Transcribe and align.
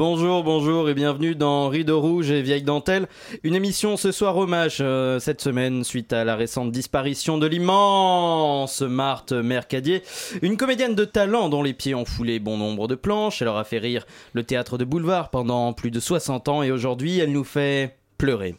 Bonjour, 0.00 0.42
bonjour 0.42 0.88
et 0.88 0.94
bienvenue 0.94 1.34
dans 1.34 1.68
Rideau 1.68 2.00
Rouge 2.00 2.30
et 2.30 2.40
Vieille 2.40 2.62
Dentelle. 2.62 3.06
Une 3.42 3.54
émission 3.54 3.98
ce 3.98 4.12
soir 4.12 4.34
hommage 4.38 4.78
euh, 4.80 5.18
cette 5.18 5.42
semaine 5.42 5.84
suite 5.84 6.14
à 6.14 6.24
la 6.24 6.36
récente 6.36 6.72
disparition 6.72 7.36
de 7.36 7.46
l'immense 7.46 8.80
Marthe 8.80 9.32
Mercadier. 9.32 10.02
Une 10.40 10.56
comédienne 10.56 10.94
de 10.94 11.04
talent 11.04 11.50
dont 11.50 11.62
les 11.62 11.74
pieds 11.74 11.94
ont 11.94 12.06
foulé 12.06 12.38
bon 12.38 12.56
nombre 12.56 12.88
de 12.88 12.94
planches. 12.94 13.42
Elle 13.42 13.48
aura 13.48 13.64
fait 13.64 13.76
rire 13.76 14.06
le 14.32 14.42
théâtre 14.42 14.78
de 14.78 14.86
boulevard 14.86 15.28
pendant 15.28 15.74
plus 15.74 15.90
de 15.90 16.00
60 16.00 16.48
ans 16.48 16.62
et 16.62 16.70
aujourd'hui 16.70 17.18
elle 17.18 17.32
nous 17.32 17.44
fait 17.44 17.98
pleurer. 18.16 18.54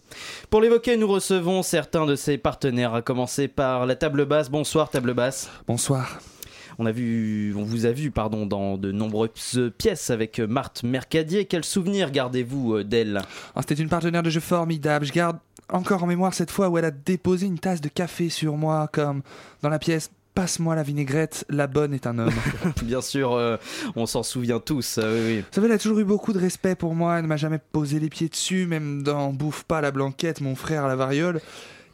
Pour 0.51 0.61
l'évoquer, 0.61 0.95
nous 0.95 1.07
recevons 1.07 1.63
certains 1.63 2.05
de 2.05 2.15
ses 2.15 2.37
partenaires, 2.37 2.93
à 2.93 3.01
commencer 3.01 3.47
par 3.47 3.87
la 3.87 3.95
table 3.95 4.25
basse. 4.25 4.51
Bonsoir 4.51 4.91
table 4.91 5.15
basse. 5.15 5.49
Bonsoir. 5.65 6.19
On, 6.79 6.85
a 6.85 6.91
vu, 6.91 7.53
on 7.57 7.63
vous 7.63 7.85
a 7.85 7.91
vu 7.91 8.11
pardon, 8.11 8.45
dans 8.45 8.77
de 8.77 8.91
nombreuses 8.91 9.71
pièces 9.77 10.09
avec 10.09 10.39
Marthe 10.39 10.83
Mercadier. 10.83 11.45
Quel 11.45 11.63
souvenir 11.63 12.11
gardez-vous 12.11 12.75
euh, 12.75 12.83
d'elle? 12.83 13.21
Ah, 13.55 13.61
C'était 13.61 13.81
une 13.81 13.89
partenaire 13.89 14.23
de 14.23 14.29
jeu 14.29 14.39
formidable. 14.39 15.05
Je 15.05 15.11
garde 15.13 15.37
encore 15.69 16.03
en 16.03 16.07
mémoire 16.07 16.33
cette 16.33 16.51
fois 16.51 16.69
où 16.69 16.77
elle 16.77 16.85
a 16.85 16.91
déposé 16.91 17.45
une 17.45 17.59
tasse 17.59 17.81
de 17.81 17.89
café 17.89 18.29
sur 18.29 18.57
moi, 18.57 18.89
comme 18.91 19.21
dans 19.61 19.69
la 19.69 19.79
pièce 19.79 20.11
Passe-moi 20.33 20.75
la 20.75 20.83
vinaigrette, 20.83 21.43
la 21.49 21.67
bonne 21.67 21.93
est 21.93 22.07
un 22.07 22.17
homme. 22.17 22.31
Bien 22.83 23.01
sûr, 23.01 23.33
euh, 23.33 23.57
on 23.97 24.05
s'en 24.05 24.23
souvient 24.23 24.61
tous. 24.61 24.97
euh, 24.97 25.13
oui, 25.13 25.35
oui. 25.35 25.39
Vous 25.41 25.45
savez, 25.51 25.67
elle 25.67 25.73
a 25.73 25.77
toujours 25.77 25.99
eu 25.99 26.05
beaucoup 26.05 26.31
de 26.31 26.39
respect 26.39 26.75
pour 26.75 26.95
moi. 26.95 27.17
Elle 27.17 27.23
ne 27.23 27.27
m'a 27.27 27.35
jamais 27.35 27.59
posé 27.73 27.99
les 27.99 28.07
pieds 28.09 28.29
dessus, 28.29 28.65
même 28.65 29.03
dans 29.03 29.33
Bouffe 29.33 29.63
pas 29.63 29.81
la 29.81 29.91
blanquette, 29.91 30.39
mon 30.39 30.55
frère 30.55 30.87
la 30.87 30.95
variole. 30.95 31.41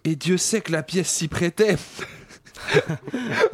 Et 0.04 0.16
Dieu 0.16 0.38
sait 0.38 0.62
que 0.62 0.72
la 0.72 0.84
pièce 0.84 1.10
s'y 1.10 1.28
prêtait. 1.28 1.78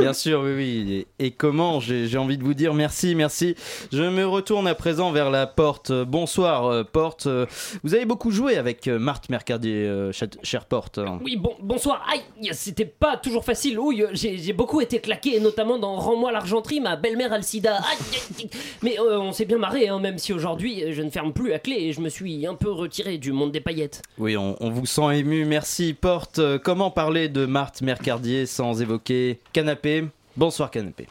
Bien 0.00 0.12
sûr, 0.12 0.40
oui, 0.40 0.54
oui. 0.56 1.06
Et, 1.18 1.26
et 1.26 1.30
comment 1.30 1.78
J'ai 1.80 2.16
envie 2.16 2.38
de 2.38 2.42
vous 2.42 2.54
dire 2.54 2.72
merci, 2.74 3.14
merci. 3.14 3.54
Je 3.92 4.02
me 4.02 4.24
retourne 4.26 4.66
à 4.66 4.74
présent 4.74 5.12
vers 5.12 5.30
la 5.30 5.46
porte. 5.46 5.92
Bonsoir, 5.92 6.66
euh, 6.66 6.84
porte. 6.84 7.26
Euh, 7.26 7.46
Vous 7.84 7.94
avez 7.94 8.06
beaucoup 8.06 8.30
joué 8.30 8.56
avec 8.56 8.88
euh, 8.88 8.98
Marthe 8.98 9.28
Mercadier, 9.28 10.10
chère 10.42 10.64
porte. 10.64 10.98
Oui, 11.22 11.36
bon, 11.36 11.54
bonsoir. 11.60 12.02
Aïe, 12.10 12.50
c'était 12.52 12.84
pas 12.86 13.16
toujours 13.16 13.44
facile. 13.44 13.78
Oui, 13.78 14.02
j'ai 14.14 14.52
beaucoup 14.52 14.80
été 14.80 15.00
claqué, 15.00 15.38
notamment 15.40 15.78
dans 15.78 15.96
Rends-moi 15.96 16.32
l'argenterie, 16.32 16.80
ma 16.80 16.96
belle-mère 16.96 17.32
Alcida. 17.32 17.76
Aïe, 17.76 17.84
aïe, 18.12 18.20
aïe. 18.44 18.50
Mais 18.82 18.98
euh, 18.98 19.18
on 19.20 19.32
s'est 19.32 19.44
bien 19.44 19.58
marré, 19.58 19.88
hein, 19.88 19.98
même 19.98 20.16
si 20.18 20.32
aujourd'hui 20.32 20.92
je 20.92 21.02
ne 21.02 21.10
ferme 21.10 21.32
plus 21.32 21.52
à 21.52 21.58
clé 21.58 21.76
et 21.76 21.92
je 21.92 22.00
me 22.00 22.08
suis 22.08 22.46
un 22.46 22.54
peu 22.54 22.70
retiré 22.70 23.18
du 23.18 23.32
monde 23.32 23.52
des 23.52 23.60
paillettes. 23.60 24.02
Oui, 24.18 24.36
on, 24.36 24.56
on 24.60 24.70
vous 24.70 24.86
sent 24.86 25.18
ému. 25.18 25.44
Merci, 25.44 25.92
porte. 25.92 26.40
Comment 26.64 26.90
parler 26.90 27.28
de 27.28 27.44
Marthe 27.44 27.82
Mercadier 27.82 28.46
sans 28.46 28.80
évoquer 28.80 29.40
Canapé 29.52 29.89
Bonsoir, 30.36 30.70
Canapé. 30.70 31.08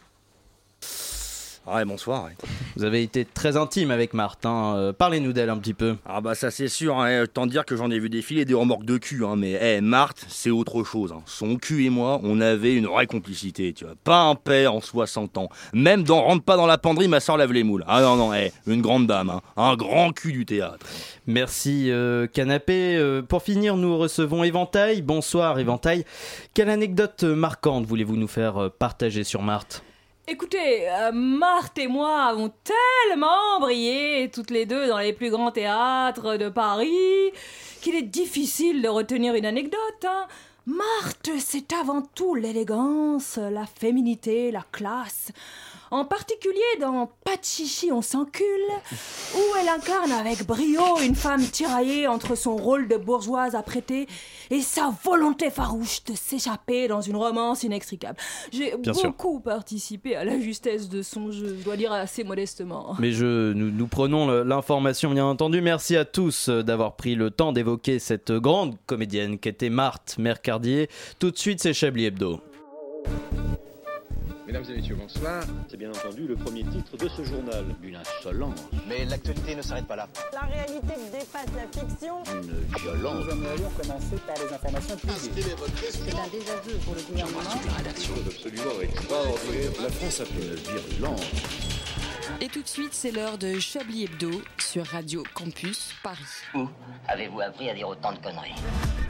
Ouais, 1.73 1.85
bonsoir. 1.85 2.25
ouais. 2.25 2.31
Vous 2.75 2.83
avez 2.83 3.03
été 3.03 3.25
très 3.25 3.57
intime 3.57 3.91
avec 3.91 4.13
Marthe. 4.13 4.45
hein. 4.45 4.73
Euh, 4.77 4.93
Parlez-nous 4.93 5.33
d'elle 5.33 5.49
un 5.49 5.57
petit 5.57 5.73
peu. 5.73 5.95
Ah 6.05 6.21
bah 6.21 6.33
ça 6.35 6.49
c'est 6.51 6.67
sûr, 6.67 6.99
hein. 6.99 7.25
tant 7.31 7.45
dire 7.45 7.65
que 7.65 7.75
j'en 7.75 7.91
ai 7.91 7.99
vu 7.99 8.09
défiler 8.09 8.45
des 8.45 8.53
remorques 8.53 8.85
de 8.85 8.97
cul, 8.97 9.23
hein. 9.25 9.35
mais 9.37 9.57
eh, 9.61 9.81
Marthe, 9.81 10.25
c'est 10.29 10.49
autre 10.49 10.83
chose. 10.83 11.11
hein. 11.11 11.21
Son 11.25 11.57
cul 11.57 11.85
et 11.85 11.89
moi, 11.89 12.19
on 12.23 12.41
avait 12.41 12.73
une 12.73 12.87
vraie 12.87 13.05
complicité, 13.07 13.73
tu 13.73 13.85
vois. 13.85 13.93
Pas 14.03 14.21
un 14.21 14.35
père 14.35 14.73
en 14.73 14.81
60 14.81 15.37
ans. 15.37 15.49
Même 15.73 16.03
dans 16.03 16.21
Rentre 16.23 16.43
pas 16.43 16.57
dans 16.57 16.67
la 16.67 16.77
penderie, 16.77 17.07
ma 17.07 17.19
soeur 17.19 17.37
lave 17.37 17.51
les 17.53 17.63
moules. 17.63 17.83
Ah 17.87 18.01
non, 18.01 18.15
non, 18.15 18.31
une 18.67 18.81
grande 18.81 19.07
dame, 19.07 19.39
un 19.57 19.75
grand 19.75 20.11
cul 20.11 20.31
du 20.33 20.45
théâtre. 20.45 20.85
Merci 21.27 21.91
euh, 21.91 22.27
Canapé. 22.27 22.95
Euh, 22.97 23.21
pour 23.21 23.43
finir, 23.43 23.77
nous 23.77 23.97
recevons 23.97 24.43
Éventail. 24.43 25.01
Bonsoir 25.01 25.59
Éventail. 25.59 26.05
Quelle 26.53 26.69
anecdote 26.69 27.23
marquante 27.23 27.85
voulez-vous 27.85 28.15
nous 28.15 28.27
faire 28.27 28.69
partager 28.79 29.23
sur 29.23 29.41
Marthe? 29.41 29.83
Écoutez, 30.31 30.87
euh, 30.87 31.11
Marthe 31.11 31.79
et 31.79 31.87
moi 31.87 32.25
avons 32.25 32.51
tellement 32.63 33.59
brillé, 33.59 34.29
toutes 34.31 34.51
les 34.51 34.67
deux, 34.67 34.87
dans 34.87 34.99
les 34.99 35.11
plus 35.11 35.31
grands 35.31 35.49
théâtres 35.51 36.37
de 36.37 36.49
Paris, 36.49 37.31
qu'il 37.81 37.95
est 37.95 38.03
difficile 38.03 38.83
de 38.83 38.89
retenir 38.89 39.33
une 39.33 39.47
anecdote. 39.47 40.05
hein. 40.05 40.27
Marthe, 40.67 41.31
c'est 41.39 41.73
avant 41.73 42.03
tout 42.13 42.35
l'élégance, 42.35 43.37
la 43.37 43.65
féminité, 43.65 44.51
la 44.51 44.63
classe. 44.71 45.31
En 45.91 46.05
particulier 46.05 46.59
dans 46.79 47.09
Pas 47.25 47.35
de 47.37 47.43
chichi, 47.43 47.91
on 47.91 48.01
s'encule, 48.01 48.45
où 49.35 49.41
elle 49.59 49.69
incarne 49.69 50.11
avec 50.11 50.45
brio 50.45 50.99
une 51.03 51.15
femme 51.15 51.43
tiraillée 51.43 52.07
entre 52.07 52.35
son 52.35 52.55
rôle 52.55 52.87
de 52.87 52.97
bourgeoise 52.97 53.55
apprêtée 53.55 54.07
et 54.51 54.61
sa 54.61 54.93
volonté 55.03 55.49
farouche 55.49 56.03
de 56.03 56.13
s'échapper 56.13 56.87
dans 56.87 57.01
une 57.01 57.15
romance 57.15 57.63
inextricable. 57.63 58.17
J'ai 58.51 58.71
sûr. 58.93 59.05
beaucoup 59.05 59.39
participé 59.39 60.15
à 60.15 60.23
la 60.23 60.39
justesse 60.39 60.89
de 60.89 61.01
son 61.01 61.31
jeu, 61.31 61.55
je 61.59 61.63
dois 61.63 61.77
dire 61.77 61.91
assez 61.91 62.23
modestement. 62.23 62.95
Mais 62.99 63.11
je, 63.11 63.53
nous, 63.53 63.71
nous 63.71 63.87
prenons 63.87 64.43
l'information 64.43 65.11
bien 65.11 65.25
entendu. 65.25 65.61
Merci 65.61 65.95
à 65.95 66.05
tous 66.05 66.49
euh, 66.49 66.61
d'avoir 66.61 66.95
pris 66.95 67.15
le 67.15 67.31
temps 67.31 67.51
d'évoquer 67.51 67.99
cette 67.99 68.31
grande 68.31 68.75
comédienne 68.85 69.39
qu'était 69.39 69.69
Marthe 69.69 70.17
Mercardier. 70.17 70.89
Tout 71.19 71.31
de 71.31 71.37
suite, 71.37 71.61
c'est 71.61 71.73
Chablis 71.73 72.05
Hebdo. 72.05 72.41
Mesdames 74.49 74.65
et 74.67 74.77
messieurs, 74.77 74.95
bonsoir. 74.95 75.43
C'est 75.67 75.77
bien 75.77 75.91
entendu 75.91 76.25
le 76.25 76.35
premier 76.35 76.63
titre 76.63 76.97
de 76.97 77.07
ce 77.07 77.23
journal. 77.23 77.65
Une 77.83 77.95
insolence, 77.95 78.57
Mais 78.87 79.05
l'actualité 79.05 79.53
ne 79.53 79.61
s'arrête 79.61 79.85
pas 79.85 79.95
là. 79.95 80.07
La 80.33 80.39
réalité 80.39 80.95
dépasse 81.11 81.45
la 81.55 81.67
fiction. 81.79 82.15
une 82.33 82.79
violence. 82.79 83.25
C'est 85.91 86.15
un 86.15 86.27
désaveu 86.31 86.79
pour 86.83 86.95
le 86.95 87.01
gouvernement. 87.03 87.39
Absolument 88.25 88.81
extraordinaire. 88.81 89.71
La 89.83 89.89
France 89.89 90.21
a 90.21 90.25
fait 90.25 90.41
une 90.41 90.55
virulence. 90.55 91.78
Et 92.41 92.47
tout 92.47 92.61
de 92.61 92.67
suite, 92.67 92.93
c'est 92.93 93.11
l'heure 93.11 93.37
de 93.37 93.59
Chablis 93.59 94.05
Hebdo 94.05 94.31
sur 94.57 94.85
Radio 94.85 95.23
Campus 95.33 95.93
Paris. 96.01 96.23
Où 96.55 96.67
avez-vous 97.07 97.41
appris 97.41 97.69
à 97.69 97.73
dire 97.73 97.89
autant 97.89 98.13
de 98.13 98.19
conneries 98.19 98.55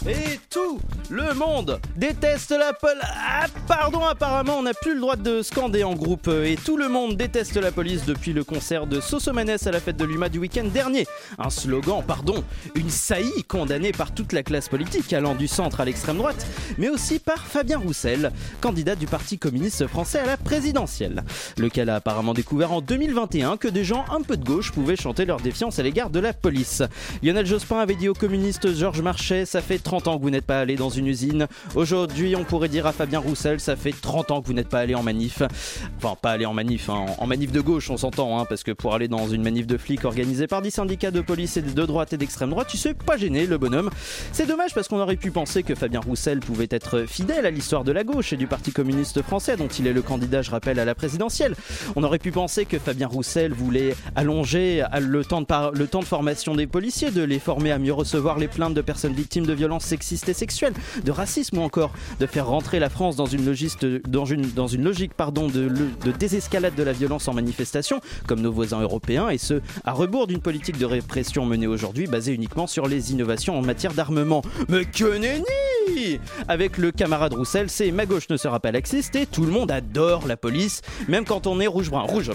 Et 0.07 0.40
tout 0.50 0.80
le 1.09 1.34
monde 1.35 1.80
déteste 1.96 2.52
la 2.52 2.74
police. 2.74 3.03
Ah, 3.03 3.46
pardon, 3.68 4.03
apparemment, 4.03 4.57
on 4.57 4.63
n'a 4.63 4.74
plus 4.74 4.96
le 4.96 5.02
droit 5.02 5.16
de 5.16 5.44
scander 5.44 5.84
en 5.84 5.94
groupe. 5.94 6.28
Et 6.28 6.56
tout 6.56 6.75
le 6.75 6.90
monde 6.90 7.18
déteste 7.18 7.57
la 7.57 7.72
police 7.72 8.06
depuis 8.06 8.34
le 8.34 8.44
concert 8.44 8.88
de 8.88 9.00
Sosomanes 9.00 9.57
à 9.63 9.72
la 9.72 9.80
fête 9.80 9.97
de 9.97 10.06
l'UMA 10.06 10.30
du 10.30 10.40
week-end 10.40 10.66
dernier. 10.66 11.06
Un 11.38 11.51
slogan, 11.51 12.03
pardon, 12.06 12.44
une 12.74 12.90
saillie 12.90 13.44
condamnée 13.44 13.91
par 13.91 14.13
toute 14.13 14.34
la 14.34 14.41
classe 14.41 14.69
politique, 14.69 15.13
allant 15.13 15.36
du 15.36 15.47
centre 15.47 15.81
à 15.81 15.86
l'extrême 15.86 16.18
droite, 16.18 16.47
mais 16.80 16.90
aussi 16.90 17.19
par 17.19 17.46
Fabien 17.46 17.78
Roussel, 17.78 18.31
candidat 18.59 18.96
du 18.96 19.06
Parti 19.06 19.38
communiste 19.38 19.86
français 19.86 20.19
à 20.19 20.25
la 20.25 20.38
présidentielle, 20.38 21.24
lequel 21.57 21.90
a 21.90 21.96
apparemment 21.96 22.34
découvert 22.34 22.72
en 22.72 22.81
2021 23.09 23.58
que 23.58 23.68
des 23.68 23.84
gens 23.84 24.06
un 24.12 24.22
peu 24.22 24.38
de 24.38 24.46
gauche 24.46 24.72
pouvaient 24.72 24.96
chanter 24.96 25.25
leur 25.25 25.40
défiance 25.40 25.80
à 25.80 25.84
l'égard 25.84 26.12
de 26.12 26.20
la 26.20 26.31
police. 26.31 26.84
Lionel 27.24 27.47
Jospin 27.47 27.80
avait 27.80 27.96
dit 27.96 28.08
au 28.08 28.14
communiste 28.14 28.72
Georges 28.75 29.02
Marchais 29.02 29.47
Ça 29.47 29.62
fait 29.62 29.80
30 29.80 30.08
ans 30.08 30.18
que 30.20 30.22
vous 30.22 30.30
n'êtes 30.30 30.46
pas 30.46 30.59
allé 30.59 30.75
dans 30.75 30.92
une 30.92 31.08
usine. 31.08 31.48
Aujourd'hui, 31.74 32.36
on 32.36 32.44
pourrait 32.44 32.69
dire 32.69 32.86
à 32.86 32.92
Fabien 32.92 33.18
Roussel 33.18 33.59
Ça 33.59 33.75
fait 33.75 33.96
30 34.00 34.30
ans 34.30 34.42
que 34.42 34.46
vous 34.46 34.53
n'êtes 34.53 34.69
pas 34.69 34.81
allé 34.81 34.94
en 34.94 35.02
manif. 35.02 35.42
Enfin, 35.98 36.16
pas 36.22 36.30
aller 36.30 36.46
en 36.46 36.53
manif, 36.53 36.88
hein. 36.88 37.08
en 37.18 37.25
manif 37.25 37.52
de 37.52 37.62
gauche, 37.62 37.90
on 37.90 37.98
s'entend, 37.98 38.40
hein, 38.40 38.46
parce 38.48 38.62
que 38.62 38.72
pour 38.72 38.94
aller 38.94 39.08
dans 39.08 39.28
une 39.28 39.42
manif 39.42 39.66
de 39.66 39.78
flics 39.78 40.06
organisée 40.06 40.46
par 40.46 40.62
10 40.62 40.69
syndicats 40.69 41.09
de 41.09 41.22
police 41.22 41.58
et 41.58 41.64
de 41.64 41.86
droite 41.86 42.14
et 42.14 42.18
d'extrême 42.18 42.52
droite, 42.52 42.68
tu 42.69 42.78
sais, 42.78 42.94
pas 42.94 43.18
gêné, 43.18 43.48
le 43.48 43.58
bonhomme. 43.58 43.90
C'est 44.34 44.46
dommage 44.46 44.75
parce 44.75 44.88
qu'on 44.88 45.00
aurait 45.00 45.16
pu 45.16 45.31
penser 45.31 45.64
que 45.64 45.74
Fabien 45.74 46.00
Roussel 46.00 46.42
pouvait 46.42 46.68
être 46.69 47.06
fidèle 47.08 47.48
à 47.48 47.50
l'histoire 47.50 47.84
de 47.84 47.92
la 47.92 48.03
gauche 48.03 48.34
et 48.34 48.38
du 48.38 48.46
Parti 48.46 48.72
communiste 48.72 49.24
français, 49.24 49.58
dont 49.58 49.68
il 49.68 49.88
est 49.88 49.94
le 49.94 50.03
candidat, 50.03 50.44
je 50.44 50.52
rappelle, 50.52 50.78
à 50.80 50.86
la 50.86 50.94
présidentielle. 50.94 51.56
On 51.96 52.03
aurait 52.03 52.19
pu 52.19 52.31
penser 52.31 52.66
que 52.66 52.78
Fabien 52.78 52.99
Roussel 53.08 53.54
voulait 53.54 53.96
allonger 54.16 54.84
le 55.00 55.24
temps 55.24 55.42
de, 55.42 55.46
par- 55.46 55.72
le 55.72 55.88
temps 55.88 56.00
de 56.00 56.06
formation 56.06 56.56
des 56.56 56.68
policiers, 56.68 57.12
de 57.12 57.22
les 57.24 57.40
former 57.40 57.72
à 57.72 57.80
mieux 57.80 57.94
recevoir 57.94 58.38
les 58.38 58.48
plaintes 58.48 58.74
de 58.74 58.81
personnes 58.81 59.13
victimes 59.13 59.46
de 59.46 59.54
violences 59.54 59.86
sexistes 59.86 60.30
et 60.30 60.34
sexuelles, 60.34 60.74
de 61.04 61.12
racisme 61.12 61.57
ou 61.57 61.62
encore 61.62 61.92
de 62.19 62.25
faire 62.25 62.48
rentrer 62.48 62.80
la 62.80 62.90
France 62.90 63.16
dans 63.16 63.25
une, 63.25 63.46
logiste- 63.46 63.86
dans 64.07 64.25
une, 64.25 64.84
logique 64.84 65.13
pardon, 65.13 65.48
de 65.48 66.12
désescalade 66.18 66.75
de 66.75 66.84
la 66.84 66.94
violence 66.94 67.28
en 67.28 67.34
manifestation, 67.34 68.01
comme 68.28 68.42
nos 68.42 68.51
voisins 68.51 68.81
européens, 68.81 69.30
et 69.30 69.38
ce, 69.38 69.62
à 69.86 69.92
rebours 69.94 70.28
d'une 70.28 70.42
politique 70.42 70.78
de 70.78 70.86
répression 70.86 71.45
menée 71.45 71.68
aujourd'hui 71.68 72.07
basée 72.07 72.34
uniquement 72.34 72.68
sur 72.68 72.88
les 72.88 73.12
innovations 73.12 73.57
en 73.57 73.62
matière 73.62 73.94
d'armement. 73.94 74.42
Mais 74.68 74.86
que 74.86 75.18
nenni 75.18 76.19
Avec 76.48 76.78
le 76.78 76.92
camarade 76.92 77.34
Roussel, 77.34 77.69
c'est 77.69 77.92
ma 77.92 78.06
gauche 78.06 78.30
ne 78.30 78.38
sera 78.38 78.60
pas 78.60 78.72
laxiste 78.72 79.16
et 79.16 79.25
tout 79.25 79.45
le 79.45 79.52
monde 79.52 79.72
adore 79.72 80.28
la 80.28 80.38
police, 80.38 80.81
même 81.07 81.25
quand 81.25 81.48
on 81.48 81.60
est 81.60 81.68
rouge-brun. 81.68 82.02
Rouge. 82.02 82.31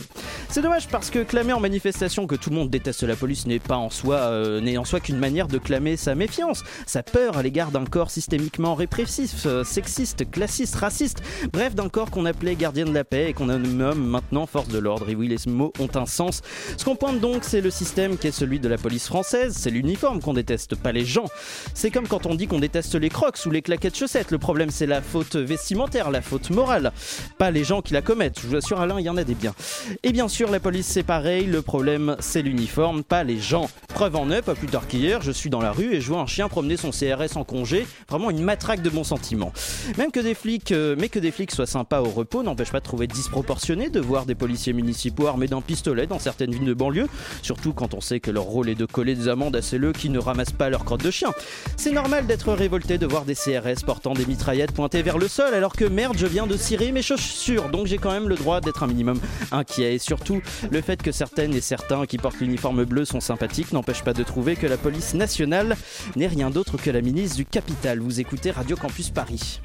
C'est 0.49 0.63
dommage 0.63 0.89
parce 0.89 1.11
que 1.11 1.21
clamer 1.21 1.53
en 1.53 1.61
manifestation 1.61 2.27
que 2.27 2.37
tout 2.37 2.51
le 2.51 2.57
monde 2.57 2.71
déteste 2.71 3.03
la 3.03 3.17
police 3.17 3.47
n'est 3.47 3.59
pas 3.59 3.77
en 3.77 3.91
soi, 3.91 4.17
euh, 4.17 4.61
n'est 4.61 4.79
en 4.79 4.85
soi 4.85 5.01
qu'une 5.01 5.19
manière 5.19 5.49
de 5.49 5.59
clamer 5.59 5.97
sa 5.97 6.15
méfiance, 6.15 6.63
sa 6.87 7.03
peur 7.03 7.37
à 7.37 7.43
l'égard 7.43 7.71
d'un 7.71 7.85
corps 7.85 8.11
systémiquement 8.11 8.75
répressif, 8.75 9.47
euh, 9.47 9.65
sexiste, 9.65 10.31
classiste, 10.31 10.77
raciste, 10.77 11.23
bref 11.53 11.75
d'un 11.75 11.89
corps 11.89 12.11
qu'on 12.11 12.25
appelait 12.25 12.55
gardien 12.55 12.85
de 12.85 12.93
la 12.93 13.05
paix 13.05 13.31
et 13.31 13.33
qu'on 13.33 13.47
nomme 13.47 14.05
maintenant 14.05 14.47
force 14.47 14.69
de 14.69 14.79
l'ordre. 14.79 15.09
Et 15.09 15.15
oui, 15.15 15.29
les 15.29 15.51
mots 15.51 15.73
ont 15.81 15.89
un 15.95 16.07
sens. 16.07 16.43
Ce 16.77 16.85
qu'on 16.85 16.97
pointe 16.97 17.21
donc, 17.21 17.43
c'est 17.43 17.61
le 17.61 17.71
système 17.71 18.17
qui 18.17 18.29
est 18.29 18.33
celui 18.33 18.61
de 18.61 18.69
la 18.69 18.79
police 18.79 19.07
française, 19.07 19.57
c'est 19.59 19.71
l'uniforme 19.71 20.21
qu'on 20.21 20.35
déteste, 20.35 20.77
pas 20.77 20.93
les 20.93 21.05
gens. 21.05 21.27
C'est 21.75 21.91
comme 21.91 22.07
quand 22.07 22.27
on 22.27 22.35
dit 22.35 22.47
qu'on 22.47 22.61
déteste 22.61 22.95
les 22.95 23.09
crocs 23.09 23.37
sous 23.37 23.51
les 23.51 23.63
claquettes 23.63 23.97
chaussettes. 23.97 24.31
Le 24.31 24.39
problème, 24.39 24.71
c'est 24.71 24.87
la 24.87 25.03
faute 25.03 25.37
vestimentaire, 25.37 26.11
la 26.11 26.23
faute 26.23 26.51
morale. 26.51 26.93
Pas 27.39 27.51
les 27.51 27.65
gens 27.65 27.83
qui 27.83 27.93
la 27.93 28.03
commettent. 28.03 28.41
Je 28.41 28.47
vous 28.47 28.57
assure, 28.57 28.81
Alain, 28.81 29.01
il 29.01 29.05
y 29.05 29.09
en 29.09 29.17
a 29.17 29.25
des 29.25 29.35
biens. 29.35 29.55
Et 30.03 30.13
bien 30.13 30.29
sûr, 30.29 30.34
la 30.43 30.59
police, 30.59 30.87
c'est 30.87 31.05
pareil. 31.05 31.47
Le 31.47 31.63
problème, 31.63 32.17
c'est 32.19 32.43
l'uniforme, 32.43 33.05
pas 33.05 33.23
les 33.23 33.39
gens. 33.39 33.71
Preuve 33.89 34.17
en 34.17 34.31
est, 34.31 34.43
pas 34.43 34.55
plus 34.55 34.67
tard 34.67 34.89
qu'hier, 34.89 35.23
je 35.23 35.31
suis 35.31 35.49
dans 35.49 35.61
la 35.61 35.71
rue 35.71 35.95
et 35.95 36.01
je 36.01 36.09
vois 36.09 36.21
un 36.21 36.27
chien 36.27 36.49
promener 36.49 36.77
son 36.77 36.91
CRS 36.91 37.37
en 37.37 37.45
congé. 37.45 37.87
Vraiment 38.09 38.31
une 38.31 38.43
matraque 38.43 38.83
de 38.83 38.91
bons 38.91 39.05
sentiments. 39.05 39.53
Même 39.97 40.11
que 40.11 40.21
des 40.21 40.35
flics, 40.35 40.73
euh, 40.73 40.97
mais 40.99 41.09
que 41.09 41.21
des 41.21 41.31
flics 41.31 41.53
soient 41.53 41.67
sympas 41.67 42.01
au 42.01 42.11
repos 42.11 42.43
n'empêche 42.43 42.73
pas 42.73 42.81
de 42.81 42.85
trouver 42.85 43.07
disproportionné 43.07 43.91
de 43.91 44.01
voir 44.01 44.27
des 44.27 44.35
policiers 44.35 44.73
municipaux 44.73 45.27
armés 45.29 45.47
d'un 45.47 45.61
pistolet 45.61 46.07
dans 46.07 46.19
certaines 46.19 46.51
villes 46.51 46.65
de 46.65 46.75
banlieue. 46.75 47.07
Surtout 47.43 47.73
quand 47.73 47.95
on 47.95 48.01
sait 48.01 48.19
que 48.19 48.33
leur 48.33 48.45
rôle 48.45 48.69
est 48.69 48.75
de 48.75 48.87
coller 48.87 49.15
des 49.15 49.29
amendes 49.29 49.55
à 49.55 49.63
ceux 49.63 49.93
qui 49.93 50.09
ne 50.09 50.19
ramassent 50.19 50.53
pas 50.53 50.71
leur 50.71 50.85
crotte 50.85 51.03
de 51.03 51.11
chien. 51.11 51.33
C'est 51.77 51.91
normal 51.91 52.27
d'être 52.27 52.53
révolté 52.53 52.97
de 52.97 53.07
voir 53.07 53.25
des 53.25 53.35
CRS 53.35 53.85
portant 53.85 54.15
des 54.15 54.25
mitraillettes 54.25 54.73
pointées 54.73 55.03
vers 55.03 55.19
le 55.19 55.29
sol 55.29 55.53
alors 55.53 55.75
que 55.75 55.85
merde, 55.85 56.17
je 56.17 56.27
viens 56.27 56.47
de 56.47 56.57
cirer 56.57 56.93
mes 56.93 57.03
chaussures. 57.03 57.69
Donc 57.69 57.87
j'ai 57.87 57.99
quand 57.99 58.13
même 58.13 58.29
le 58.29 58.37
droit 58.37 58.61
d'être 58.61 58.83
un 58.83 58.87
minimum 58.87 59.21
inquiet. 59.53 59.95
Et 59.95 59.99
surtout, 59.99 60.24
le 60.71 60.81
fait 60.81 61.03
que 61.03 61.13
certaines 61.13 61.55
et 61.55 61.61
certains 61.61 62.07
qui 62.07 62.19
portent 62.19 62.41
l'uniforme 62.41 62.85
bleu 62.85 63.05
sont 63.05 63.21
sympathiques 63.21 63.73
n'empêche 63.73 64.03
pas 64.03 64.13
de 64.13 64.23
trouver 64.23 64.57
que 64.57 64.67
la 64.67 64.77
police 64.77 65.15
nationale 65.15 65.77
n'est 66.17 66.27
rien 66.27 66.51
d'autre 66.51 66.77
que 66.77 66.91
la 66.91 67.01
ministre 67.01 67.37
du 67.37 67.45
capital. 67.45 68.01
Vous 68.01 68.21
écoutez 68.21 68.51
Radio 68.51 68.77
Campus 68.77 69.11
Paris. 69.11 69.61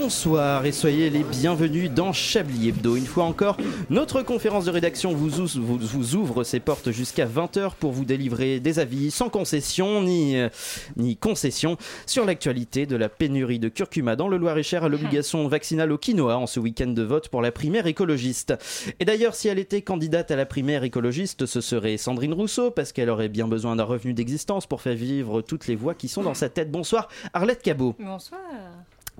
Bonsoir 0.00 0.66
et 0.66 0.72
soyez 0.72 1.08
les 1.08 1.22
bienvenus 1.24 1.90
dans 1.90 2.12
Chablis 2.12 2.68
Hebdo. 2.68 2.96
Une 2.96 3.06
fois 3.06 3.24
encore, 3.24 3.56
notre 3.88 4.20
conférence 4.20 4.66
de 4.66 4.70
rédaction 4.70 5.14
vous, 5.14 5.40
ous- 5.40 5.58
vous- 5.58 5.78
vous 5.78 6.14
ouvre 6.16 6.44
ses 6.44 6.60
portes 6.60 6.90
jusqu'à 6.90 7.24
20h 7.24 7.74
pour 7.76 7.92
vous 7.92 8.04
délivrer 8.04 8.60
des 8.60 8.78
avis 8.78 9.10
sans 9.10 9.30
concession 9.30 10.02
ni, 10.02 10.36
euh, 10.36 10.50
ni 10.98 11.16
concession 11.16 11.78
sur 12.04 12.26
l'actualité 12.26 12.84
de 12.84 12.94
la 12.94 13.08
pénurie 13.08 13.58
de 13.58 13.70
curcuma 13.70 14.16
dans 14.16 14.28
le 14.28 14.36
Loir-et-Cher 14.36 14.84
à 14.84 14.90
l'obligation 14.90 15.48
vaccinale 15.48 15.90
au 15.90 15.96
quinoa 15.96 16.36
en 16.36 16.46
ce 16.46 16.60
week-end 16.60 16.88
de 16.88 17.02
vote 17.02 17.28
pour 17.30 17.40
la 17.40 17.50
primaire 17.50 17.86
écologiste. 17.86 18.52
Et 19.00 19.06
d'ailleurs, 19.06 19.34
si 19.34 19.48
elle 19.48 19.58
était 19.58 19.80
candidate 19.80 20.30
à 20.30 20.36
la 20.36 20.44
primaire 20.44 20.84
écologiste, 20.84 21.46
ce 21.46 21.62
serait 21.62 21.96
Sandrine 21.96 22.34
Rousseau 22.34 22.70
parce 22.70 22.92
qu'elle 22.92 23.08
aurait 23.08 23.30
bien 23.30 23.48
besoin 23.48 23.76
d'un 23.76 23.84
revenu 23.84 24.12
d'existence 24.12 24.66
pour 24.66 24.82
faire 24.82 24.94
vivre 24.94 25.40
toutes 25.40 25.66
les 25.66 25.74
voix 25.74 25.94
qui 25.94 26.08
sont 26.08 26.22
dans 26.22 26.34
sa 26.34 26.50
tête. 26.50 26.70
Bonsoir, 26.70 27.08
Arlette 27.32 27.62
Cabot. 27.62 27.94
Bonsoir. 27.98 28.40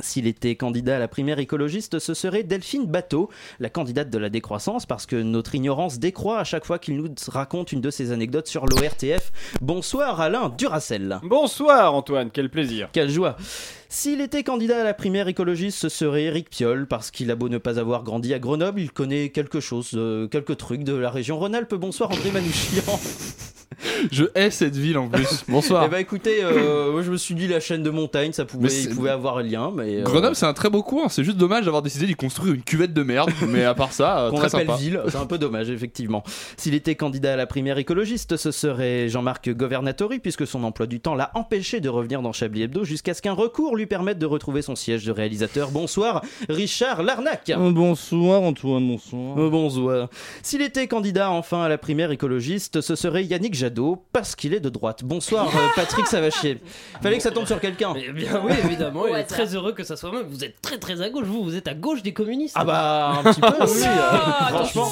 S'il 0.00 0.26
était 0.26 0.56
candidat 0.56 0.96
à 0.96 0.98
la 0.98 1.08
primaire 1.08 1.38
écologiste, 1.38 1.98
ce 1.98 2.14
serait 2.14 2.43
Delphine 2.43 2.87
Bateau, 2.87 3.31
la 3.60 3.70
candidate 3.70 4.10
de 4.10 4.19
la 4.19 4.28
décroissance, 4.28 4.87
parce 4.87 5.06
que 5.06 5.16
notre 5.16 5.54
ignorance 5.54 5.98
décroît 5.98 6.38
à 6.38 6.44
chaque 6.44 6.66
fois 6.66 6.78
qu'il 6.78 6.96
nous 6.96 7.08
raconte 7.28 7.72
une 7.72 7.81
de 7.81 7.90
ses 7.90 8.12
anecdotes 8.12 8.46
sur 8.46 8.66
l'ORTF. 8.66 9.32
Bonsoir 9.60 10.20
Alain 10.20 10.50
Duracel. 10.50 11.19
Bonsoir 11.22 11.94
Antoine, 11.94 12.31
quel 12.31 12.50
plaisir. 12.50 12.88
Quelle 12.93 13.10
joie. 13.10 13.37
S'il 13.88 14.20
était 14.20 14.42
candidat 14.42 14.80
à 14.80 14.84
la 14.84 14.94
primaire 14.94 15.28
écologiste, 15.28 15.78
ce 15.78 15.88
serait 15.88 16.24
Eric 16.24 16.50
Piolle, 16.50 16.86
parce 16.86 17.10
qu'il 17.10 17.30
a 17.30 17.36
beau 17.36 17.48
ne 17.48 17.58
pas 17.58 17.78
avoir 17.78 18.02
grandi 18.02 18.34
à 18.34 18.38
Grenoble, 18.38 18.80
il 18.80 18.90
connaît 18.90 19.28
quelque 19.28 19.60
chose, 19.60 19.92
euh, 19.94 20.26
quelques 20.26 20.56
trucs 20.56 20.82
de 20.82 20.94
la 20.94 21.10
région 21.10 21.38
Rhône-Alpes. 21.38 21.74
Bonsoir 21.74 22.10
André 22.10 22.32
Manouchian. 22.32 22.82
Je 24.10 24.24
hais 24.34 24.50
cette 24.50 24.76
ville 24.76 24.98
en 24.98 25.08
plus. 25.08 25.44
Bonsoir. 25.48 25.84
Eh 25.86 25.88
ben 25.88 25.98
écoutez, 25.98 26.42
euh, 26.42 26.92
moi 26.92 27.02
je 27.02 27.10
me 27.10 27.16
suis 27.16 27.34
dit 27.34 27.46
la 27.46 27.60
chaîne 27.60 27.82
de 27.82 27.90
montagne, 27.90 28.32
ça 28.32 28.44
pouvait, 28.44 28.68
il 28.68 29.08
avoir 29.08 29.38
un 29.38 29.42
lien, 29.42 29.72
mais... 29.74 29.96
euh, 29.96 30.02
Grenoble, 30.02 30.34
c'est 30.34 30.46
un 30.46 30.52
très 30.52 30.70
beau 30.70 30.82
coin. 30.82 31.08
C'est 31.08 31.24
juste 31.24 31.36
dommage 31.36 31.64
d'avoir 31.64 31.82
décidé 31.82 32.06
d'y 32.06 32.14
construire 32.14 32.54
une 32.54 32.62
cuvette 32.62 32.92
de 32.92 33.02
merde. 33.02 33.30
Mais 33.48 33.64
à 33.64 33.74
part 33.74 33.92
ça, 33.92 34.20
euh, 34.20 34.30
qu'on 34.30 34.36
très 34.36 34.54
appelle 34.54 34.66
sympa. 34.66 34.78
ville, 34.78 35.00
c'est 35.08 35.16
un 35.16 35.26
peu 35.26 35.38
dommage 35.38 35.70
effectivement. 35.70 36.22
S'il 36.56 36.74
était 36.74 36.94
candidat 36.94 37.34
à 37.34 37.36
la 37.36 37.46
primaire 37.46 37.78
écologiste, 37.78 38.36
ce 38.36 38.50
serait 38.50 39.08
Jean-Marc 39.08 39.50
Governatori 39.50 40.18
puisque 40.18 40.46
son 40.46 40.64
emploi 40.64 40.86
du 40.86 41.00
temps 41.00 41.14
l'a 41.14 41.30
empêché 41.34 41.80
de 41.80 41.88
revenir 41.88 42.22
dans 42.22 42.32
Chablis 42.32 42.62
Hebdo 42.62 42.84
jusqu'à 42.84 43.14
ce 43.14 43.22
qu'un 43.22 43.32
recours 43.32 43.75
lui 43.76 43.87
permette 43.87 44.19
de 44.19 44.26
retrouver 44.26 44.62
son 44.62 44.75
siège 44.76 45.05
de 45.05 45.12
réalisateur. 45.12 45.70
Bonsoir 45.70 46.23
Richard 46.49 47.02
Larnac. 47.02 47.52
bonsoir 47.56 48.43
Antoine, 48.43 48.87
bonsoir. 48.88 49.38
Euh, 49.38 49.50
Bonsoir. 49.50 50.08
S'il 50.43 50.62
était 50.62 50.87
candidat 50.88 51.31
enfin 51.31 51.62
à 51.62 51.69
la 51.69 51.78
primaire 51.78 52.11
écologiste, 52.11 52.81
ce 52.81 52.94
serait 52.96 53.25
Yannick 53.25 53.55
Jadot 53.55 54.02
parce 54.12 54.34
qu'il 54.37 54.55
est 54.55 54.61
de 54.61 54.69
droite. 54.69 55.05
Bonsoir 55.05 55.46
euh, 55.49 55.58
Patrick 55.75 56.06
Savachier. 56.06 56.58
Fallait 57.02 57.17
que 57.17 57.23
ça 57.23 57.31
tombe 57.31 57.46
sur 57.46 57.61
quelqu'un. 57.61 57.94
Eh 57.96 58.12
bien 58.12 58.43
oui, 58.44 58.52
évidemment, 58.64 59.06
est 59.08 59.12
hasard. 59.12 59.26
très 59.26 59.55
heureux 59.55 59.73
que 59.73 59.84
ça 59.84 59.96
soit 59.96 60.11
moi. 60.11 60.23
Vous 60.28 60.44
êtes 60.44 60.61
très 60.61 60.78
très 60.78 61.00
à 61.00 61.11
gauche, 61.11 61.26
vous, 61.26 61.43
vous 61.44 61.56
êtes 61.56 61.69
à 61.69 61.75
gauche 61.75 62.02
des 62.02 62.12
communistes. 62.12 62.55
Ah 62.58 62.64
bah 62.64 63.20
un 63.25 63.32
petit 63.32 63.40
peu 63.40 63.46
oui. 63.49 63.82
euh, 63.84 63.87
Ah, 63.88 64.49
franchement, 64.50 64.90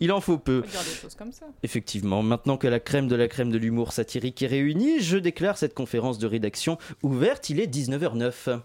il 0.00 0.12
en 0.12 0.20
faut 0.20 0.38
peu. 0.38 0.58
On 0.58 0.62
peut 0.62 0.68
dire 0.70 0.80
des 0.80 1.00
choses 1.02 1.14
comme 1.14 1.32
ça. 1.32 1.46
Effectivement, 1.62 2.22
maintenant 2.22 2.56
que 2.56 2.66
la 2.68 2.80
crème 2.80 3.08
de 3.08 3.16
la 3.16 3.28
crème 3.28 3.50
de 3.50 3.58
l'humour 3.58 3.92
satirique 3.92 4.42
est 4.42 4.46
réunie, 4.46 5.00
je 5.00 5.16
déclare 5.18 5.58
cette 5.58 5.74
conférence 5.74 6.18
de 6.18 6.26
rédaction 6.26 6.78
ouverte. 7.02 7.50
Il 7.50 7.60
est 7.60 7.66
19h09. 7.96 8.60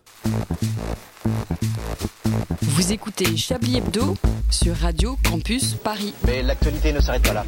Vous 2.62 2.92
écoutez 2.92 3.38
Chablis 3.38 3.78
Hebdo 3.78 4.16
sur 4.50 4.76
Radio 4.76 5.18
Campus 5.24 5.76
Paris. 5.76 6.14
Mais 6.26 6.44
l'actualité 6.44 6.92
ne 6.92 7.00
s'arrête 7.00 7.24
pas 7.24 7.34
là. 7.34 7.46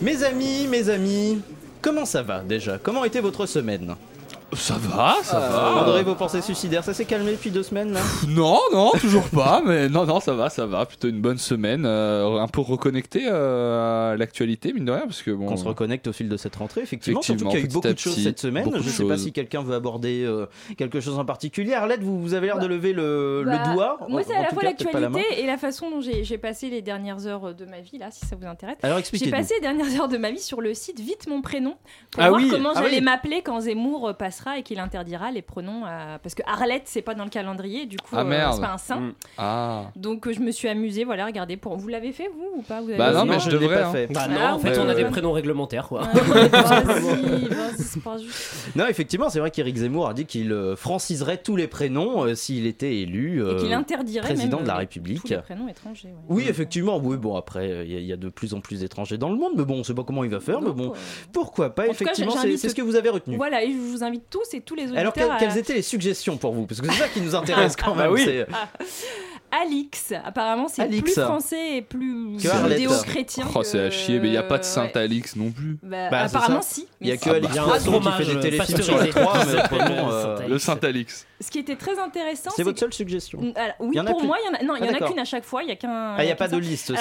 Mes 0.00 0.22
amis, 0.22 0.66
mes 0.68 0.88
amis, 0.88 1.42
comment 1.82 2.04
ça 2.04 2.22
va 2.22 2.40
déjà? 2.40 2.78
Comment 2.78 3.04
était 3.04 3.20
votre 3.20 3.46
semaine? 3.46 3.94
Ça 4.52 4.74
va, 4.78 5.16
ça 5.22 5.40
va. 5.40 5.82
André, 5.82 6.04
vos 6.04 6.14
pensées 6.14 6.40
suicidaires, 6.40 6.84
ça 6.84 6.94
s'est 6.94 7.04
calmé 7.04 7.32
depuis 7.32 7.50
deux 7.50 7.64
semaines 7.64 7.92
là? 7.92 8.00
Non, 8.28 8.58
non, 8.72 8.92
toujours 8.92 9.28
pas. 9.28 9.60
Mais 9.66 9.88
non, 9.88 10.06
non, 10.06 10.20
ça 10.20 10.34
va, 10.34 10.48
ça 10.50 10.66
va. 10.66 10.86
Plutôt 10.86 11.08
une 11.08 11.20
bonne 11.20 11.36
semaine. 11.36 11.84
euh, 11.84 12.38
un 12.38 12.46
peu 12.46 12.60
reconnecté 12.60 13.24
euh, 13.28 14.12
à 14.12 14.16
l'actualité, 14.16 14.72
mine 14.72 14.84
de 14.84 14.92
rien, 14.92 15.02
parce 15.06 15.22
que 15.22 15.32
bon. 15.32 15.48
On 15.50 15.56
se 15.56 15.64
reconnecte 15.64 16.06
au 16.06 16.12
fil 16.12 16.28
de 16.28 16.36
cette 16.36 16.54
rentrée, 16.56 16.82
effectivement. 16.82 17.20
Effectivement, 17.20 17.50
Surtout 17.50 17.50
qu'il 17.50 17.58
y 17.58 17.62
a 17.62 17.66
eu 17.66 17.72
beaucoup 17.72 17.92
de 17.92 17.98
choses 17.98 18.22
cette 18.22 18.38
semaine. 18.38 18.70
Je 18.72 18.78
ne 18.78 18.82
sais 18.82 19.04
pas 19.04 19.18
si 19.18 19.32
quelqu'un 19.32 19.62
veut 19.62 19.74
aborder 19.74 20.22
euh, 20.24 20.46
quelque 20.78 21.00
chose 21.00 21.18
en 21.18 21.24
particulier. 21.24 21.74
Arlette, 21.74 22.02
vous, 22.02 22.20
vous 22.22 22.34
avez 22.34 22.46
l'air 22.46 22.58
de 22.60 22.66
lever 22.68 22.92
le, 22.92 23.42
le 23.42 23.50
Bah, 23.50 23.74
doigt. 23.74 23.98
Moi, 24.08 24.22
c'est 24.26 24.34
à 24.34 24.42
la 24.42 24.48
fois 24.50 24.62
la 24.62 24.70
l'actualité 24.70 25.24
et 25.40 25.46
la 25.46 25.58
façon 25.58 25.90
dont 25.90 26.00
j'ai 26.00 26.22
j'ai 26.22 26.38
passé 26.38 26.70
les 26.70 26.82
dernières 26.82 27.26
heures 27.26 27.52
de 27.52 27.64
ma 27.64 27.80
vie, 27.80 27.98
là, 27.98 28.10
si 28.12 28.24
ça 28.24 28.36
vous 28.40 28.46
intéresse. 28.46 28.76
Alors 28.84 28.96
J'ai 28.98 29.00
expliquez-nous. 29.00 29.32
passé 29.32 29.54
les 29.54 29.60
dernières 29.60 30.00
heures 30.00 30.08
de 30.08 30.16
ma 30.18 30.30
vie 30.30 30.38
sur 30.40 30.60
le 30.60 30.72
site 30.72 31.00
Vite 31.00 31.26
mon 31.28 31.42
prénom 31.42 31.74
pour 32.12 32.22
Ah 32.22 32.28
voir 32.30 32.40
oui, 32.40 32.48
comment 32.48 32.70
ah 32.76 32.82
j'allais 32.82 32.98
oui. 32.98 33.02
m'appeler 33.04 33.42
quand 33.42 33.60
Zemmour 33.60 34.08
euh, 34.08 34.12
passera 34.36 34.58
et 34.58 34.62
qu'il 34.62 34.78
interdira 34.80 35.30
les 35.32 35.42
pronoms 35.42 35.84
à... 35.84 36.18
parce 36.22 36.34
que 36.34 36.42
Arlette 36.46 36.82
c'est 36.86 37.02
pas 37.02 37.14
dans 37.14 37.24
le 37.24 37.30
calendrier 37.30 37.86
du 37.86 37.96
coup 37.98 38.14
Ah, 38.16 38.22
euh, 38.24 38.48
c'est 38.52 38.60
pas 38.60 38.72
un 38.72 38.78
saint 38.78 38.96
Mm. 39.00 39.12
Ah. 39.38 39.90
donc 39.96 40.26
euh, 40.26 40.32
je 40.32 40.40
me 40.40 40.50
suis 40.50 40.68
amusée 40.68 41.04
voilà 41.04 41.26
regardez 41.26 41.56
pour 41.56 41.76
vous 41.76 41.88
l'avez 41.88 42.12
fait 42.12 42.28
vous 42.28 42.58
ou 42.60 42.62
pas 42.62 42.80
vous 42.80 42.88
avez 42.88 42.98
Bah 42.98 43.12
non, 43.12 43.24
mais 43.24 43.38
je 43.38 43.50
je 43.50 43.56
ne 43.56 43.60
l'ai 43.60 43.66
devrais, 43.68 43.80
pas 43.82 43.88
hein. 43.88 43.92
fait. 43.92 44.06
Bah 44.12 44.28
non, 44.28 44.36
Ah, 44.40 44.54
en 44.54 44.58
fait, 44.58 44.78
on 44.78 44.88
a 44.88 44.94
des 44.94 45.04
prénoms 45.04 45.32
réglementaires, 45.32 45.88
quoi. 45.88 46.02
Ouais, 46.02 46.48
vas-y, 46.48 46.84
vas-y, 46.84 47.48
c'est 47.78 48.02
pas 48.02 48.18
juste. 48.18 48.54
Non, 48.76 48.86
effectivement, 48.86 49.28
c'est 49.30 49.38
vrai 49.40 49.50
qu'Éric 49.50 49.76
Zemmour 49.76 50.08
a 50.08 50.14
dit 50.14 50.26
qu'il 50.26 50.52
euh, 50.52 50.76
franciserait 50.76 51.38
tous 51.38 51.56
les 51.56 51.66
prénoms 51.68 52.24
euh, 52.24 52.34
s'il 52.34 52.66
était 52.66 52.96
élu. 52.96 53.42
Et 53.46 53.56
qu'il 53.56 53.72
interdirait 53.72 54.24
président 54.26 54.56
même, 54.58 54.64
de 54.64 54.68
la 54.68 54.76
République. 54.76 55.22
tous 55.22 55.28
les 55.28 55.38
prénoms 55.38 55.68
étrangers. 55.68 56.08
ouais. 56.08 56.14
Oui, 56.28 56.46
effectivement, 56.48 56.98
oui, 56.98 57.16
bon, 57.16 57.36
après, 57.36 57.68
il 57.86 57.92
y, 57.92 57.96
a- 57.96 58.00
il 58.00 58.06
y 58.06 58.12
a 58.12 58.16
de 58.16 58.28
plus 58.28 58.54
en 58.54 58.60
plus 58.60 58.80
d'étrangers 58.80 59.18
dans 59.18 59.30
le 59.30 59.36
monde, 59.36 59.52
mais 59.56 59.64
bon, 59.64 59.80
on 59.80 59.84
sait 59.84 59.94
pas 59.94 60.04
comment 60.04 60.24
il 60.24 60.30
va 60.30 60.40
faire, 60.40 60.60
mais 60.60 60.72
bon, 60.72 60.92
pourquoi 61.32 61.70
pas, 61.74 61.82
En 61.84 61.86
tout 61.88 62.04
cas, 62.04 62.12
effectivement, 62.12 62.32
c'est 62.56 62.68
ce 62.68 62.74
que 62.74 62.82
vous 62.82 62.96
avez 62.96 63.10
retenu. 63.10 63.36
Voilà, 63.36 63.62
et 63.64 63.72
je 63.72 63.76
vous 63.78 64.02
invite 64.04 64.24
tous 64.30 64.54
et 64.54 64.60
tous 64.60 64.74
les 64.74 64.84
auditeurs 64.84 65.00
Alors, 65.00 65.12
que- 65.12 65.20
à... 65.20 65.36
quelles 65.38 65.56
étaient 65.58 65.74
les 65.74 65.82
suggestions 65.82 66.36
pour 66.36 66.52
vous? 66.52 66.66
Parce 66.66 66.80
que 66.80 66.86
c'est 66.90 66.98
ça 66.98 67.08
qui 67.08 67.20
nous 67.20 67.34
intéresse 67.34 67.76
quand 67.82 67.94
bah 67.94 68.04
même. 68.04 68.12
oui. 68.12 68.26
Alix. 69.50 70.12
Apparemment, 70.24 70.68
c'est 70.68 70.82
Alix. 70.82 71.02
plus 71.02 71.22
français 71.22 71.76
et 71.78 71.82
plus 71.82 72.38
judéo-chrétien. 72.38 73.46
Oh, 73.54 73.62
c'est 73.62 73.80
à 73.80 73.90
chier, 73.90 74.18
mais 74.20 74.28
il 74.28 74.32
n'y 74.32 74.36
a 74.36 74.42
pas 74.42 74.58
de 74.58 74.62
ouais. 74.62 74.68
Saint-Alix 74.68 75.36
non 75.36 75.50
plus. 75.50 75.78
Bah, 75.82 76.10
Bah, 76.10 76.20
apparemment, 76.22 76.62
si. 76.62 76.86
Il 77.00 77.08
y 77.08 77.12
a 77.12 77.16
que. 77.16 77.30
Alix 77.30 77.54
bah, 77.54 77.62
Poisson 77.64 78.00
qui 78.00 78.12
fait 78.12 78.34
des 78.34 78.40
téléfilms 78.40 78.82
sur 78.82 78.96
la 78.98 79.06
3, 79.06 79.44
mais 79.46 79.54
autrement, 79.62 80.10
euh, 80.10 80.36
Saint-Alix. 80.36 80.48
Le 80.50 80.58
Saint-Alix. 80.58 81.26
Ce 81.40 81.50
qui 81.50 81.58
était 81.58 81.76
très 81.76 81.98
intéressant, 81.98 82.50
c'est 82.56 82.62
votre 82.62 82.78
seule 82.78 82.92
suggestion. 82.92 83.40
Mm, 83.40 83.52
alors, 83.56 83.74
oui, 83.80 83.96
pour 84.06 84.16
plus 84.18 84.26
moi, 84.26 84.38
il 84.42 84.46
y 84.46 84.48
en 84.48 84.58
a, 84.58 84.62
non, 84.64 84.74
il 84.76 84.80
y 84.80 84.82
Ah, 84.82 84.86
en 84.86 84.88
a 84.88 84.92
d'accord. 84.92 85.10
qu'une 85.10 85.18
à 85.18 85.24
chaque 85.24 85.44
fois. 85.44 85.62
Il 85.62 85.68
y 85.68 85.72
a 85.72 85.76
qu'un. 85.76 86.14
Ah, 86.16 86.22
il 86.22 86.26
n'y 86.26 86.32
a 86.32 86.36
pas 86.36 86.48
de 86.48 86.56
liste, 86.56 86.92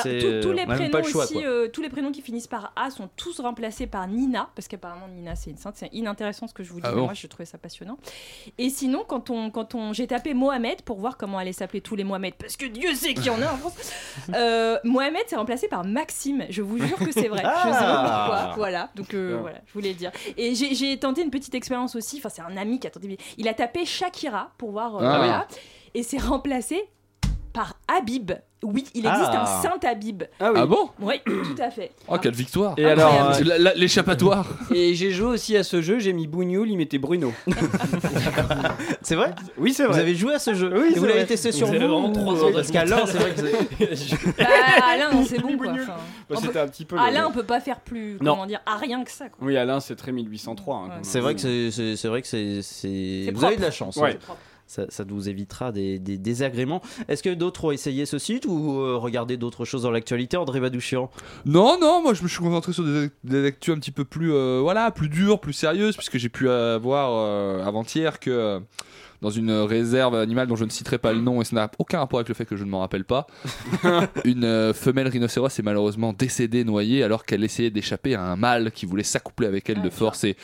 tous- 0.41 0.51
les 0.51 0.65
prénoms 0.65 0.99
aussi, 1.03 1.37
tous 1.73 1.81
les 1.81 1.89
qui 2.11 2.21
finissent 2.21 2.47
par 2.47 2.71
A 2.75 2.89
sont 2.89 3.09
tous 3.15 3.39
remplacés 3.39 3.87
par 3.87 4.07
Nina, 4.07 4.49
parce 4.55 4.67
qu'apparemment 4.67 5.07
Nina 5.07 5.35
c'est 5.35 5.49
une 5.49 5.57
sainte. 5.57 5.75
C'est 5.77 5.89
inintéressant 5.93 6.47
ce 6.47 6.53
que 6.53 6.63
je 6.63 6.71
vous 6.71 6.79
dis, 6.79 6.87
Ah 6.87 6.91
moi 6.95 7.13
je 7.13 7.27
trouvais 7.27 7.45
ça 7.45 7.57
passionnant. 7.57 7.97
Et 8.57 8.69
sinon, 8.69 9.03
quand 9.07 9.29
on, 9.29 9.49
quand 9.49 9.75
on, 9.75 9.93
j'ai 9.93 10.07
tapé 10.07 10.33
Mohamed 10.33 10.81
pour 10.83 10.99
voir 10.99 11.17
comment 11.17 11.37
allaient 11.37 11.53
s'appeler 11.53 11.81
tous 11.81 11.95
les 11.95 12.03
Mohamed, 12.03 12.34
parce 12.39 12.57
que 12.57 12.65
Dieu 12.65 12.93
sait 12.93 13.13
qu'il 13.13 13.25
y 13.25 13.29
en 13.29 13.41
a 13.41 13.51
en 13.53 13.57
France. 13.57 13.73
Euh, 14.33 14.77
Mohamed 14.83 15.23
c'est 15.27 15.35
remplacé 15.35 15.67
par 15.67 15.83
Maxime. 15.85 16.45
Je 16.49 16.61
vous 16.61 16.77
jure 16.77 16.97
que 16.97 17.11
c'est 17.11 17.27
vrai. 17.27 17.39
Je 17.43 17.43
sais 17.43 17.69
pas 17.69 17.79
Ah. 17.81 18.25
pourquoi. 18.45 18.53
Voilà. 18.57 18.89
Donc 18.95 19.13
euh, 19.13 19.37
voilà, 19.41 19.59
je 19.67 19.73
voulais 19.73 19.89
le 19.89 19.95
dire. 19.95 20.11
Et 20.37 20.55
j'ai, 20.55 20.97
tenté 20.97 21.21
une 21.21 21.31
petite 21.31 21.55
expérience 21.55 21.95
aussi. 21.95 22.17
Enfin, 22.17 22.29
c'est 22.29 22.41
un 22.41 22.57
ami 22.57 22.79
qui 22.79 22.87
a 22.87 22.89
tenté. 22.89 23.17
Il 23.37 23.47
a 23.47 23.53
tapé 23.53 23.85
Shakira 23.85 24.51
pour 24.57 24.71
voir. 24.71 24.95
euh, 24.97 24.99
Ah 25.03 25.11
oui. 25.11 25.17
voilà. 25.27 25.47
Et 25.93 26.03
c'est 26.03 26.17
remplacé 26.19 26.83
par 27.55 27.73
Habib. 27.87 28.31
Oui, 28.63 28.83
il 28.95 29.05
existe 29.05 29.29
Ah. 29.31 29.43
un 29.59 29.61
Saint 29.61 29.87
Habib. 29.87 30.23
Ah 30.39 30.49
oui. 30.51 30.59
Ah 30.61 30.65
bon? 30.65 30.89
Oui, 30.99 31.15
tout 31.25 31.61
à 31.61 31.69
fait. 31.69 31.91
Oh, 32.07 32.17
quelle 32.17 32.33
victoire 32.33 32.73
Et 32.77 32.85
alors, 32.85 33.13
euh, 33.35 33.43
La- 33.43 33.57
la- 33.59 33.73
L'échappatoire 33.75 34.47
Et 34.73 34.95
j'ai 34.95 35.11
joué 35.11 35.27
aussi 35.27 35.55
à 35.55 35.63
ce 35.63 35.81
jeu, 35.83 35.99
j'ai 35.99 36.13
mis 36.13 36.25
Bougnoul, 36.25 36.67
il 36.69 36.75
mettait 36.77 36.97
Bruno. 36.97 37.31
C'est 39.01 39.15
vrai? 39.15 39.33
Oui, 39.57 39.73
c'est 39.73 39.83
vrai. 39.83 39.93
Vous 39.93 39.99
avez 39.99 40.15
joué 40.15 40.33
à 40.33 40.39
ce 40.39 40.53
jeu 40.55 40.71
Oui, 40.73 40.87
Et 40.89 40.93
c'est 40.93 40.99
vous 40.99 41.05
l'avez 41.05 41.19
vrai. 41.19 41.27
testé 41.27 41.51
sur 41.51 41.67
Vous 41.67 41.73
vous 41.73 41.77
avez 41.77 41.87
vraiment 41.87 42.11
trois 42.11 42.33
ans 42.43 42.51
Parce 42.53 42.73
mental. 42.73 43.03
c'est 43.07 43.17
vrai 43.17 43.31
que 43.35 43.41
vous 43.41 43.45
avez- 43.47 44.33
Bah, 44.37 44.45
Alain, 44.91 45.23
c'est 45.27 45.39
bon 45.41 45.57
quoi. 45.57 45.67
Enfin, 45.71 45.83
Bah, 45.85 45.93
on 46.31 46.35
C'était 46.41 46.53
peut- 46.53 46.59
un 46.61 46.67
petit 46.67 46.85
peu. 46.85 46.95
le- 46.95 47.01
Alain, 47.01 47.27
on 47.27 47.31
peut 47.31 47.43
pas 47.43 47.59
faire 47.59 47.79
plus, 47.81 48.17
Non. 48.21 48.31
comment 48.33 48.45
dire, 48.47 48.61
à 48.65 48.77
rien 48.77 49.03
que 49.03 49.11
ça. 49.11 49.29
Quoi. 49.29 49.45
Oui, 49.47 49.55
Alain, 49.57 49.79
c'est 49.79 49.95
très 49.95 50.11
1803. 50.11 50.75
hein, 50.77 50.89
comme 50.95 51.03
C'est 51.03 51.19
vrai 51.19 51.35
que 51.35 51.41
c'est- 51.41 51.69
c'est 51.71 51.95
c'est 51.95 52.07
vrai 52.07 52.21
que 52.23 52.27
c'est 52.27 52.61
c'est- 52.63 53.25
C'est 53.25 53.31
vous 53.31 53.31
propre. 53.33 53.45
avez 53.47 53.57
de 53.57 53.61
la 53.61 53.71
chance. 53.71 53.95
Ouais. 53.97 54.17
hein. 54.29 54.33
Ça, 54.67 54.85
ça 54.89 55.03
vous 55.07 55.29
évitera 55.29 55.71
des, 55.71 55.99
des 55.99 56.17
désagréments. 56.17 56.81
Est-ce 57.07 57.21
que 57.21 57.33
d'autres 57.33 57.65
ont 57.65 57.71
essayé 57.71 58.05
ce 58.05 58.17
site 58.17 58.45
ou 58.47 58.79
euh, 58.79 58.97
regardé 58.97 59.37
d'autres 59.37 59.63
choses 59.63 59.83
dans 59.83 59.91
l'actualité, 59.91 60.37
André 60.37 60.59
Badouchian 60.59 61.09
Non, 61.45 61.77
non, 61.79 62.01
moi 62.01 62.13
je 62.13 62.23
me 62.23 62.27
suis 62.27 62.39
concentré 62.39 62.73
sur 62.73 62.83
des, 62.83 63.09
des 63.23 63.45
actus 63.45 63.75
un 63.75 63.79
petit 63.79 63.91
peu 63.91 64.05
plus, 64.05 64.33
euh, 64.33 64.59
voilà, 64.61 64.89
plus 64.91 65.09
dures, 65.09 65.39
plus 65.39 65.53
sérieuses, 65.53 65.95
puisque 65.95 66.17
j'ai 66.17 66.29
pu 66.29 66.49
euh, 66.49 66.79
voir 66.81 67.11
euh, 67.13 67.63
avant-hier 67.63 68.19
que 68.19 68.31
euh, 68.31 68.59
dans 69.21 69.29
une 69.29 69.51
réserve 69.51 70.15
animale 70.15 70.47
dont 70.47 70.55
je 70.55 70.65
ne 70.65 70.69
citerai 70.69 70.97
pas 70.97 71.13
le 71.13 71.21
nom 71.21 71.41
et 71.41 71.45
ça 71.45 71.55
n'a 71.55 71.71
aucun 71.79 71.99
rapport 71.99 72.19
avec 72.19 72.27
le 72.29 72.35
fait 72.35 72.45
que 72.45 72.55
je 72.55 72.63
ne 72.63 72.69
m'en 72.69 72.79
rappelle 72.81 73.05
pas, 73.05 73.27
une 74.25 74.43
euh, 74.43 74.73
femelle 74.73 75.07
rhinocéros 75.07 75.57
est 75.57 75.63
malheureusement 75.63 76.13
décédée 76.13 76.63
noyée 76.63 77.03
alors 77.03 77.25
qu'elle 77.25 77.43
essayait 77.43 77.69
d'échapper 77.71 78.15
à 78.15 78.23
un 78.23 78.35
mâle 78.35 78.71
qui 78.71 78.85
voulait 78.85 79.03
s'accoupler 79.03 79.47
avec 79.47 79.69
elle 79.69 79.81
de 79.81 79.89
force 79.89 80.23
et 80.25 80.35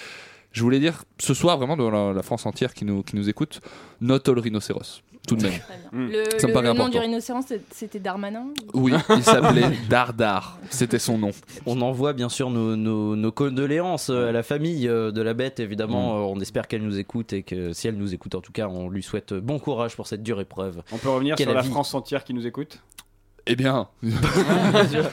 je 0.51 0.62
voulais 0.63 0.79
dire 0.79 1.03
ce 1.20 1.34
soir 1.34 1.58
vraiment 1.58 1.77
dans 1.77 1.89
la, 1.89 2.13
la 2.13 2.22
France 2.24 2.46
entière 2.46 2.74
qui 2.74 2.86
nous, 2.86 3.03
qui 3.03 3.15
nous 3.15 3.29
écoute, 3.29 3.62
not 4.01 4.20
all 4.29 4.39
rhinocéros, 4.39 5.01
tout 5.27 5.36
de 5.36 5.43
même. 5.43 5.53
Le, 5.93 6.24
Ça 6.39 6.48
me 6.48 6.48
le- 6.48 6.53
paraît 6.53 6.67
le 6.67 6.74
nom 6.74 6.86
important. 6.86 6.89
du 6.89 6.98
rhinocéros, 7.00 7.41
c'était 7.72 8.00
Darmanin 8.00 8.48
Oui, 8.74 8.93
il 9.15 9.24
s'appelait 9.24 9.70
Dardar, 9.89 10.58
c'était 10.70 11.00
son 11.00 11.17
nom. 11.17 11.31
On 11.65 11.79
envoie 11.81 12.13
bien 12.13 12.29
sûr 12.29 12.50
nos, 12.50 12.75
nos- 12.75 13.15
nos 13.15 13.31
condoléances 13.31 14.10
euh, 14.10 14.29
à 14.29 14.31
la 14.31 14.43
famille 14.43 14.88
euh, 14.88 15.12
de 15.12 15.22
la 15.22 15.34
bête, 15.34 15.60
évidemment. 15.60 16.15
Euh, 16.17 16.34
On 16.34 16.39
espère 16.39 16.67
qu'elle 16.67 16.84
nous 16.84 16.98
écoute 17.00 17.34
et 17.34 17.43
que 17.43 17.74
si 17.74 17.88
elle 17.88 17.98
nous 17.98 18.13
écoute, 18.13 18.36
en 18.36 18.41
tout 18.41 18.51
cas, 18.51 18.67
on 18.67 18.89
lui 18.89 19.03
souhaite 19.03 19.34
bon 19.34 19.60
courage 19.60 19.96
pour 19.96 20.08
cette 20.08 20.24
dure 20.24 20.41
épreuve. 20.41 20.81
On 20.91 20.98
peut 20.98 21.10
revenir 21.10 21.36
Quelle 21.36 21.48
sur 21.48 21.55
la 21.55 21.62
vie. 21.62 21.70
France 21.70 21.93
entière 21.93 22.24
qui 22.24 22.34
nous 22.34 22.46
écoute? 22.48 22.79
Eh 23.48 23.55
bien, 23.55 23.88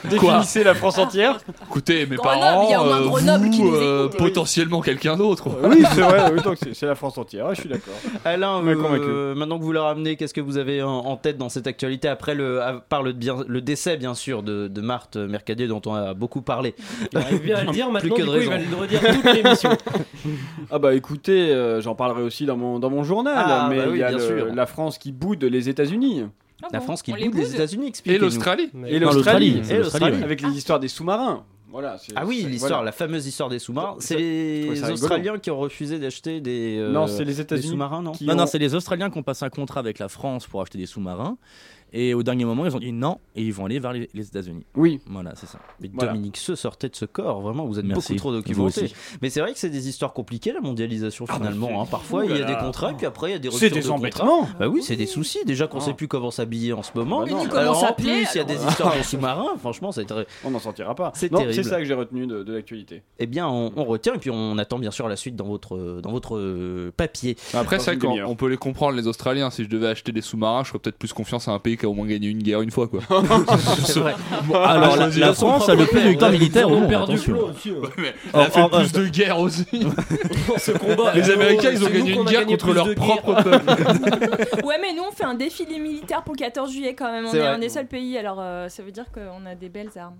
Définissez 0.09 0.63
la 0.63 0.75
France 0.75 0.97
entière 0.99 1.39
Écoutez, 1.67 2.05
mes 2.05 2.15
parents, 2.15 2.63
il 2.67 2.71
y 2.71 2.73
a 2.75 2.81
au 2.81 2.85
moins 2.85 2.97
euh, 3.27 3.49
qui 3.49 3.61
vous, 3.61 3.69
nous 3.71 3.75
euh, 3.75 4.05
écoute. 4.05 4.17
potentiellement 4.19 4.81
quelqu'un 4.81 5.17
d'autre. 5.17 5.49
Oui, 5.63 5.83
c'est 5.93 6.01
vrai, 6.01 6.31
oui, 6.31 6.41
donc 6.41 6.57
c'est 6.61 6.75
c'est 6.75 6.85
la 6.85 6.93
France 6.95 7.17
entière, 7.17 7.47
ouais, 7.47 7.55
je 7.55 7.61
suis 7.61 7.69
d'accord. 7.69 7.93
Alain, 8.23 8.63
euh, 8.63 8.75
convaincu. 8.75 9.39
maintenant 9.39 9.57
que 9.57 9.63
vous 9.63 9.71
la 9.71 9.81
ramenez, 9.83 10.15
qu'est-ce 10.15 10.33
que 10.35 10.41
vous 10.41 10.57
avez 10.57 10.83
en, 10.83 10.89
en 10.91 11.17
tête 11.17 11.37
dans 11.37 11.49
cette 11.49 11.65
actualité 11.65 12.07
après 12.07 12.35
le, 12.35 12.61
à 12.61 12.73
part 12.73 13.01
le, 13.01 13.13
bien, 13.13 13.37
le 13.47 13.61
décès, 13.61 13.97
bien 13.97 14.13
sûr, 14.13 14.43
de, 14.43 14.67
de 14.67 14.81
Marthe 14.81 15.17
Mercadier, 15.17 15.67
dont 15.67 15.81
on 15.87 15.93
a 15.95 16.13
beaucoup 16.13 16.41
parlé 16.41 16.75
Il 17.11 17.17
arrive 17.17 17.41
bien 17.41 17.57
à 17.57 17.63
le 17.63 17.71
dire 17.71 17.85
Plus 17.87 17.93
maintenant, 17.93 18.15
que 18.15 18.21
du 18.21 18.27
de 18.27 18.31
coup, 18.31 18.41
il 18.43 18.49
raison. 18.49 18.51
va 18.51 18.57
le 18.57 18.75
redire 18.75 19.01
toute 19.01 19.33
l'émission. 19.33 19.69
Ah 20.71 20.77
bah 20.79 20.93
écoutez, 20.93 21.51
euh, 21.51 21.81
j'en 21.81 21.95
parlerai 21.95 22.21
aussi 22.21 22.45
dans 22.45 22.57
mon, 22.57 22.77
dans 22.77 22.89
mon 22.89 23.03
journal, 23.03 23.33
Ah, 23.37 23.67
mais 23.69 23.77
bah 23.77 23.83
il 23.87 23.91
oui, 23.93 23.99
y 23.99 24.03
a 24.03 24.09
bien 24.09 24.17
le- 24.17 24.23
sûr. 24.23 24.53
la 24.53 24.65
France 24.67 24.97
qui 24.99 25.11
boude 25.13 25.43
les 25.43 25.69
États-Unis. 25.69 26.25
Ah 26.63 26.67
La 26.73 26.79
bon 26.79 26.85
France 26.85 27.01
qui 27.01 27.11
boude 27.13 27.35
les 27.35 27.53
États-Unis, 27.55 27.93
Et 28.05 28.17
l'Australie 28.17 28.69
Et 28.87 28.99
l'Australie. 28.99 29.61
ouais. 29.61 30.23
Avec 30.23 30.41
les 30.41 30.49
histoires 30.49 30.79
des 30.79 30.87
sous-marins. 30.87 31.43
Voilà, 31.71 31.97
Ah 32.15 32.25
oui, 32.25 32.45
l'histoire, 32.49 32.69
voilà. 32.71 32.85
la 32.85 32.91
fameuse 32.91 33.27
histoire 33.27 33.47
des 33.47 33.59
sous-marins. 33.59 33.95
C'est 33.99 34.15
les 34.17 34.69
rigolo. 34.71 34.93
Australiens 34.93 35.37
qui 35.37 35.51
ont 35.51 35.59
refusé 35.59 35.99
d'acheter 35.99 36.41
des, 36.41 36.77
euh, 36.79 36.91
Non, 36.91 37.05
c'est 37.05 37.23
les 37.23 37.39
États-Unis 37.39 37.67
sous-marins, 37.69 38.01
non 38.01 38.11
qui 38.13 38.25
Non, 38.25 38.33
ont- 38.33 38.37
non, 38.37 38.45
c'est 38.47 38.57
les 38.57 38.73
Australiens 38.73 39.11
qui 39.11 39.19
ont 39.19 39.23
passé 39.23 39.45
un 39.45 39.49
contrat 39.51 39.79
avec 39.79 39.99
la 39.99 40.07
France 40.09 40.47
pour 40.47 40.61
acheter 40.63 40.79
des 40.79 40.87
sous-marins. 40.87 41.37
Et 41.93 42.13
au 42.13 42.21
dernier 42.23 42.45
moment, 42.45 42.65
ils 42.65 42.75
ont 42.75 42.79
dit 42.79 42.91
non 42.91 43.19
et 43.35 43.41
ils 43.43 43.53
vont 43.53 43.65
aller 43.65 43.79
vers 43.79 43.93
les, 43.93 44.09
les 44.13 44.27
États-Unis. 44.27 44.63
Oui. 44.75 44.99
Voilà, 45.07 45.33
c'est 45.35 45.47
ça. 45.47 45.59
Mais 45.81 45.89
Voilà. 45.93 46.11
Dominique 46.13 46.37
Se 46.37 46.55
sortait 46.55 46.89
de 46.89 46.95
ce 46.95 47.05
corps, 47.05 47.41
vraiment, 47.41 47.65
vous 47.65 47.79
êtes 47.79 47.85
Merci. 47.85 48.13
beaucoup 48.13 48.19
trop 48.19 48.31
documenté. 48.31 48.83
aussi. 48.83 48.93
Mais 49.21 49.29
c'est 49.29 49.39
vrai 49.41 49.53
que 49.53 49.59
c'est 49.59 49.69
des 49.69 49.89
histoires 49.89 50.13
compliquées, 50.13 50.53
la 50.53 50.61
mondialisation, 50.61 51.25
Ah, 51.29 51.35
finalement. 51.37 51.67
bah, 51.67 51.73
hein. 51.81 51.85
Parfois, 51.89 52.25
il 52.25 52.35
y 52.37 52.41
a 52.41 52.45
des 52.45 52.55
contrats, 52.57 52.93
puis 52.93 53.05
après, 53.05 53.29
il 53.29 53.33
y 53.33 53.35
a 53.35 53.39
des 53.39 53.49
C'est 53.51 53.65
ruptures 53.67 53.75
des 53.77 53.81
de 53.81 53.87
contrats. 53.87 54.23
embêtements. 54.25 54.49
Bah 54.59 54.67
oui, 54.67 54.83
c'est 54.83 54.95
des 54.95 55.05
soucis. 55.07 55.39
Déjà 55.45 55.67
qu'on 55.67 55.79
Ah. 55.79 55.81
sait 55.81 55.93
plus 55.93 56.07
comment 56.07 56.31
s'habiller 56.31 56.73
en 56.73 56.83
ce 56.83 56.91
moment. 56.95 57.23
Bah 57.23 57.31
non. 57.31 57.49
Alors 57.55 57.83
en 57.83 57.93
plus, 57.93 58.27
il 58.33 58.37
y 58.37 58.39
a 58.39 58.43
des 58.43 58.63
histoires 58.63 58.95
de 58.97 59.03
sous-marins. 59.03 59.55
Franchement, 59.59 59.91
c'est 59.91 60.05
très. 60.05 60.27
On 60.43 60.51
n'en 60.51 60.59
sortira 60.59 60.93
pas. 60.95 61.11
C'est 61.15 61.29
terrible. 61.29 61.53
c'est 61.53 61.63
ça 61.63 61.79
que 61.79 61.85
j'ai 61.85 61.93
retenu 61.93 62.27
de, 62.27 62.43
de 62.43 62.53
l'actualité. 62.53 63.01
Eh 63.19 63.25
bien, 63.25 63.47
on, 63.47 63.71
on 63.75 63.85
retient 63.85 64.13
et 64.13 64.17
puis 64.19 64.29
on 64.31 64.57
attend 64.57 64.77
bien 64.79 64.91
sûr 64.91 65.07
la 65.07 65.15
suite 65.15 65.35
dans 65.35 65.45
votre 65.47 65.99
dans 66.01 66.11
votre 66.11 66.37
euh, 66.37 66.91
papier. 66.95 67.35
Après, 67.53 67.79
c'est 67.79 67.95
vrai 67.95 67.97
qu'on 68.25 68.35
peut 68.35 68.47
les 68.47 68.57
comprendre, 68.57 68.95
les 68.95 69.07
Australiens. 69.07 69.49
Si 69.49 69.63
je 69.63 69.69
devais 69.69 69.87
acheter 69.87 70.11
des 70.11 70.21
sous-marins, 70.21 70.63
je 70.63 70.69
ferais 70.69 70.79
peut-être 70.79 70.97
plus 70.97 71.13
confiance 71.13 71.47
à 71.47 71.51
un 71.51 71.59
pays 71.59 71.77
qui 71.79 71.85
a 71.85 71.89
au 71.89 71.93
moins 71.93 72.05
gagné 72.07 72.27
une 72.27 72.43
guerre 72.43 72.61
une 72.61 72.71
fois, 72.71 72.87
quoi. 72.87 72.99
C'est 73.85 73.99
vrai. 73.99 74.13
Alors, 74.53 74.95
la, 74.97 75.07
la 75.09 75.33
France 75.33 75.67
a 75.69 75.75
le 75.75 75.85
plus 75.85 76.01
de 76.03 76.09
victoires 76.09 76.31
militaires 76.31 76.69
au 76.71 76.77
monde. 76.79 76.93
attention. 76.93 77.35
Elle 78.33 78.39
a 78.39 78.49
fait 78.49 78.69
plus 78.69 78.91
de 78.91 79.07
guerres 79.07 79.39
aussi. 79.39 79.65
Ce 80.57 80.71
combat. 80.71 81.13
Les 81.15 81.29
Américains, 81.31 81.71
ils 81.71 81.83
ont 81.83 81.89
gagné 81.89 82.13
une 82.13 82.23
guerre 82.25 82.41
gagné 82.41 82.57
contre 82.57 82.73
leur 82.73 82.93
propre 82.95 83.43
peuple. 83.43 84.65
Ouais, 84.65 84.75
mais 84.81 84.93
nous 84.95 85.03
on 85.07 85.11
fait 85.11 85.23
un 85.25 85.33
défilé 85.35 85.79
militaire 85.79 86.23
pour 86.23 86.33
le 86.33 86.39
14 86.39 86.71
juillet 86.71 86.93
quand 86.93 87.11
même. 87.11 87.25
On 87.25 87.33
est, 87.33 87.39
un 87.45 87.59
des 87.59 87.69
seuls 87.69 87.87
pays, 87.87 88.17
alors 88.17 88.37
euh, 88.39 88.69
ça 88.69 88.83
veut 88.83 88.91
dire 88.91 89.05
qu'on 89.13 89.45
a 89.45 89.55
des 89.55 89.69
belles 89.69 89.89
armes. 89.95 90.15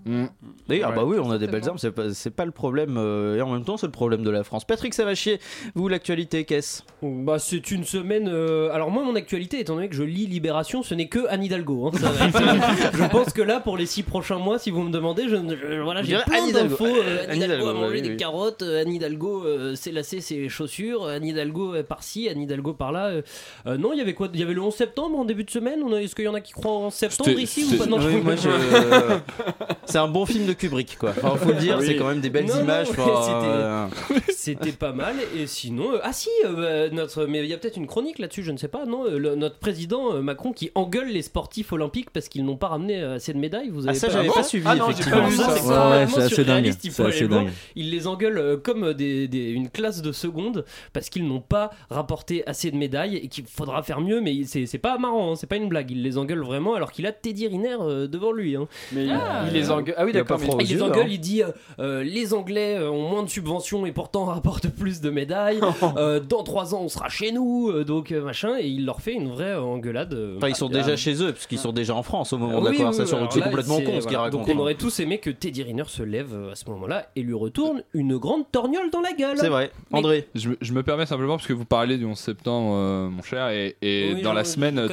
D'ailleurs, 0.68 0.90
Ouais. 0.90 0.96
bah 0.96 1.04
oui, 1.06 1.18
on 1.22 1.32
a 1.32 1.38
des 1.38 1.48
belles 1.48 1.68
armes, 1.68 1.78
c'est 1.78 1.92
pas, 1.92 2.14
c'est 2.14 2.30
pas 2.36 2.46
le 2.46 2.52
problème, 2.52 2.96
euh, 2.98 3.38
et 3.38 3.42
en 3.42 3.52
même 3.52 3.64
temps, 3.64 3.78
c'est 3.78 3.86
le 3.86 3.92
problème 3.92 4.24
de 4.24 4.30
la 4.30 4.44
France. 4.44 4.66
Patrick 4.66 4.94
Savachier, 4.94 5.40
vous, 5.76 5.88
l'actualité, 5.88 6.46
qu'est-ce? 6.46 6.84
Bah, 7.02 7.38
c'est 7.40 7.72
une 7.72 7.84
semaine. 7.84 8.28
euh, 8.32 8.72
Alors, 8.74 8.90
moi, 8.92 9.04
mon 9.04 9.16
actualité, 9.16 9.60
étant 9.60 9.76
donné 9.76 9.90
que 9.90 9.96
je 9.96 10.04
lis 10.04 10.26
Libération, 10.28 10.84
ce 10.84 10.94
n'est 10.96 11.08
que 11.08 11.28
Anne 11.30 11.44
Hidalgo. 11.50 11.88
hein. 11.88 11.92
Ça 12.00 12.10
va 12.12 12.28
être, 12.28 12.36
euh, 12.42 12.90
je 12.94 13.04
pense 13.10 13.34
que 13.34 13.42
là, 13.42 13.60
pour 13.60 13.78
les 13.78 13.86
six 13.86 14.04
prochains 14.04 14.38
mois, 14.38 14.60
si 14.60 14.72
vous 14.72 14.84
me 14.84 14.92
demandez, 14.92 15.24
je, 15.28 15.36
je- 15.36 15.82
voilà, 15.82 16.04
j'ai 16.04 16.16
plein 16.26 16.44
Anne 16.44 16.50
Hidalgo. 16.50 16.70
d'infos. 16.70 16.86
euh, 16.86 17.24
Anne 17.24 17.30
Anne 17.32 17.38
Hidalgo 17.38 17.54
a 17.54 17.58
Hidalgo, 17.72 17.74
mangé 17.80 17.96
oui, 17.96 18.02
des 18.02 18.10
oui. 18.10 18.18
carottes, 18.18 18.62
euh, 18.62 18.82
Anne 18.82 18.94
Hidalgo 18.94 19.44
euh, 19.46 19.76
s'est 19.76 19.92
lassé 19.92 20.22
ses 20.22 20.48
chaussures, 20.50 21.06
Anne 21.08 21.26
Hidalgo 21.26 21.76
est 21.76 21.84
par-ci, 21.84 22.30
Anne 22.30 22.42
Hidalgo 22.42 22.74
par-là. 22.74 23.08
euh, 23.08 23.22
euh, 23.68 23.78
non, 23.78 23.94
il 23.94 23.98
y 23.98 24.02
avait 24.02 24.14
quoi? 24.14 24.30
Il 24.34 24.40
y 24.40 24.44
avait 24.44 24.54
le 24.54 24.62
11 24.62 24.74
septembre 24.74 25.18
en 25.20 25.26
début 25.26 25.44
de 25.44 25.50
semaine? 25.52 25.80
On 25.84 25.92
a- 25.94 26.02
Est-ce 26.02 26.16
qu'il 26.16 26.26
y 26.26 26.28
en 26.30 26.34
a 26.34 26.42
qui 26.42 26.54
croient 26.54 26.72
en 26.72 26.90
septembre 26.90 27.30
C'était- 27.32 27.42
ici 27.42 27.64
ou 27.64 27.66
c'était- 27.72 27.78
pas? 27.80 27.86
Non, 27.88 28.00
je 28.00 28.08
Oui, 28.10 28.20
crois 28.22 28.36
moi, 28.36 28.36
pas. 28.36 29.00
je- 29.10 29.80
C'est 29.86 29.98
un 29.98 30.08
bon 30.08 30.26
film 30.26 30.46
de 30.46 30.54
Kubrick, 30.54 30.98
quoi. 31.00 31.10
Enfin, 31.12 31.36
faut 31.36 31.50
le 31.50 31.56
dire, 31.56 31.78
Oui. 31.80 31.86
c'est 31.88 31.96
quand 31.96 32.08
même 32.08 32.22
des 32.22 32.30
belles 32.30 32.46
Non, 32.46 32.56
non, 32.56 32.62
images. 32.64 32.90
ouais, 32.92 32.96
enfin, 33.00 33.22
c'était- 33.24 34.14
euh, 34.14 34.20
C'était 34.36 34.72
pas 34.72 34.92
mal. 34.94 35.16
Et 35.36 35.48
sinon, 35.48 35.94
euh, 35.94 36.00
ah 36.04 36.14
si, 36.14 36.30
euh, 36.46 36.90
notre, 36.92 37.26
mais 37.26 37.40
il 37.40 37.46
y 37.50 37.54
a 37.54 37.58
peut-être 37.58 37.78
une 37.78 37.88
chronique 37.88 38.20
là-dessus, 38.20 38.44
je 38.44 38.52
ne 38.52 38.58
sais 38.58 38.68
pas. 38.68 38.86
Non, 38.86 39.06
euh, 39.06 39.18
le- 39.18 39.36
notre 39.36 39.58
président 39.58 40.14
euh, 40.14 40.22
Macron 40.22 40.54
qui 40.54 40.72
engueule 40.76 41.10
les 41.10 41.22
sportifs 41.40 41.72
olympiques 41.72 42.10
parce 42.12 42.28
qu'ils 42.28 42.44
n'ont 42.44 42.58
pas 42.58 42.68
ramené 42.68 43.00
euh, 43.02 43.16
assez 43.16 43.32
de 43.34 43.38
médailles. 43.40 43.70
Vous 43.70 43.86
Ah, 43.88 43.92
avez 43.92 43.98
ça, 44.00 44.08
pas 44.08 44.14
j'avais 44.14 44.28
pas 44.30 44.44
suivi, 44.44 44.66
Ah 44.68 44.76
non, 44.76 44.86
j'ai 44.88 44.92
effectivement. 44.92 45.22
pas 45.22 45.30
vu 45.30 45.36
ça. 45.38 45.56
c'est 45.56 45.68
Ouais, 45.70 45.76
ouais, 46.18 46.24
assez 46.24 46.44
dingue. 46.44 46.74
il 46.84 46.92
faut 46.92 47.04
assez 47.06 47.28
dingue. 47.28 47.50
Les 47.76 48.08
engueule 48.08 48.38
euh, 48.38 48.58
comme 48.58 48.94
des, 48.94 49.28
des- 49.30 49.50
une 49.52 49.70
classe 49.70 50.02
de 50.02 50.12
seconde 50.12 50.66
parce 50.92 51.10
qu'ils 51.10 51.26
n'ont 51.26 51.40
pas 51.40 51.72
rapporté 51.90 52.46
assez 52.48 52.72
de 52.72 52.76
médailles 52.78 53.16
et 53.16 53.28
qu'il 53.30 53.46
faudra 53.46 53.84
faire 53.84 54.02
mieux. 54.02 54.20
Mais 54.22 54.44
c'est 54.44 54.66
c'est 54.66 54.78
pas 54.80 54.98
marrant, 54.98 55.32
hein, 55.32 55.36
c'est 55.36 55.48
pas 55.48 55.56
une 55.56 55.70
blague. 55.70 55.92
Il 55.92 56.04
les 56.04 56.18
engueule 56.18 56.42
vraiment 56.42 56.74
alors 56.76 56.92
qu'il 56.92 57.06
a 57.06 57.12
Teddy 57.14 57.48
Riner 57.48 57.78
euh, 57.80 58.08
devant 58.08 58.32
lui. 58.34 58.56
hein. 58.58 58.68
Mais 58.92 59.08
Ah. 59.12 59.46
il 59.48 59.54
les 59.54 59.72
engueule. 59.72 59.96
Ah 59.98 60.04
oui, 60.06 60.12
d'accord. 60.12 60.40
Il 60.60 60.68
les 60.68 60.82
engueule, 60.84 61.06
hein. 61.06 61.10
il 61.10 61.20
dit 61.22 61.42
euh, 61.80 62.04
les 62.04 62.34
Anglais 62.34 62.78
ont 62.80 63.08
moins 63.10 63.24
de 63.24 63.30
subventions 63.30 63.86
et 63.86 63.92
pourtant 63.94 64.26
rapportent 64.36 64.68
plus 64.70 65.00
de 65.02 65.10
médailles. 65.10 65.60
Euh, 65.98 66.20
dans 66.20 66.44
trois 66.44 66.76
ans, 66.76 66.82
on 66.84 66.88
sera 66.90 67.10
chez 67.10 67.32
nous, 67.32 67.84
donc 67.84 68.12
machin. 68.12 68.58
Et 68.60 68.68
il 68.68 68.86
leur 68.86 69.02
fait 69.02 69.14
une 69.14 69.30
vraie 69.30 69.56
engueulade. 69.56 70.16
Enfin, 70.38 70.48
ils 70.50 70.56
sont 70.56 70.70
ah, 70.72 70.78
déjà 70.78 70.96
chez 70.96 71.22
eux, 71.24 71.29
puisqu'ils 71.34 71.60
sont 71.60 71.72
déjà 71.72 71.96
en 71.96 72.04
France 72.04 72.34
au 72.34 72.38
moment 72.38 72.60
de 72.60 72.66
la 72.66 72.72
oui, 72.72 72.78
conversation. 72.78 73.18
oui, 73.18 73.24
donc 73.24 73.32
alors 73.32 73.34
c'est 73.34 73.50
complètement 73.50 73.82
con 73.82 74.02
ce 74.02 74.08
qu'il 74.08 74.18
raconte. 74.18 74.46
Donc 74.48 74.56
on 74.56 74.60
aurait 74.60 74.76
tous 74.76 75.00
aimé 75.00 75.18
que 75.20 75.30
Teddy 75.30 75.64
Riner 75.64 75.84
se 75.88 76.04
lève 76.04 76.34
euh, 76.34 76.52
à 76.52 76.56
ce 76.56 76.70
moment-là 76.70 77.08
et 77.16 77.22
lui 77.22 77.34
retourne 77.34 77.84
une 77.94 78.18
grande 78.18 78.44
torgnole 78.52 78.90
dans 78.92 79.02
la 79.02 79.14
gueule. 79.14 79.38
C'est 79.38 79.50
vrai. 79.50 79.72
Mais- 79.92 79.98
André, 79.98 80.28
Je, 80.36 80.50
me- 80.50 80.58
je 80.62 80.74
me 80.74 80.84
permets 80.84 81.06
simplement 81.06 81.36
parce 81.36 81.48
que 81.48 81.54
vous 81.54 81.66
parlez 81.66 81.98
du 81.98 82.06
11 82.06 82.18
septembre, 82.18 82.74
euh, 82.76 83.10
mon 83.10 83.22
cher, 83.24 83.50
et, 83.50 83.76
et 83.82 84.14
Oui, 84.16 84.22
dans 84.22 84.32
je- 84.32 84.36
la 84.36 84.44
semaine, 84.44 84.88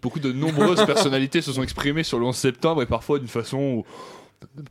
beaucoup, 0.00 0.20
de 0.20 0.32
nombreuses 0.32 0.84
personnalités 0.86 1.42
se 1.42 1.52
sont 1.52 1.62
exprimées 1.62 2.02
sur 2.02 2.18
le 2.18 2.26
11 2.26 2.36
septembre 2.36 2.82
et 2.82 2.86
parfois 2.86 3.18
d'une 3.18 3.28
façon 3.28 3.58
où 3.58 3.84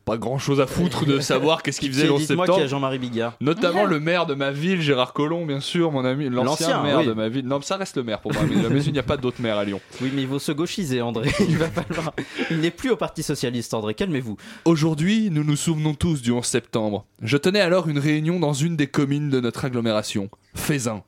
pas 0.03 0.17
grand 0.17 0.37
chose 0.37 0.61
à 0.61 0.67
foutre 0.67 1.05
de 1.05 1.19
savoir 1.21 1.63
qu'est-ce 1.63 1.79
qu'il 1.79 1.91
faisait 1.91 2.05
le 2.05 2.13
11 2.13 2.21
dites-moi 2.21 2.45
qu'il 2.45 2.53
y 2.53 2.55
septembre. 2.55 2.65
a 2.65 2.67
Jean-Marie 2.67 2.99
Bigard. 2.99 3.33
Notamment 3.41 3.85
le 3.85 3.99
maire 3.99 4.25
de 4.25 4.33
ma 4.33 4.51
ville, 4.51 4.81
Gérard 4.81 5.13
Collomb, 5.13 5.45
bien 5.45 5.59
sûr, 5.59 5.91
mon 5.91 6.05
ami, 6.05 6.29
l'ancien 6.29 6.81
maire 6.81 6.99
oui. 6.99 7.07
de 7.07 7.13
ma 7.13 7.29
ville. 7.29 7.45
Non, 7.45 7.61
ça 7.61 7.77
reste 7.77 7.97
le 7.97 8.03
maire 8.03 8.19
pour 8.19 8.33
moi, 8.33 8.43
mais, 8.47 8.83
il 8.83 8.93
n'y 8.93 8.99
a 8.99 9.03
pas 9.03 9.17
d'autre 9.17 9.41
maire 9.41 9.57
à 9.57 9.65
Lyon. 9.65 9.79
Oui, 10.01 10.11
mais 10.13 10.23
il 10.23 10.27
faut 10.27 10.39
se 10.39 10.51
gauchiser, 10.51 11.01
André. 11.01 11.31
Il 11.47 11.57
va 11.57 11.67
falloir. 11.67 12.13
Il 12.51 12.59
n'est 12.59 12.71
plus 12.71 12.91
au 12.91 12.95
Parti 12.95 13.23
Socialiste, 13.23 13.73
André. 13.73 13.93
Calmez-vous. 13.93 14.37
Aujourd'hui, 14.65 15.29
nous 15.31 15.43
nous 15.43 15.55
souvenons 15.55 15.93
tous 15.93 16.21
du 16.21 16.31
11 16.31 16.45
septembre. 16.45 17.05
Je 17.21 17.37
tenais 17.37 17.61
alors 17.61 17.87
une 17.87 17.99
réunion 17.99 18.39
dans 18.39 18.53
une 18.53 18.75
des 18.75 18.87
communes 18.87 19.29
de 19.29 19.39
notre 19.39 19.65
agglomération, 19.65 20.29
Fézin. 20.53 21.03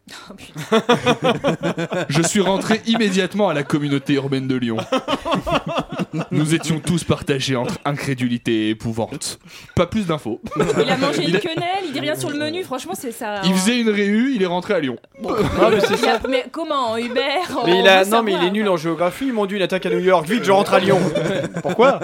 Je 2.09 2.21
suis 2.21 2.41
rentré 2.41 2.81
immédiatement 2.85 3.49
à 3.49 3.53
la 3.53 3.63
communauté 3.63 4.13
urbaine 4.13 4.47
de 4.47 4.55
Lyon. 4.55 4.77
Nous 6.31 6.55
étions 6.55 6.79
tous 6.79 7.03
partagés 7.03 7.55
entre 7.55 7.77
incrédulité 7.85 8.67
et 8.67 8.69
épouvante. 8.71 9.39
Pas 9.75 9.87
plus 9.87 10.05
d'infos. 10.07 10.41
Il 10.57 10.89
a 10.89 10.97
mangé 10.97 11.23
une 11.29 11.39
quenelle, 11.39 11.83
il 11.85 11.93
dit 11.93 11.99
rien 11.99 12.15
sur 12.15 12.29
le 12.29 12.37
menu, 12.37 12.63
franchement 12.63 12.93
c'est 12.95 13.11
ça. 13.11 13.41
Il 13.45 13.53
faisait 13.53 13.79
une 13.79 13.89
réu, 13.89 14.31
il 14.35 14.41
est 14.43 14.47
rentré 14.47 14.73
à 14.73 14.79
Lyon. 14.79 14.97
Non, 15.21 15.31
mais 15.71 15.79
c'est 15.81 15.93
Il 15.99 16.05
a- 16.05 16.19
ça. 16.19 16.27
mais 16.29 16.45
comment 16.51 16.95
Mais 16.95 17.01
il 17.79 17.87
a, 17.87 18.03
veut 18.03 18.11
non, 18.11 18.23
mais 18.23 18.33
il 18.33 18.43
est 18.43 18.51
nul 18.51 18.67
en 18.69 18.77
géographie. 18.77 19.31
M'ont 19.31 19.45
dit 19.45 19.55
une 19.55 19.61
attaque 19.61 19.85
à 19.85 19.89
New 19.89 19.99
York. 19.99 20.27
Vite, 20.27 20.43
je 20.43 20.51
rentre 20.51 20.73
à 20.73 20.79
Lyon. 20.79 20.99
Pourquoi? 21.61 21.99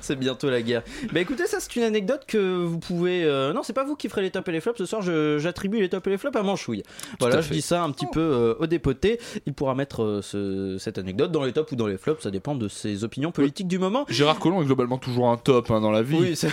C'est 0.00 0.16
bientôt 0.18 0.50
la 0.50 0.62
guerre. 0.62 0.82
Bah 1.12 1.20
écoutez, 1.20 1.46
ça 1.46 1.58
c'est 1.60 1.74
une 1.76 1.82
anecdote 1.84 2.22
que 2.26 2.38
vous 2.64 2.78
pouvez. 2.78 3.24
euh, 3.24 3.52
Non, 3.52 3.62
c'est 3.62 3.72
pas 3.72 3.84
vous 3.84 3.96
qui 3.96 4.08
ferez 4.08 4.22
les 4.22 4.30
tops 4.30 4.48
et 4.48 4.52
les 4.52 4.60
flops. 4.60 4.78
Ce 4.78 4.86
soir, 4.86 5.02
je- 5.02 5.38
j'attribue 5.38 5.80
les 5.80 5.88
tops 5.88 6.06
et 6.06 6.10
les 6.10 6.18
flops 6.18 6.36
à 6.36 6.42
Manchouille. 6.42 6.82
Voilà, 7.20 7.36
à 7.36 7.40
je 7.40 7.50
dis 7.50 7.62
ça 7.62 7.82
un 7.82 7.90
petit 7.90 8.06
peu 8.06 8.20
euh, 8.20 8.54
au 8.58 8.66
dépoté. 8.66 9.20
Il 9.46 9.54
pourra 9.54 9.74
mettre 9.74 10.02
euh, 10.02 10.22
ce- 10.22 10.76
cette 10.78 10.98
anecdote 10.98 11.30
dans 11.32 11.44
les 11.44 11.52
tops 11.52 11.70
ou 11.72 11.76
dans 11.76 11.86
les 11.86 11.96
flops. 11.98 12.22
Ça 12.22 12.30
dépend 12.30 12.54
de 12.54 12.68
ses 12.68 13.01
opinions 13.04 13.30
politiques 13.32 13.68
du 13.68 13.78
moment. 13.78 14.04
Gérard 14.08 14.38
Collomb 14.38 14.62
est 14.62 14.66
globalement 14.66 14.98
toujours 14.98 15.28
un 15.30 15.36
top 15.36 15.70
hein, 15.70 15.80
dans 15.80 15.90
la 15.90 16.02
vie. 16.02 16.16
Oui, 16.18 16.36
c'est 16.36 16.50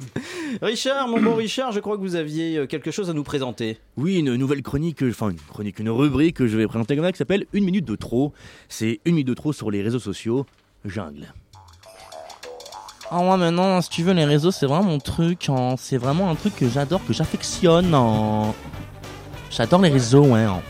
Richard, 0.62 1.08
mon 1.08 1.20
bon 1.20 1.34
Richard, 1.34 1.72
je 1.72 1.80
crois 1.80 1.96
que 1.96 2.02
vous 2.02 2.14
aviez 2.16 2.58
euh, 2.58 2.66
quelque 2.66 2.90
chose 2.90 3.10
à 3.10 3.12
nous 3.12 3.24
présenter. 3.24 3.78
Oui, 3.96 4.18
une 4.18 4.34
nouvelle 4.36 4.62
chronique, 4.62 5.02
euh, 5.02 5.10
enfin 5.10 5.30
une 5.30 5.36
chronique, 5.38 5.78
une 5.78 5.90
rubrique 5.90 6.36
que 6.36 6.46
je 6.46 6.56
vais 6.56 6.66
présenter 6.66 6.94
comme 6.96 7.04
ça 7.04 7.12
qui 7.12 7.18
s'appelle 7.18 7.46
Une 7.52 7.64
minute 7.64 7.84
de 7.84 7.96
trop. 7.96 8.32
C'est 8.68 9.00
une 9.04 9.14
minute 9.14 9.28
de 9.28 9.34
trop 9.34 9.52
sur 9.52 9.70
les 9.70 9.82
réseaux 9.82 9.98
sociaux. 9.98 10.46
Jungle. 10.84 11.32
Ah 13.10 13.18
ouais, 13.20 13.36
mais 13.36 13.50
non, 13.50 13.80
si 13.80 13.90
tu 13.90 14.02
veux, 14.02 14.12
les 14.12 14.24
réseaux, 14.24 14.50
c'est 14.50 14.66
vraiment 14.66 14.84
mon 14.84 14.98
truc. 14.98 15.48
hein. 15.48 15.74
C'est 15.78 15.98
vraiment 15.98 16.30
un 16.30 16.34
truc 16.34 16.56
que 16.56 16.68
j'adore, 16.68 17.00
que 17.06 17.12
j'affectionne. 17.12 17.94
hein. 17.94 18.52
J'adore 19.50 19.82
les 19.82 19.90
réseaux, 19.90 20.24
ouais. 20.24 20.40
hein. 20.40 20.60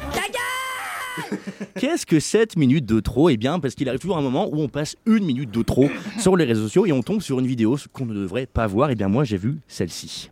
Qu'est-ce 1.78 2.06
que 2.06 2.20
cette 2.20 2.56
minute 2.56 2.86
de 2.86 3.00
trop? 3.00 3.28
Eh 3.28 3.36
bien, 3.36 3.58
parce 3.60 3.74
qu'il 3.74 3.88
arrive 3.88 4.00
toujours 4.00 4.18
un 4.18 4.22
moment 4.22 4.48
où 4.52 4.60
on 4.60 4.68
passe 4.68 4.96
une 5.06 5.24
minute 5.24 5.50
de 5.50 5.62
trop 5.62 5.88
sur 6.18 6.36
les 6.36 6.44
réseaux 6.44 6.64
sociaux 6.64 6.86
et 6.86 6.92
on 6.92 7.02
tombe 7.02 7.20
sur 7.20 7.38
une 7.40 7.46
vidéo 7.46 7.76
qu'on 7.92 8.06
ne 8.06 8.14
devrait 8.14 8.46
pas 8.46 8.66
voir. 8.66 8.90
Eh 8.90 8.94
bien, 8.94 9.08
moi, 9.08 9.24
j'ai 9.24 9.36
vu 9.36 9.58
celle-ci. 9.68 10.30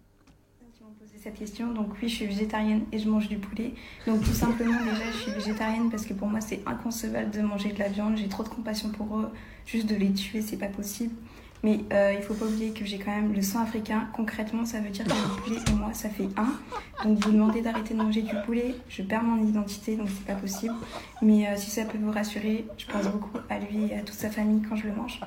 cette 1.23 1.35
question. 1.35 1.73
Donc 1.73 1.89
oui, 2.03 2.09
je 2.09 2.15
suis 2.17 2.27
végétarienne 2.27 2.83
et 2.91 2.99
je 2.99 3.09
mange 3.09 3.29
du 3.29 3.37
poulet. 3.37 3.75
Donc 4.07 4.25
tout 4.25 4.33
simplement 4.33 4.81
déjà, 4.81 5.11
je 5.13 5.17
suis 5.19 5.33
végétarienne 5.33 5.89
parce 5.91 6.05
que 6.05 6.15
pour 6.15 6.27
moi 6.27 6.41
c'est 6.41 6.61
inconcevable 6.67 7.31
de 7.31 7.41
manger 7.43 7.73
de 7.73 7.79
la 7.79 7.89
viande. 7.89 8.17
J'ai 8.17 8.29
trop 8.29 8.43
de 8.43 8.49
compassion 8.49 8.89
pour 8.91 9.19
eux. 9.19 9.29
Juste 9.65 9.87
de 9.89 9.95
les 9.95 10.13
tuer, 10.13 10.43
c'est 10.43 10.57
pas 10.57 10.67
possible. 10.67 11.15
Mais 11.63 11.81
euh, 11.93 12.15
il 12.17 12.23
faut 12.23 12.35
pas 12.35 12.47
oublier 12.47 12.71
que 12.71 12.85
j'ai 12.85 12.99
quand 12.99 13.13
même 13.13 13.33
le 13.33 13.41
sang 13.43 13.63
africain. 13.63 14.09
Concrètement, 14.15 14.65
ça 14.65 14.81
veut 14.81 14.91
dire 14.91 15.05
que 15.05 15.11
le 15.11 15.43
poulet 15.43 15.61
et 15.71 15.75
moi, 15.75 15.93
ça 15.93 16.09
fait 16.09 16.29
un. 16.37 16.55
Donc 17.05 17.25
vous 17.25 17.31
demandez 17.31 17.61
d'arrêter 17.61 17.95
de 17.95 18.03
manger 18.03 18.23
du 18.23 18.35
poulet, 18.45 18.75
je 18.89 19.03
perds 19.03 19.23
mon 19.23 19.47
identité, 19.47 19.97
donc 19.97 20.09
c'est 20.09 20.27
pas 20.27 20.39
possible. 20.41 20.75
Mais 21.21 21.47
euh, 21.47 21.57
si 21.57 21.71
ça 21.71 21.85
peut 21.85 21.99
vous 21.99 22.11
rassurer, 22.11 22.67
je 22.77 22.87
pense 22.87 23.07
beaucoup 23.07 23.39
à 23.49 23.59
lui 23.59 23.87
et 23.91 23.97
à 23.97 24.01
toute 24.01 24.15
sa 24.15 24.31
famille 24.31 24.63
quand 24.69 24.77
je 24.77 24.89
le 24.89 24.95
mange. 24.95 25.21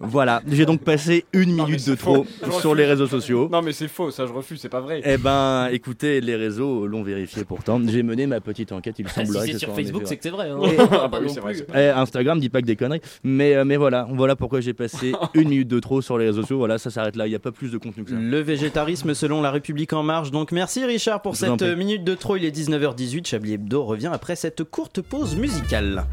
Voilà, 0.00 0.42
j'ai 0.50 0.66
donc 0.66 0.80
passé 0.80 1.24
une 1.32 1.52
minute 1.54 1.86
de 1.86 1.94
trop 1.94 2.26
sur 2.60 2.74
les 2.74 2.84
réseaux 2.84 3.06
sociaux. 3.06 3.48
Non, 3.50 3.62
mais 3.62 3.72
c'est 3.72 3.88
faux, 3.88 4.10
ça 4.10 4.26
je 4.26 4.32
refuse, 4.32 4.60
c'est 4.60 4.68
pas 4.68 4.80
vrai. 4.80 5.00
Eh 5.04 5.16
ben, 5.18 5.68
écoutez, 5.70 6.20
les 6.20 6.34
réseaux 6.36 6.86
l'ont 6.86 7.02
vérifié 7.02 7.44
pourtant. 7.44 7.80
J'ai 7.86 8.02
mené 8.02 8.26
ma 8.26 8.40
petite 8.40 8.72
enquête, 8.72 8.96
il 8.98 9.06
Ah, 9.06 9.10
si 9.10 9.26
semblerait 9.26 9.46
c'est 9.46 9.52
que 9.52 9.58
ce 9.58 9.64
sur 9.66 9.74
Facebook, 9.74 10.02
c'est 10.06 10.16
que 10.16 10.22
c'est 10.22 10.30
vrai. 10.30 10.50
hein. 10.50 10.58
Ah 10.92 11.08
bah 11.08 11.18
oui, 11.22 11.28
c'est 11.30 11.66
Eh, 11.74 11.88
Instagram 11.90 12.40
dit 12.40 12.48
pas 12.48 12.60
que 12.60 12.66
des 12.66 12.76
conneries, 12.76 13.00
mais, 13.22 13.54
euh, 13.54 13.64
mais 13.64 13.76
voilà, 13.76 14.08
voilà 14.10 14.34
pourquoi 14.36 14.60
j'ai 14.60 14.74
passé 14.74 15.12
une 15.34 15.48
minute 15.48 15.68
de 15.68 15.78
trop 15.80 16.02
sur 16.02 16.18
les 16.18 16.26
réseaux 16.26 16.42
sociaux. 16.42 16.58
Voilà, 16.58 16.78
ça 16.78 16.90
s'arrête 16.90 17.16
là, 17.16 17.26
il 17.26 17.30
n'y 17.30 17.36
a 17.36 17.40
pas 17.40 17.52
plus 17.52 17.70
de 17.70 17.78
contenu 17.78 18.04
que 18.04 18.10
ça. 18.10 18.16
Le 18.18 18.40
végétarisme 18.40 19.14
selon 19.14 19.42
la 19.42 19.50
République 19.50 19.92
en 19.92 20.02
marche. 20.02 20.30
Donc 20.30 20.50
merci 20.52 20.84
Richard 20.84 21.22
pour 21.22 21.34
Je 21.34 21.40
cette 21.40 21.62
minute 21.62 22.04
de 22.04 22.14
trop. 22.14 22.36
Il 22.36 22.44
est 22.44 22.50
19h18. 22.56 23.26
Chablis 23.26 23.54
Hebdo 23.54 23.84
revient 23.84 24.10
après 24.12 24.34
cette 24.36 24.64
courte 24.64 25.00
pause 25.02 25.36
musicale. 25.36 26.04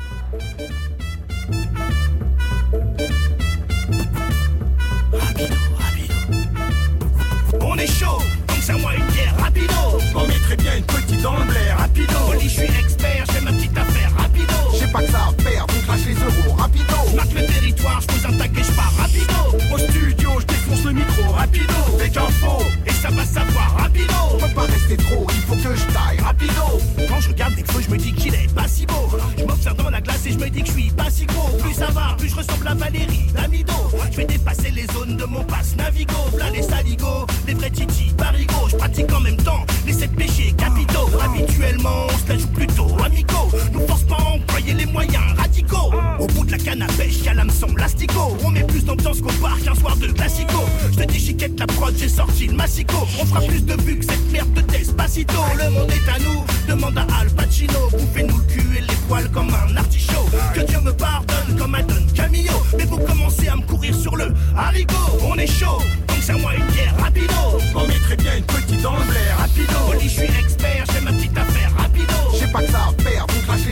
Rapido. 11.27 12.39
Je 12.39 12.47
suis 12.47 12.63
expert, 12.63 13.25
j'ai 13.33 13.41
ma 13.41 13.51
petite 13.51 13.77
affaire 13.77 14.11
rapido. 14.17 14.53
J'ai 14.79 14.87
pas 14.87 15.01
que 15.01 15.11
ça 15.11 15.29
à 15.29 15.41
faire, 15.41 15.67
donc 15.67 15.87
lâche 15.87 16.05
les 16.07 16.15
euros, 16.15 16.55
rapido. 16.57 16.95
Je 17.11 17.39
le 17.39 17.45
territoire, 17.47 18.01
je 18.01 18.07
pose 18.07 18.25
un 18.25 18.37
tac 18.37 18.51
et 18.57 18.63
je 18.63 18.71
pars 18.71 18.93
rapido. 18.97 19.73
Au 19.73 19.77
studio, 19.77 20.29
je 20.39 20.45
défonce 20.45 20.83
le 20.85 20.91
micro, 20.93 21.31
rapido. 21.31 21.73
Et 22.03 22.11
ça 22.11 22.90
va 23.15 23.25
savoir, 23.25 23.75
rapido. 23.77 24.13
On 24.33 24.37
peut 24.37 24.53
pas 24.53 24.61
rester 24.61 24.97
trop, 24.97 25.25
il 25.29 25.41
faut 25.41 25.55
que 25.55 25.75
je 25.75 25.85
taille, 25.93 26.19
rapido. 26.23 26.79
Quand 27.07 27.19
je 27.19 27.29
regarde 27.29 27.55
des 27.55 27.63
feux, 27.63 27.81
je 27.81 27.89
me 27.89 27.97
dis 27.97 28.13
qu'il 28.13 28.33
est 28.33 28.53
pas 28.53 28.67
si 28.67 28.85
beau. 28.85 29.09
Je 29.37 29.43
m'observe 29.43 29.77
dans 29.77 29.89
la 29.89 30.01
glace 30.01 30.25
et 30.25 30.31
je 30.31 30.37
me 30.37 30.49
dis 30.49 30.61
que 30.61 30.67
je 30.67 30.71
suis 30.73 30.89
pas 30.91 31.09
si 31.09 31.25
gros. 31.25 31.57
Plus 31.57 31.73
ça 31.73 31.87
va, 31.87 32.15
plus 32.17 32.29
je 32.29 32.35
ressemble 32.35 32.67
à 32.67 32.73
Valérie 32.75 33.27
Damido. 33.33 33.73
Je 34.11 34.17
vais 34.17 34.25
dépasser 34.25 34.71
les 34.71 34.85
zones 34.93 35.17
de 35.17 35.25
mon 35.25 35.43
passe 35.43 35.75
Navigo. 35.77 36.13
Là 36.37 36.49
les 36.51 36.61
saligots, 36.61 37.25
les 37.47 37.53
vrais 37.53 37.69
titi, 37.69 38.11
parigots. 38.17 38.69
Je 38.69 38.75
pratique 38.75 39.11
en 39.13 39.19
même 39.19 39.37
temps 39.37 39.65
les 39.85 39.93
sept 39.93 40.11
péchés 40.15 40.53
capitaux. 40.57 41.09
Habituellement, 41.23 42.07
on 42.07 42.17
se 42.17 42.29
la 42.29 42.37
joue 42.37 42.47
plutôt 42.49 42.87
amicaux. 43.03 43.49
Nous 43.73 43.87
force 43.87 44.03
pas 44.03 44.15
à 44.15 44.35
employer 44.35 44.73
les 44.73 44.85
moyens 44.85 45.23
radicaux. 45.37 45.91
Au 46.19 46.27
bout 46.27 46.45
de 46.45 46.51
la 46.51 46.57
canne 46.57 46.81
à 46.81 46.87
pêche, 46.87 47.23
y'a 47.23 47.33
l'hameçon 47.33 47.67
l'astico. 47.77 48.37
On 48.43 48.49
met 48.49 48.63
plus 48.63 48.83
d'ambiance 48.85 49.21
qu'au 49.21 49.31
parc 49.41 49.67
un 49.67 49.75
soir 49.75 49.95
de 49.97 50.07
classico. 50.07 50.63
Je 50.91 50.97
te 50.97 51.03
dis 51.11 51.19
chiquette 51.19 51.59
la 51.59 51.67
prod, 51.67 51.93
j'ai 51.97 52.09
sorti 52.09 52.47
le 52.47 52.53
massico. 52.53 53.00
On 53.01 53.25
fera 53.25 53.41
plus 53.41 53.65
de 53.65 53.73
vues 53.81 53.97
que 53.97 54.05
cette 54.05 54.31
merde 54.31 54.53
de 54.53 54.61
Despacito. 54.61 55.41
Le 55.57 55.69
monde 55.71 55.89
est 55.91 56.09
à 56.09 56.19
nous, 56.19 56.45
demande 56.67 56.97
à 56.97 57.07
Al 57.19 57.29
Pacino. 57.31 57.89
Bouffez-nous 57.91 58.37
le 58.37 58.43
cul 58.43 58.77
et 58.77 58.81
les 58.81 58.95
poils 59.07 59.29
comme 59.31 59.49
un 59.49 59.75
artichaut. 59.75 60.29
Que 60.53 60.61
Dieu 60.61 60.79
me 60.81 60.91
pardonne 60.93 61.57
comme 61.57 61.73
un 61.73 61.81
Don 61.81 62.05
Camillo. 62.15 62.53
Mais 62.77 62.85
vous 62.85 62.99
commencez 62.99 63.47
à 63.47 63.55
me 63.55 63.63
courir 63.63 63.95
sur 63.95 64.15
le 64.15 64.33
haricot. 64.55 65.17
On 65.23 65.35
est 65.35 65.47
chaud, 65.47 65.79
donc 66.07 66.17
c'est 66.21 66.33
à 66.33 66.37
moi 66.37 66.53
une 66.55 66.65
bière 66.67 66.95
rapido. 66.99 67.33
On 67.75 67.87
mettrait 67.87 68.17
bien 68.17 68.37
une 68.37 68.43
petite 68.43 68.81
dans 68.81 68.93
le 68.93 69.37
rapido. 69.37 69.73
Oli, 69.89 70.03
je 70.03 70.09
suis 70.09 70.39
expert, 70.39 70.85
j'ai 70.93 71.01
ma 71.01 71.11
petite 71.11 71.37
affaire 71.37 71.71
rapido. 71.77 72.13
J'ai 72.39 72.47
pas 72.47 72.61
que 72.61 72.71
ça 72.71 72.89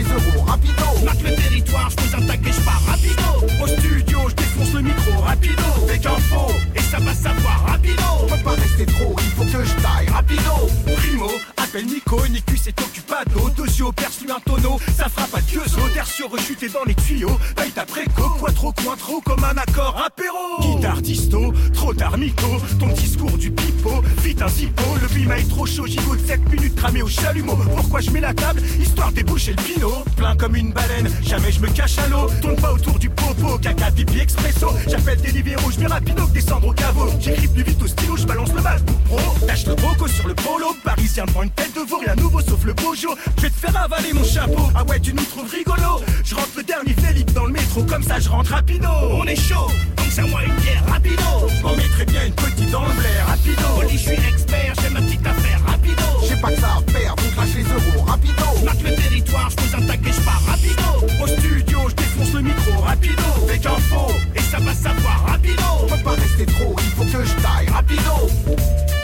les 0.00 0.12
euros, 0.12 0.44
rapido. 0.46 1.04
Marque 1.04 1.22
le 1.22 1.34
territoire, 1.34 1.90
je 1.90 2.16
un 2.16 2.26
tac 2.26 2.40
et 2.46 2.52
je 2.52 2.60
pars 2.60 2.82
rapido. 2.86 3.62
Au 3.62 3.66
studio, 3.66 4.18
je 4.28 4.34
défonce 4.34 4.72
le 4.74 4.82
micro, 4.82 5.20
rapido. 5.20 5.62
Dès 5.86 5.98
qu'un 5.98 6.16
faux, 6.30 6.52
et 6.74 6.80
ça 6.80 6.98
va 6.98 7.14
savoir, 7.14 7.64
rapido. 7.66 8.02
On 8.22 8.26
peut 8.26 8.42
pas 8.44 8.50
rester 8.50 8.86
trop, 8.86 9.14
il 9.18 9.30
faut 9.36 9.44
que 9.44 9.64
je 9.64 9.74
taille, 9.82 10.08
rapido. 10.08 10.54
Primo, 10.96 11.30
appelle 11.70 11.86
Nico, 11.86 12.20
Nicus 12.28 12.66
est 12.66 12.80
occupado. 12.80 13.50
Deux 13.56 13.64
yeux 13.64 13.92
perce, 13.94 14.20
lui 14.22 14.30
un 14.30 14.40
tonneau, 14.40 14.78
ça 14.96 15.08
frappe 15.08 15.34
à 15.34 15.40
Dieu. 15.42 15.60
Sur 16.04 16.30
rechuté 16.30 16.68
dans 16.68 16.84
les 16.84 16.94
tuyaux. 16.94 17.38
Paye 17.56 17.70
ta 17.70 17.84
préco, 17.84 18.28
quoi 18.38 18.50
trop 18.52 18.72
coin 18.72 18.96
trop 18.96 19.20
comme 19.20 19.44
un 19.44 19.56
accord 19.56 20.02
apéro. 20.04 20.76
Guitare 20.76 21.00
disto, 21.00 21.52
trop 21.72 21.94
d'armico. 21.94 22.46
Ton 22.78 22.88
discours 22.88 23.38
du 23.38 23.50
pipeau, 23.50 24.02
vite 24.22 24.42
un 24.42 24.48
zippo. 24.48 24.82
Le 25.00 25.08
bima 25.08 25.38
est 25.38 25.48
trop 25.48 25.66
chaud, 25.66 25.86
gigot 25.86 26.16
de 26.16 26.26
7 26.26 26.48
minutes 26.50 26.74
cramé 26.74 27.02
au 27.02 27.08
chalumeau. 27.08 27.56
Pourquoi 27.76 28.00
je 28.00 28.10
mets 28.10 28.20
la 28.20 28.34
table 28.34 28.62
Histoire 28.80 29.12
déboucher 29.12 29.52
le 29.52 29.62
pinot? 29.62 30.04
Plein 30.16 30.36
comme 30.36 30.56
une 30.56 30.72
baleine, 30.72 31.10
jamais 31.22 31.52
je 31.52 31.60
me 31.60 31.68
cache 31.68 31.98
à 31.98 32.08
l'eau. 32.08 32.26
Tourne 32.42 32.56
pas 32.56 32.72
autour 32.72 32.98
du 32.98 33.08
popo, 33.10 33.58
caca, 33.58 33.90
pipi 33.90 34.20
expresso. 34.20 34.68
J'appelle 34.88 35.20
des 35.20 35.56
rouges, 35.56 35.76
bien 35.76 35.88
rapido 35.88 36.26
descendre 36.26 36.68
au 36.68 36.72
caveau. 36.72 37.08
J'écris 37.20 37.48
plus 37.48 37.62
vite 37.62 37.82
au 37.82 37.86
stylo, 37.86 38.16
je 38.16 38.26
balance 38.26 38.52
le 38.52 38.62
MacBook 38.62 38.98
Pro. 39.04 39.46
Tâche 39.46 39.66
le 39.66 39.74
broco 39.74 40.08
sur 40.08 40.26
le 40.26 40.34
polo. 40.34 40.74
Parisien 40.84 41.24
devant 41.26 41.42
une 41.42 41.50
veau, 41.86 41.98
rien 41.98 42.14
de 42.14 42.20
nouveau 42.20 42.40
sauf 42.40 42.64
le 42.64 42.72
bojo. 42.72 43.14
Je 43.36 43.42
vais 43.42 43.50
te 43.50 43.58
faire 43.58 43.76
avaler 43.76 44.12
mon 44.12 44.24
chapeau. 44.24 44.70
Ah 44.74 44.84
ouais, 44.84 45.00
tu 45.00 45.12
nous 45.12 45.24
trouves 45.24 45.50
rigolo. 45.50 46.00
Je 46.24 46.34
rentre 46.34 46.48
le 46.56 46.62
dernier 46.62 46.94
Félix 46.94 47.32
dans 47.32 47.46
le 47.46 47.52
métro, 47.52 47.82
comme 47.84 48.02
ça 48.02 48.18
je 48.18 48.28
rentre 48.28 48.50
rapido. 48.50 48.88
On 49.12 49.24
est 49.24 49.36
chaud, 49.36 49.68
donc 49.96 50.18
à 50.18 50.22
moi 50.22 50.42
une 50.44 50.54
bière 50.56 50.84
rapido. 50.88 51.22
On 51.64 51.76
mettrait 51.76 52.04
bien 52.06 52.26
une 52.26 52.34
petite 52.34 52.70
dans 52.70 52.82
le 52.82 53.26
rapido. 53.26 53.62
Oli, 53.78 53.92
je 53.92 53.98
suis 53.98 54.12
expert, 54.12 54.74
j'ai 54.82 54.90
ma 54.90 55.00
petite 55.00 55.26
affaire 55.26 55.60
rapido. 55.66 56.02
J'ai 56.28 56.36
pas 56.36 56.50
que 56.52 56.60
ça 56.60 56.78
à 56.78 56.92
faire, 56.92 57.16
donc 57.16 57.36
lâche 57.36 57.54
les 57.56 57.64
euros, 57.64 58.04
rapido. 58.06 58.44
Je 58.58 58.64
marque 58.64 58.82
le 58.82 58.94
territoire, 58.94 59.50
je 59.50 59.76
un 59.76 59.86
tac 59.86 60.00
et 60.06 60.12
je 60.12 60.20
pars 60.20 60.42
rapido. 60.46 61.22
Au 61.22 61.26
studio, 61.26 61.88
je 61.88 61.94
défonce 61.94 62.32
le 62.34 62.40
micro, 62.42 62.80
rapido. 62.82 63.22
Dès 63.48 63.58
qu'un 63.58 63.76
faux, 63.90 64.12
et 64.34 64.40
ça 64.40 64.58
va 64.58 64.74
savoir, 64.74 65.24
rapido. 65.26 65.62
On 65.82 65.86
peut 65.86 66.02
pas 66.04 66.10
rester 66.10 66.46
trop, 66.46 66.74
il 66.78 66.90
faut 66.90 67.04
que 67.04 67.24
je 67.24 67.34
taille, 67.42 67.68
rapido. 67.70 68.99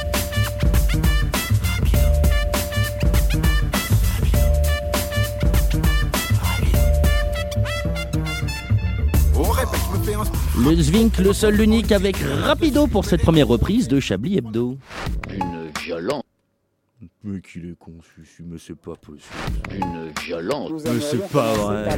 Le 10.58 10.74
Zwink, 10.82 11.18
le 11.18 11.32
seul, 11.32 11.54
l'unique 11.54 11.92
avec 11.92 12.16
Rapido 12.42 12.86
pour 12.86 13.04
cette 13.04 13.22
première 13.22 13.48
reprise 13.48 13.88
de 13.88 14.00
Chablis 14.00 14.38
Hebdo. 14.38 14.76
Une 15.30 15.70
violence. 15.82 16.22
Mais 17.24 17.40
qu'il 17.40 17.70
est 17.70 17.78
con, 17.78 17.98
celui-ci, 18.14 18.42
mais 18.44 18.58
c'est 18.58 18.76
pas 18.76 18.94
possible. 18.94 19.34
Une 19.72 20.12
violence. 20.24 20.70
Mais 20.84 21.00
c'est 21.00 21.28
pas 21.28 21.52
vrai. 21.54 21.88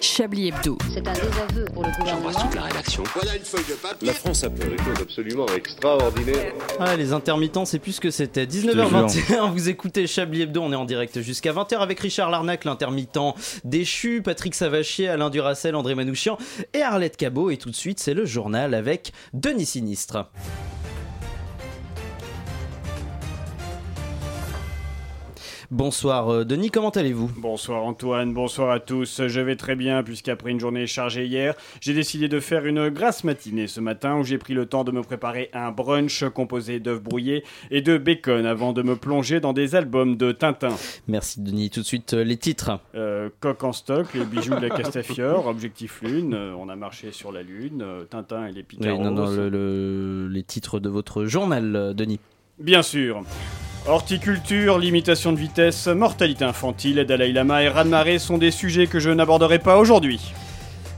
Chablis 0.00 0.48
Hebdo. 0.48 0.78
C'est 0.92 1.06
un 1.06 1.12
désaveu 1.12 1.64
pour 1.72 1.82
le 1.82 1.90
gouvernement. 1.98 2.30
la 2.54 2.62
rédaction. 2.62 3.02
Voilà 3.14 3.36
une 3.36 3.42
feuille 3.42 3.64
de 3.68 3.74
papier. 3.74 4.06
La 4.06 4.14
France 4.14 4.44
a 4.44 4.50
fait 4.50 4.68
des 4.68 4.78
choses 4.78 5.00
absolument 5.00 5.46
extraordinaires. 5.56 6.52
Ah, 6.78 6.96
les 6.96 7.12
intermittents, 7.12 7.64
c'est 7.64 7.78
plus 7.78 7.92
ce 7.92 8.00
que 8.00 8.10
c'était. 8.10 8.46
19h21, 8.46 9.50
vous 9.50 9.68
écoutez 9.68 10.06
Chablis 10.06 10.42
Hebdo, 10.42 10.60
on 10.62 10.72
est 10.72 10.76
en 10.76 10.84
direct 10.84 11.20
jusqu'à 11.20 11.52
20h 11.52 11.78
avec 11.78 11.98
Richard 12.00 12.30
Larnac, 12.30 12.64
l'intermittent 12.64 13.18
déchu, 13.64 14.22
Patrick 14.22 14.54
Savachier, 14.54 15.08
Alain 15.08 15.30
Duracel, 15.30 15.74
André 15.74 15.94
Manouchian 15.94 16.38
et 16.72 16.82
Arlette 16.82 17.16
Cabot. 17.16 17.50
Et 17.50 17.56
tout 17.56 17.70
de 17.70 17.76
suite, 17.76 18.00
c'est 18.00 18.14
le 18.14 18.24
journal 18.24 18.74
avec 18.74 19.12
Denis 19.32 19.66
Sinistre. 19.66 20.30
Bonsoir 25.70 26.28
euh, 26.28 26.44
Denis, 26.44 26.70
comment 26.70 26.90
allez-vous? 26.90 27.30
Bonsoir 27.38 27.84
Antoine, 27.84 28.34
bonsoir 28.34 28.70
à 28.70 28.80
tous. 28.80 29.22
Je 29.26 29.40
vais 29.40 29.56
très 29.56 29.76
bien 29.76 30.02
puisqu'après 30.02 30.50
une 30.50 30.60
journée 30.60 30.86
chargée 30.86 31.26
hier, 31.26 31.54
j'ai 31.80 31.94
décidé 31.94 32.28
de 32.28 32.38
faire 32.40 32.66
une 32.66 32.90
grasse 32.90 33.24
matinée 33.24 33.66
ce 33.66 33.80
matin 33.80 34.18
où 34.18 34.24
j'ai 34.24 34.38
pris 34.38 34.52
le 34.54 34.66
temps 34.66 34.84
de 34.84 34.90
me 34.92 35.02
préparer 35.02 35.50
un 35.54 35.70
brunch 35.70 36.24
composé 36.34 36.80
d'œufs 36.80 37.00
brouillés 37.02 37.44
et 37.70 37.80
de 37.80 37.96
bacon 37.96 38.44
avant 38.46 38.72
de 38.72 38.82
me 38.82 38.94
plonger 38.96 39.40
dans 39.40 39.52
des 39.52 39.74
albums 39.74 40.16
de 40.16 40.32
Tintin. 40.32 40.74
Merci 41.08 41.40
Denis, 41.40 41.70
tout 41.70 41.80
de 41.80 41.86
suite 41.86 42.14
euh, 42.14 42.24
les 42.24 42.36
titres. 42.36 42.78
Euh, 42.94 43.30
coq 43.40 43.64
en 43.64 43.72
stock, 43.72 44.12
les 44.14 44.24
bijoux 44.26 44.54
de 44.54 44.60
la 44.66 44.70
Castafiore, 44.70 45.46
Objectif 45.46 46.02
Lune, 46.02 46.34
euh, 46.34 46.54
on 46.58 46.68
a 46.68 46.76
marché 46.76 47.10
sur 47.10 47.32
la 47.32 47.42
Lune, 47.42 47.80
euh, 47.82 48.04
Tintin 48.04 48.46
et 48.46 48.52
les 48.52 48.58
Oui, 48.60 48.64
Picaros. 48.64 49.02
non, 49.02 49.10
non, 49.10 49.30
le- 49.30 49.48
le- 49.48 50.28
les 50.28 50.42
titres 50.42 50.78
de 50.78 50.88
votre 50.90 51.24
journal, 51.24 51.94
Denis. 51.94 52.20
Bien 52.58 52.82
sûr. 52.82 53.22
Horticulture, 53.86 54.78
limitation 54.78 55.32
de 55.32 55.38
vitesse, 55.38 55.88
mortalité 55.88 56.46
infantile, 56.46 57.04
Dalai 57.04 57.32
Lama 57.32 57.62
et 57.62 57.68
Raz-de-marée 57.68 58.18
sont 58.18 58.38
des 58.38 58.50
sujets 58.50 58.86
que 58.86 58.98
je 58.98 59.10
n'aborderai 59.10 59.58
pas 59.58 59.76
aujourd'hui. 59.76 60.32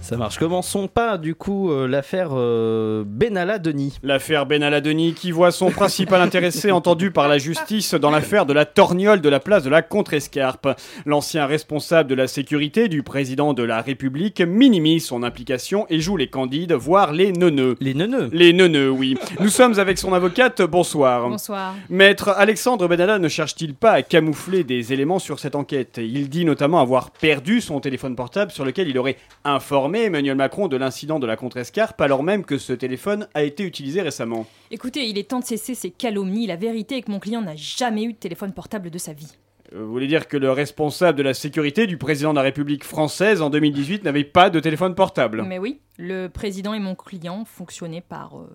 Ça 0.07 0.17
marche. 0.17 0.39
Commençons 0.39 0.87
pas 0.87 1.19
du 1.19 1.35
coup 1.35 1.73
euh, 1.73 1.89
l'affaire 1.89 2.29
euh, 2.33 3.03
Benalla 3.05 3.59
Denis. 3.59 3.99
L'affaire 4.05 4.47
Benalla 4.47 4.81
Denis 4.81 5.15
qui 5.15 5.33
voit 5.33 5.51
son 5.51 5.73
principal 5.73 6.23
intéressé 6.23 6.71
entendu 6.71 7.11
par 7.11 7.27
la 7.27 7.39
justice 7.39 7.93
dans 7.95 8.13
l'affaire 8.13 8.47
de 8.47 8.53
la 8.53 8.67
torgnole 8.67 9.21
de 9.21 9.29
la 9.29 9.41
place 9.41 9.65
de 9.65 9.69
la 9.69 9.83
Contrescarpe. 9.83 10.69
L'ancien 11.07 11.47
responsable 11.47 12.09
de 12.09 12.15
la 12.15 12.29
sécurité 12.29 12.87
du 12.87 13.03
président 13.03 13.53
de 13.53 13.65
la 13.65 13.83
République 13.83 14.41
minimise 14.43 15.07
son 15.07 15.25
implication 15.25 15.87
et 15.91 15.99
joue 15.99 16.17
les 16.17 16.29
candides, 16.29 16.73
voire 16.73 17.13
les 17.13 17.33
neuneux. 17.33 17.75
Les 17.81 17.95
neuneux 17.95 18.29
Les 18.33 18.53
neuneux, 18.53 18.91
oui. 18.91 19.19
Nous 19.41 19.49
sommes 19.49 19.77
avec 19.81 19.99
son 19.99 20.13
avocate, 20.13 20.63
bonsoir. 20.63 21.29
Bonsoir. 21.29 21.75
Maître 21.91 22.29
Alexandre 22.29 22.87
Benalla 22.87 23.19
ne 23.19 23.27
cherche-t-il 23.27 23.75
pas 23.75 23.91
à 23.91 24.03
camoufler 24.03 24.63
des 24.63 24.93
éléments 24.93 25.19
sur 25.19 25.41
cette 25.41 25.57
enquête? 25.57 25.99
Il 26.01 26.29
dit 26.29 26.45
notamment 26.45 26.79
avoir 26.79 27.11
perdu 27.11 27.61
son 27.61 27.81
téléphone 27.81 28.15
portable 28.15 28.53
sur 28.53 28.65
lequel 28.65 28.87
il 28.87 28.97
aurait 28.99 29.17
informé 29.45 29.96
Emmanuel 30.05 30.37
Macron 30.37 30.69
de 30.69 30.77
l'incident 30.77 31.19
de 31.19 31.27
la 31.27 31.37
Contrescarpe 31.37 32.01
alors 32.01 32.23
même 32.23 32.45
que 32.45 32.59
ce 32.59 32.73
téléphone 32.73 33.29
a 33.35 33.43
été 33.43 33.65
utilisé 33.65 34.03
récemment. 34.03 34.47
Écoutez, 34.71 35.09
il 35.09 35.19
est 35.19 35.29
temps 35.31 35.41
de 35.41 35.45
cesser 35.45 35.75
ces 35.75 35.91
calomnies. 35.91 36.47
La 36.47 36.57
vérité 36.57 36.97
est 36.99 37.03
que 37.03 37.11
mon 37.11 37.19
client 37.21 37.43
n'a 37.43 37.57
jamais 37.57 38.05
eu 38.05 38.13
de 38.13 38.19
téléphone 38.19 38.53
portable 38.53 38.91
de 38.91 38.99
sa 38.99 39.13
vie. 39.13 39.33
Euh, 39.73 39.83
Vous 39.83 39.91
voulez 39.91 40.07
dire 40.07 40.29
que 40.29 40.37
le 40.37 40.51
responsable 40.53 41.19
de 41.19 41.23
la 41.23 41.35
sécurité 41.35 41.87
du 41.87 41.97
président 41.97 42.31
de 42.31 42.37
la 42.37 42.43
République 42.43 42.85
française 42.85 43.43
en 43.43 43.51
2018 43.51 44.05
n'avait 44.05 44.25
pas 44.25 44.51
de 44.51 44.61
téléphone 44.61 44.95
portable? 44.95 45.43
Mais 45.43 45.59
oui, 45.59 45.81
le 45.99 46.29
président 46.29 46.75
et 46.75 46.81
mon 46.81 46.95
client 46.95 47.45
fonctionnaient 47.45 48.01
par 48.01 48.39
euh, 48.39 48.49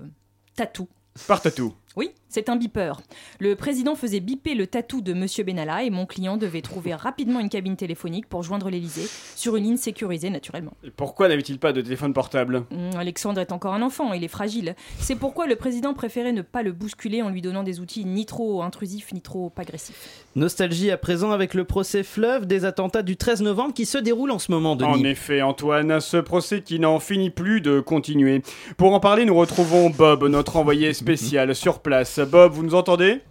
tatou. 0.56 0.88
Par 1.28 1.42
tatou. 1.42 1.74
Oui, 1.98 2.12
c'est 2.30 2.48
un 2.48 2.56
beeper. 2.56 3.02
Le 3.40 3.56
président 3.56 3.96
faisait 3.96 4.22
biper 4.22 4.56
le 4.56 4.66
tatou 4.66 5.02
de 5.02 5.12
Monsieur 5.14 5.44
Benalla 5.44 5.84
et 5.84 5.90
mon 5.90 6.06
client 6.06 6.38
devait 6.38 6.62
trouver 6.62 6.94
rapidement 6.96 7.40
une 7.42 7.50
cabine 7.50 7.76
téléphonique 7.76 8.28
pour 8.30 8.44
joindre 8.44 8.70
l'Elysée 8.70 9.08
sur 9.36 9.58
une 9.58 9.66
ligne 9.66 9.78
sécurisée 9.78 10.30
naturellement. 10.30 10.72
Pourquoi 10.96 11.28
n'avait-il 11.28 11.60
pas 11.60 11.74
de 11.74 11.82
téléphone 11.82 12.14
portable? 12.14 12.64
Hum, 12.72 12.92
Alexandre 12.98 13.42
est 13.42 13.52
encore 13.52 13.74
un 13.74 13.82
enfant, 13.82 14.14
il 14.14 14.24
est 14.24 14.30
fragile. 14.30 14.76
C'est 15.00 15.16
pourquoi 15.16 15.48
le 15.48 15.58
président 15.58 15.94
préférait 15.94 16.32
ne 16.32 16.42
pas 16.42 16.64
le 16.64 16.72
bousculer 16.72 17.22
en 17.22 17.30
lui 17.30 17.42
donnant 17.42 17.64
des 17.64 17.82
outils 17.82 18.06
ni 18.06 18.26
trop 18.26 18.62
intrusifs 18.64 19.12
ni 19.12 19.22
trop 19.22 19.52
agressifs. 19.58 20.24
Nostalgie 20.36 20.92
à 20.92 20.98
présent 20.98 21.32
avec 21.32 21.54
le 21.54 21.66
procès 21.66 22.04
fleuve 22.04 22.46
des 22.46 22.64
attentats 22.64 23.04
du 23.04 23.18
13 23.18 23.42
novembre 23.42 23.74
qui 23.74 23.86
se 23.86 23.98
déroule 23.98 24.32
en 24.32 24.40
ce 24.40 24.52
moment, 24.52 24.72
En 24.72 24.76
Denis. 24.78 25.08
effet, 25.10 25.42
Antoine, 25.42 26.00
ce 26.00 26.18
procès 26.18 26.62
qui 26.62 26.80
n'en 26.80 27.00
finit 27.00 27.30
plus 27.30 27.60
de 27.60 27.82
continuer. 27.82 28.42
Pour 28.78 28.94
en 28.94 29.02
parler, 29.02 29.26
nous 29.26 29.36
retrouvons 29.36 29.90
Bob, 29.90 30.24
notre 30.24 30.56
envoyé 30.56 30.94
spécial 30.94 31.54
sur 31.54 31.81
Bob, 31.84 32.54
vous 32.54 32.64
nous 32.64 32.76
entendez? 32.76 33.22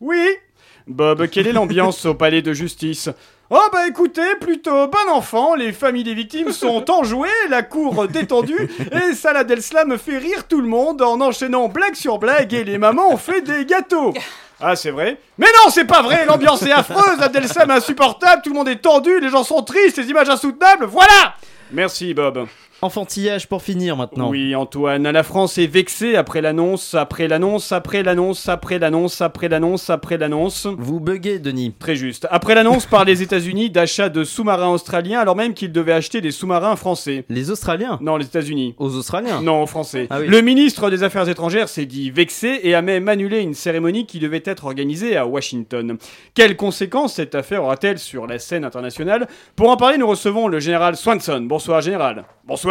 Oui. 0.00 0.28
Bob, 0.86 1.28
quelle 1.28 1.46
est 1.46 1.52
l'ambiance 1.52 2.06
au 2.06 2.14
palais 2.14 2.42
de 2.42 2.52
justice? 2.52 3.10
Oh 3.50 3.68
bah 3.72 3.88
écoutez, 3.88 4.36
plutôt 4.40 4.88
bon 4.88 5.10
enfant, 5.10 5.54
les 5.54 5.72
familles 5.72 6.04
des 6.04 6.14
victimes 6.14 6.52
sont 6.52 6.90
enjouées, 6.90 7.28
la 7.48 7.62
cour 7.62 8.06
détendue, 8.06 8.68
et 8.92 9.14
Salah 9.14 9.40
Abdeslam 9.40 9.96
fait 9.96 10.18
rire 10.18 10.46
tout 10.46 10.60
le 10.60 10.68
monde 10.68 11.00
en 11.00 11.18
enchaînant 11.22 11.68
blague 11.68 11.94
sur 11.94 12.18
blague, 12.18 12.52
et 12.52 12.64
les 12.64 12.76
mamans 12.76 13.10
ont 13.10 13.16
fait 13.16 13.40
des 13.40 13.64
gâteaux. 13.64 14.12
Ah, 14.60 14.76
c'est 14.76 14.90
vrai? 14.90 15.18
Mais 15.38 15.46
non, 15.46 15.70
c'est 15.70 15.86
pas 15.86 16.02
vrai. 16.02 16.26
L'ambiance 16.26 16.62
est 16.62 16.72
affreuse, 16.72 17.22
Abdelsam 17.22 17.70
est 17.70 17.74
insupportable, 17.74 18.42
tout 18.42 18.50
le 18.50 18.56
monde 18.56 18.68
est 18.68 18.82
tendu, 18.82 19.18
les 19.18 19.30
gens 19.30 19.44
sont 19.44 19.62
tristes, 19.62 19.96
les 19.96 20.10
images 20.10 20.28
insoutenables, 20.28 20.84
voilà! 20.84 21.34
Merci, 21.72 22.12
Bob. 22.12 22.46
Enfantillage 22.80 23.48
pour 23.48 23.60
finir 23.62 23.96
maintenant. 23.96 24.30
Oui, 24.30 24.54
Antoine, 24.54 25.10
la 25.10 25.22
France 25.24 25.58
est 25.58 25.66
vexée 25.66 26.14
après 26.14 26.40
l'annonce, 26.40 26.94
après 26.94 27.26
l'annonce, 27.26 27.72
après 27.72 28.04
l'annonce, 28.04 28.48
après 28.48 28.78
l'annonce, 28.78 29.20
après 29.20 29.48
l'annonce, 29.48 29.90
après 29.90 30.16
l'annonce. 30.16 30.68
Vous 30.78 31.00
buguez, 31.00 31.40
Denis. 31.40 31.74
Très 31.76 31.96
juste. 31.96 32.28
Après 32.30 32.54
l'annonce 32.54 32.86
par 32.86 33.04
les 33.04 33.20
États-Unis 33.20 33.70
d'achat 33.70 34.08
de 34.08 34.22
sous-marins 34.22 34.68
australiens 34.68 35.18
alors 35.18 35.34
même 35.34 35.54
qu'ils 35.54 35.72
devaient 35.72 35.92
acheter 35.92 36.20
des 36.20 36.30
sous-marins 36.30 36.76
français. 36.76 37.24
Les 37.28 37.50
Australiens? 37.50 37.98
Non, 38.00 38.16
les 38.16 38.26
États-Unis. 38.26 38.76
Aux 38.78 38.94
Australiens? 38.94 39.42
Non, 39.42 39.64
aux 39.64 39.66
Français. 39.66 40.06
Ah 40.08 40.20
oui. 40.20 40.28
Le 40.28 40.40
ministre 40.40 40.88
des 40.88 41.02
Affaires 41.02 41.28
étrangères 41.28 41.68
s'est 41.68 41.84
dit 41.84 42.12
vexé 42.12 42.60
et 42.62 42.76
a 42.76 42.82
même 42.82 43.08
annulé 43.08 43.40
une 43.40 43.54
cérémonie 43.54 44.06
qui 44.06 44.20
devait 44.20 44.42
être 44.44 44.66
organisée 44.66 45.16
à 45.16 45.26
Washington. 45.26 45.98
Quelles 46.32 46.56
conséquences 46.56 47.14
cette 47.14 47.34
affaire 47.34 47.64
aura-t-elle 47.64 47.98
sur 47.98 48.28
la 48.28 48.38
scène 48.38 48.64
internationale? 48.64 49.26
Pour 49.56 49.68
en 49.68 49.76
parler, 49.76 49.98
nous 49.98 50.06
recevons 50.06 50.46
le 50.46 50.60
général 50.60 50.94
Swanson. 50.94 51.40
Bonsoir, 51.40 51.80
général. 51.80 52.24
Bonsoir. 52.46 52.67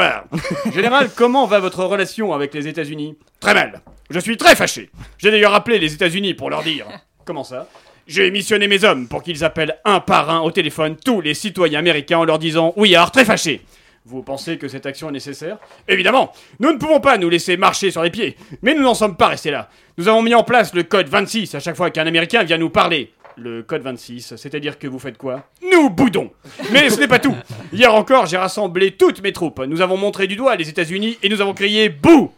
général, 0.74 1.10
comment 1.16 1.46
va 1.46 1.60
votre 1.60 1.84
relation 1.84 2.34
avec 2.34 2.54
les 2.54 2.68
États-Unis? 2.68 3.18
Très 3.40 3.54
mal. 3.54 3.82
Je 4.10 4.20
suis 4.20 4.38
très 4.38 4.56
fâché. 4.56 4.90
J'ai 5.18 5.32
d'ailleurs 5.32 5.54
appelé 5.54 5.80
les 5.80 5.94
États-Unis 5.94 6.34
pour 6.34 6.50
leur 6.50 6.64
dire. 6.64 6.86
Comment 7.26 7.44
ça? 7.44 7.68
J'ai 8.08 8.32
missionné 8.32 8.70
mes 8.70 8.86
hommes 8.86 9.08
pour 9.08 9.22
qu'ils 9.22 9.44
appellent 9.44 9.80
un 9.84 10.00
par 10.00 10.30
un 10.30 10.40
au 10.40 10.52
téléphone 10.52 10.96
tous 10.96 11.20
les 11.20 11.34
citoyens 11.34 11.80
américains 11.80 12.20
en 12.20 12.26
leur 12.26 12.40
disant 12.40 12.74
We 12.78 12.94
are 12.94 13.12
très 13.12 13.26
fâchés. 13.26 13.62
Vous 14.06 14.24
pensez 14.24 14.58
que 14.58 14.70
cette 14.70 14.86
action 14.86 15.10
est 15.10 15.14
nécessaire? 15.14 15.58
Évidemment, 15.90 16.32
nous 16.62 16.72
ne 16.72 16.78
pouvons 16.78 17.02
pas 17.02 17.18
nous 17.18 17.28
laisser 17.28 17.58
marcher 17.58 17.92
sur 17.92 18.04
les 18.04 18.10
pieds, 18.10 18.38
mais 18.62 18.74
nous 18.74 18.82
n'en 18.84 18.94
sommes 18.94 19.18
pas 19.18 19.28
restés 19.28 19.52
là. 19.52 19.70
Nous 19.98 20.08
avons 20.08 20.22
mis 20.22 20.34
en 20.34 20.44
place 20.44 20.74
le 20.74 20.84
code 20.84 21.10
26 21.10 21.56
à 21.56 21.60
chaque 21.60 21.76
fois 21.76 21.90
qu'un 21.90 22.08
Américain 22.08 22.44
vient 22.44 22.58
nous 22.58 22.70
parler. 22.70 23.12
Le 23.40 23.62
code 23.62 23.84
26, 23.84 24.36
c'est-à-dire 24.36 24.80
que 24.80 24.88
vous 24.88 24.98
faites 24.98 25.18
quoi 25.20 25.44
Nous 25.72 25.92
boudons 25.92 26.32
Mais 26.72 26.90
ce 26.90 27.00
n'est 27.00 27.08
pas 27.08 27.20
tout 27.20 27.36
Hier 27.72 27.94
encore, 27.94 28.26
j'ai 28.26 28.38
rassemblé 28.38 28.94
toutes 28.94 29.22
mes 29.22 29.32
troupes. 29.32 29.60
Nous 29.60 29.82
avons 29.82 29.96
montré 29.96 30.26
du 30.26 30.36
doigt 30.36 30.56
les 30.56 30.68
États-Unis 30.70 31.20
et 31.22 31.30
nous 31.30 31.40
avons 31.40 31.54
crié 31.54 31.88
bouh 31.90 32.32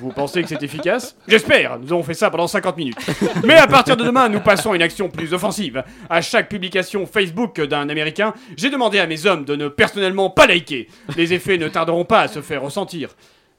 Vous 0.00 0.10
pensez 0.10 0.42
que 0.42 0.48
c'est 0.48 0.60
efficace 0.64 1.16
J'espère 1.28 1.78
Nous 1.78 1.92
avons 1.92 2.02
fait 2.02 2.14
ça 2.14 2.30
pendant 2.30 2.48
50 2.48 2.76
minutes. 2.76 2.96
Mais 3.44 3.54
à 3.54 3.68
partir 3.68 3.96
de 3.96 4.02
demain, 4.04 4.28
nous 4.28 4.40
passons 4.40 4.72
à 4.72 4.76
une 4.76 4.82
action 4.82 5.08
plus 5.08 5.32
offensive. 5.32 5.84
À 6.08 6.20
chaque 6.20 6.48
publication 6.48 7.06
Facebook 7.06 7.60
d'un 7.60 7.88
Américain, 7.88 8.34
j'ai 8.56 8.70
demandé 8.70 8.98
à 8.98 9.06
mes 9.06 9.26
hommes 9.26 9.44
de 9.44 9.54
ne 9.54 9.68
personnellement 9.68 10.30
pas 10.30 10.48
liker. 10.48 10.88
Les 11.16 11.32
effets 11.32 11.58
ne 11.58 11.68
tarderont 11.68 12.04
pas 12.04 12.22
à 12.22 12.28
se 12.28 12.42
faire 12.42 12.62
ressentir. 12.62 13.10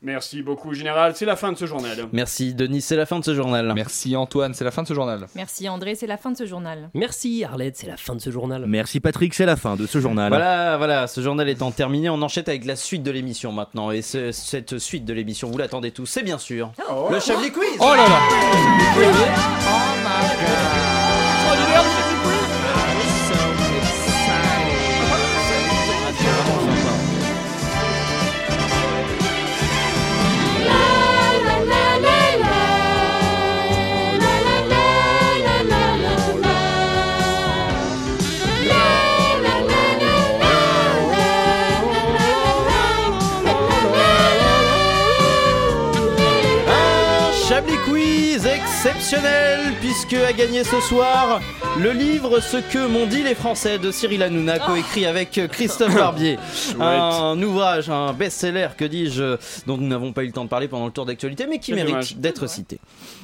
Merci 0.03 0.41
beaucoup, 0.41 0.73
Général. 0.73 1.13
C'est 1.15 1.25
la 1.25 1.35
fin 1.35 1.51
de 1.51 1.57
ce 1.57 1.65
journal. 1.67 1.95
Merci, 2.11 2.55
Denis, 2.55 2.81
c'est 2.81 2.95
la 2.95 3.05
fin 3.05 3.19
de 3.19 3.23
ce 3.23 3.35
journal. 3.35 3.71
Merci 3.75 4.15
Antoine, 4.15 4.53
c'est 4.55 4.63
la 4.63 4.71
fin 4.71 4.81
de 4.81 4.87
ce 4.87 4.95
journal. 4.95 5.27
Merci 5.35 5.69
André, 5.69 5.93
c'est 5.93 6.07
la 6.07 6.17
fin 6.17 6.31
de 6.31 6.37
ce 6.37 6.45
journal. 6.47 6.89
Merci 6.95 7.43
Arlette, 7.43 7.77
c'est 7.77 7.85
la 7.87 7.97
fin 7.97 8.15
de 8.15 8.19
ce 8.21 8.31
journal. 8.31 8.65
Merci 8.65 8.99
Patrick, 8.99 9.33
c'est 9.35 9.45
la 9.45 9.55
fin 9.55 9.75
de 9.75 9.85
ce 9.85 9.99
journal. 9.99 10.29
Voilà, 10.29 10.77
voilà, 10.77 11.05
ce 11.05 11.21
journal 11.21 11.47
étant 11.49 11.69
terminé, 11.71 12.09
on 12.09 12.21
enchaîne 12.21 12.45
avec 12.47 12.65
la 12.65 12.75
suite 12.75 13.03
de 13.03 13.11
l'émission 13.11 13.51
maintenant. 13.51 13.91
Et 13.91 14.01
ce- 14.01 14.31
cette 14.31 14.79
suite 14.79 15.05
de 15.05 15.13
l'émission, 15.13 15.51
vous 15.51 15.57
l'attendez 15.59 15.91
tous, 15.91 16.07
c'est 16.07 16.23
bien 16.23 16.39
sûr 16.39 16.71
le 17.11 17.19
Chablis 17.19 17.51
Quiz 17.51 17.69
Oh 17.79 17.93
là 17.95 17.97
là 17.97 18.19
Un 18.19 18.95
Chablis 18.95 19.13
Quiz 19.13 20.90
exceptionnel 48.83 49.73
puisque 49.79 50.13
a 50.13 50.33
gagné 50.33 50.63
ce 50.63 50.81
soir 50.81 51.39
le 51.79 51.91
livre 51.91 52.39
Ce 52.39 52.57
que 52.57 52.87
m'ont 52.87 53.05
dit 53.05 53.21
les 53.21 53.35
Français 53.35 53.77
de 53.77 53.91
Cyril 53.91 54.23
Hanouna, 54.23 54.57
coécrit 54.57 55.05
avec 55.05 55.39
Christophe 55.51 55.93
Barbier. 55.93 56.39
un 56.79 57.39
ouvrage, 57.43 57.91
un 57.91 58.11
best-seller, 58.13 58.69
que 58.75 58.85
dis-je, 58.85 59.37
dont 59.67 59.77
nous 59.77 59.87
n'avons 59.87 60.13
pas 60.13 60.23
eu 60.23 60.27
le 60.27 60.31
temps 60.31 60.45
de 60.45 60.49
parler 60.49 60.67
pendant 60.67 60.87
le 60.87 60.91
tour 60.91 61.05
d'actualité, 61.05 61.45
mais 61.45 61.59
qui 61.59 61.73
mérite 61.73 62.19
d'être 62.19 62.49
cité. 62.49 62.79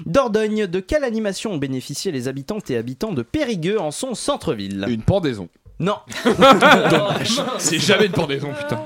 Dordogne, 0.06 0.68
de 0.68 0.80
quelle 0.80 1.04
animation 1.04 1.54
ont 1.54 1.58
bénéficié 1.58 2.12
les 2.12 2.28
habitantes 2.28 2.70
et 2.70 2.78
habitants 2.78 3.14
de 3.14 3.24
Périgueux 3.24 3.82
en 3.82 3.90
son 3.90 4.14
centre-ville? 4.14 4.86
Une 4.88 5.02
pendaison. 5.02 5.50
Non. 5.80 5.98
Dommage. 6.26 7.42
C'est 7.58 7.80
jamais 7.80 8.06
une 8.06 8.12
pendaison, 8.12 8.50
putain. 8.54 8.86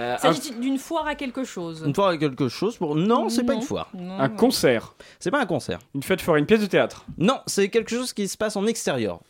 Euh, 0.00 0.16
Il 0.24 0.34
s'agit 0.34 0.54
d'une 0.54 0.78
foire 0.78 1.06
à 1.06 1.14
quelque 1.14 1.44
chose? 1.44 1.82
Une 1.86 1.94
foire 1.94 2.08
à 2.08 2.16
quelque 2.16 2.48
chose 2.48 2.76
pour... 2.76 2.94
Non, 2.96 3.28
c'est 3.28 3.44
pas 3.44 3.54
une 3.54 3.62
foire. 3.62 3.90
Non. 3.94 4.18
Un 4.18 4.28
concert. 4.28 4.94
C'est 5.18 5.30
pas 5.30 5.40
un 5.40 5.46
concert. 5.46 5.78
Une 5.94 6.02
fête 6.02 6.20
foraine, 6.20 6.40
une 6.40 6.46
pièce 6.46 6.60
de 6.60 6.66
théâtre. 6.66 7.04
Non, 7.18 7.40
c'est 7.46 7.68
quelque 7.68 7.90
chose 7.90 8.12
qui 8.12 8.26
se 8.28 8.36
passe 8.36 8.56
en 8.56 8.66
extérieur. 8.66 9.20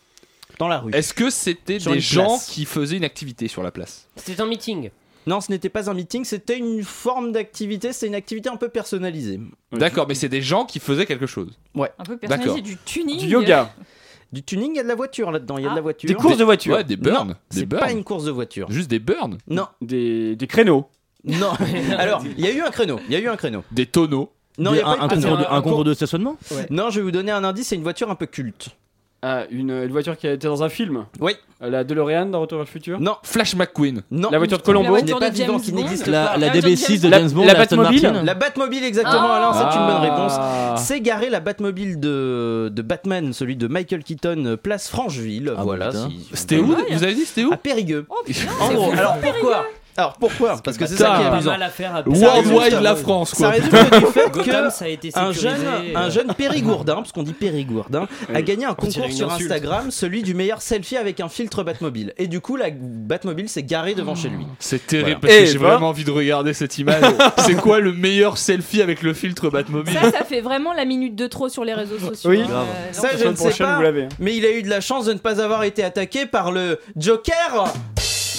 Dans 0.58 0.68
la 0.68 0.78
rue. 0.78 0.92
Est-ce 0.92 1.14
que 1.14 1.30
c'était 1.30 1.78
des 1.78 2.00
gens 2.00 2.26
place. 2.26 2.46
qui 2.46 2.64
faisaient 2.66 2.96
une 2.96 3.04
activité 3.04 3.48
sur 3.48 3.62
la 3.62 3.70
place? 3.70 4.06
C'était 4.16 4.40
un 4.40 4.46
meeting. 4.46 4.90
Non, 5.26 5.40
ce 5.40 5.50
n'était 5.50 5.68
pas 5.68 5.90
un 5.90 5.94
meeting, 5.94 6.24
c'était 6.24 6.56
une 6.58 6.82
forme 6.82 7.32
d'activité, 7.32 7.92
c'est 7.92 8.06
une 8.06 8.14
activité 8.14 8.48
un 8.48 8.56
peu 8.56 8.68
personnalisée. 8.68 9.38
D'accord, 9.72 10.06
mais 10.08 10.14
c'est 10.14 10.28
des 10.28 10.42
gens 10.42 10.64
qui 10.64 10.80
faisaient 10.80 11.06
quelque 11.06 11.26
chose. 11.26 11.58
Ouais. 11.74 11.90
Un 11.98 12.04
peu 12.04 12.16
personnalisé, 12.16 12.62
du 12.62 12.76
tuning. 12.78 13.18
Du 13.18 13.26
yoga. 13.26 13.72
Du 14.32 14.42
tuning, 14.44 14.70
il 14.72 14.76
y 14.76 14.80
a 14.80 14.82
de 14.84 14.88
la 14.88 14.94
voiture 14.94 15.30
là-dedans, 15.30 15.58
il 15.58 15.64
y 15.64 15.66
a 15.66 15.70
de 15.70 15.74
la 15.74 15.78
Ah. 15.80 15.82
voiture. 15.82 16.06
Des 16.08 16.14
courses 16.14 16.36
de 16.36 16.44
voiture. 16.44 16.76
Ouais, 16.76 16.84
des 16.84 16.96
burns. 16.96 17.28
Non, 17.28 17.34
des 17.50 17.60
c'est 17.60 17.66
burns. 17.66 17.80
pas 17.80 17.90
une 17.92 18.04
course 18.04 18.24
de 18.24 18.30
voiture. 18.30 18.70
Juste 18.70 18.88
des 18.90 18.98
burns. 19.00 19.38
Non, 19.48 19.66
Des, 19.80 20.36
des 20.36 20.46
créneaux. 20.46 20.86
non. 21.24 21.50
Alors, 21.98 22.22
il 22.38 22.44
y 22.44 22.48
a 22.48 22.52
eu 22.52 22.60
un 22.60 22.70
créneau, 22.70 23.00
il 23.08 23.12
y 23.12 23.16
a 23.16 23.20
eu 23.20 23.28
un 23.28 23.36
créneau. 23.36 23.64
Des 23.72 23.86
tonneaux. 23.86 24.30
Non, 24.58 24.72
il 24.74 24.78
y 24.78 24.80
a 24.80 24.88
un, 24.88 25.08
pas 25.08 25.14
un 25.14 25.18
eu 25.18 25.20
de 25.20 25.26
concours 25.26 25.38
de, 25.38 25.44
un 25.50 25.62
concours 25.62 25.84
de 25.84 25.94
stationnement? 25.94 26.36
Non, 26.70 26.90
je 26.90 26.98
vais 27.00 27.04
vous 27.04 27.10
donner 27.10 27.32
un 27.32 27.42
indice, 27.44 27.68
c'est 27.68 27.76
une 27.76 27.82
voiture 27.82 28.10
un 28.10 28.14
peu 28.14 28.26
culte. 28.26 28.70
Ah, 29.22 29.42
une, 29.50 29.70
une 29.70 29.90
voiture 29.92 30.16
qui 30.16 30.26
a 30.26 30.32
été 30.32 30.46
dans 30.46 30.62
un 30.62 30.70
film. 30.70 31.04
Oui. 31.20 31.32
Euh, 31.62 31.68
La 31.68 31.84
DeLorean 31.84 32.24
dans 32.24 32.40
Retour 32.40 32.56
vers 32.56 32.64
le 32.64 32.70
futur. 32.70 32.98
Non, 33.00 33.16
Flash 33.22 33.54
McQueen. 33.54 34.00
non. 34.10 34.30
La 34.30 34.38
voiture 34.38 34.56
de 34.56 34.62
La 34.62 34.64
Colombo. 34.64 34.88
voiture 34.88 35.20
n'est 35.20 35.26
pas 35.26 35.30
de 35.30 35.36
James 35.36 35.60
qui 35.60 35.74
n'existe 35.74 36.06
La, 36.06 36.24
pas. 36.28 36.32
la 36.38 36.46
La 36.46 36.52
voiture 36.52 36.70
de 36.70 36.74
DB6 36.74 36.86
James 36.88 37.00
de 37.02 37.08
La- 37.08 37.18
James 37.18 37.30
Bond, 37.32 37.44
la 37.44 37.54
Batmobile 37.54 38.02
Martin. 38.02 38.22
La 38.22 38.34
Batmobile, 38.34 38.84
exactement, 38.84 39.28
Ah. 39.28 39.36
Alain, 39.36 39.52
c'est 39.52 39.76
une 39.78 39.86
bonne 39.86 39.96
Ah. 40.10 40.70
réponse. 40.70 40.86
C'est 40.86 41.00
garé 41.02 41.28
la 41.28 41.40
Batmobile 41.40 42.00
de, 42.00 42.70
de 42.72 42.80
Batman, 42.82 43.34
celui 43.34 43.56
de 43.56 43.68
Michael 43.68 44.04
Keaton, 44.04 44.56
place 44.62 44.88
Francheville. 44.88 45.52
Ah, 45.54 45.62
voilà. 45.64 45.92
si- 45.92 46.26
C'était 46.32 46.58
où? 46.58 46.74
Vous 46.90 47.02
avez 47.02 47.14
dit 47.14 47.26
c'était 47.26 47.44
où? 47.44 47.52
À 47.52 47.58
Périgueux. 47.58 48.06
Oh 48.08 48.14
putain, 48.24 48.40
En 48.58 48.72
gros, 48.72 48.92
alors 48.92 49.18
pourquoi 49.18 49.66
Alors 49.96 50.14
pourquoi 50.18 50.56
Parce 50.64 50.76
que 50.76 50.86
c'est 50.86 50.96
ça 50.96 51.16
qui 51.16 51.22
est 51.22 51.24
pas 51.24 51.32
amusant. 51.32 51.56
Worldwide 52.06 52.80
la 52.80 52.96
France, 52.96 53.30
Ça 53.30 53.36
quoi. 53.36 53.48
résulte 53.50 53.72
du 53.74 54.06
fait 54.12 54.30
Gotham, 54.30 54.68
que 54.68 54.72
ça 54.72 54.84
a 54.84 54.88
été 54.88 55.10
un 55.14 55.32
jeune, 55.32 55.60
un 55.94 56.08
jeune 56.10 56.32
Périgourdin, 56.34 56.96
parce 56.96 57.12
qu'on 57.12 57.22
dit 57.22 57.32
Périgourdin, 57.32 58.06
a 58.32 58.42
gagné 58.42 58.64
un 58.64 58.74
concours 58.74 59.10
sur. 59.10 59.30
Instagram, 59.30 59.90
celui 59.90 60.22
du 60.22 60.34
meilleur 60.34 60.62
selfie 60.62 60.96
avec 60.96 61.20
un 61.20 61.28
filtre 61.28 61.62
Batmobile. 61.62 62.12
Et 62.18 62.26
du 62.28 62.40
coup, 62.40 62.56
la 62.56 62.68
Batmobile 62.70 63.48
s'est 63.48 63.62
garée 63.62 63.94
devant 63.94 64.14
chez 64.14 64.28
lui. 64.28 64.46
C'est 64.58 64.86
terrible 64.86 65.18
Voilà. 65.20 65.20
parce 65.20 65.34
que 65.34 65.40
Eh 65.42 65.46
j'ai 65.46 65.58
ben. 65.58 65.66
vraiment 65.66 65.88
envie 65.88 66.04
de 66.04 66.10
regarder 66.10 66.52
cette 66.54 66.78
image. 66.78 67.02
c'est 67.38 67.54
quoi 67.56 67.80
le 67.80 67.92
meilleur 67.92 68.38
selfie 68.38 68.82
avec 68.82 69.02
le 69.02 69.12
filtre 69.14 69.50
Batmobile 69.50 69.94
Ça, 70.00 70.10
ça 70.10 70.24
fait 70.24 70.40
vraiment 70.40 70.72
la 70.72 70.84
minute 70.84 71.14
de 71.16 71.26
trop 71.26 71.48
sur 71.48 71.64
les 71.64 71.74
réseaux 71.74 71.98
sociaux. 71.98 72.30
Oui. 72.30 72.42
hein. 72.42 72.48
Euh, 72.50 72.92
Ça, 72.92 73.08
je 73.16 73.26
ne 73.28 73.34
sais 73.34 73.50
pas. 73.62 73.78
vous. 73.90 74.08
Mais 74.18 74.36
il 74.36 74.44
a 74.46 74.50
eu 74.52 74.62
de 74.62 74.68
la 74.68 74.80
chance 74.80 75.06
de 75.06 75.12
ne 75.12 75.18
pas 75.18 75.40
avoir 75.42 75.62
été 75.64 75.82
attaqué 75.82 76.26
par 76.26 76.52
le 76.52 76.78
Joker 76.96 77.64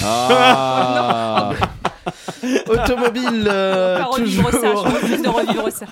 Ah 0.03 1.51
automobile. 2.67 3.47
euh, 3.47 4.03
revivre 4.09 4.49
ça, 4.51 4.57
toujours. 4.57 4.87
je 4.87 4.95
refuse 4.95 5.21
de 5.21 5.29
revivre 5.29 5.69
ça. 5.71 5.85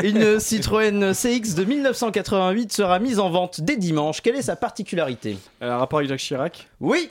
Une 0.04 0.38
Citroën 0.38 1.12
CX 1.14 1.54
de 1.54 1.64
1988 1.64 2.72
sera 2.72 2.98
mise 2.98 3.18
en 3.18 3.30
vente 3.30 3.60
dès 3.62 3.76
dimanche. 3.76 4.20
Quelle 4.20 4.36
est 4.36 4.42
sa 4.42 4.56
particularité 4.56 5.38
Euh, 5.62 5.72
Un 5.72 5.78
rapport 5.78 5.98
avec 6.00 6.10
Jacques 6.10 6.20
Chirac. 6.20 6.68
Oui. 6.80 7.10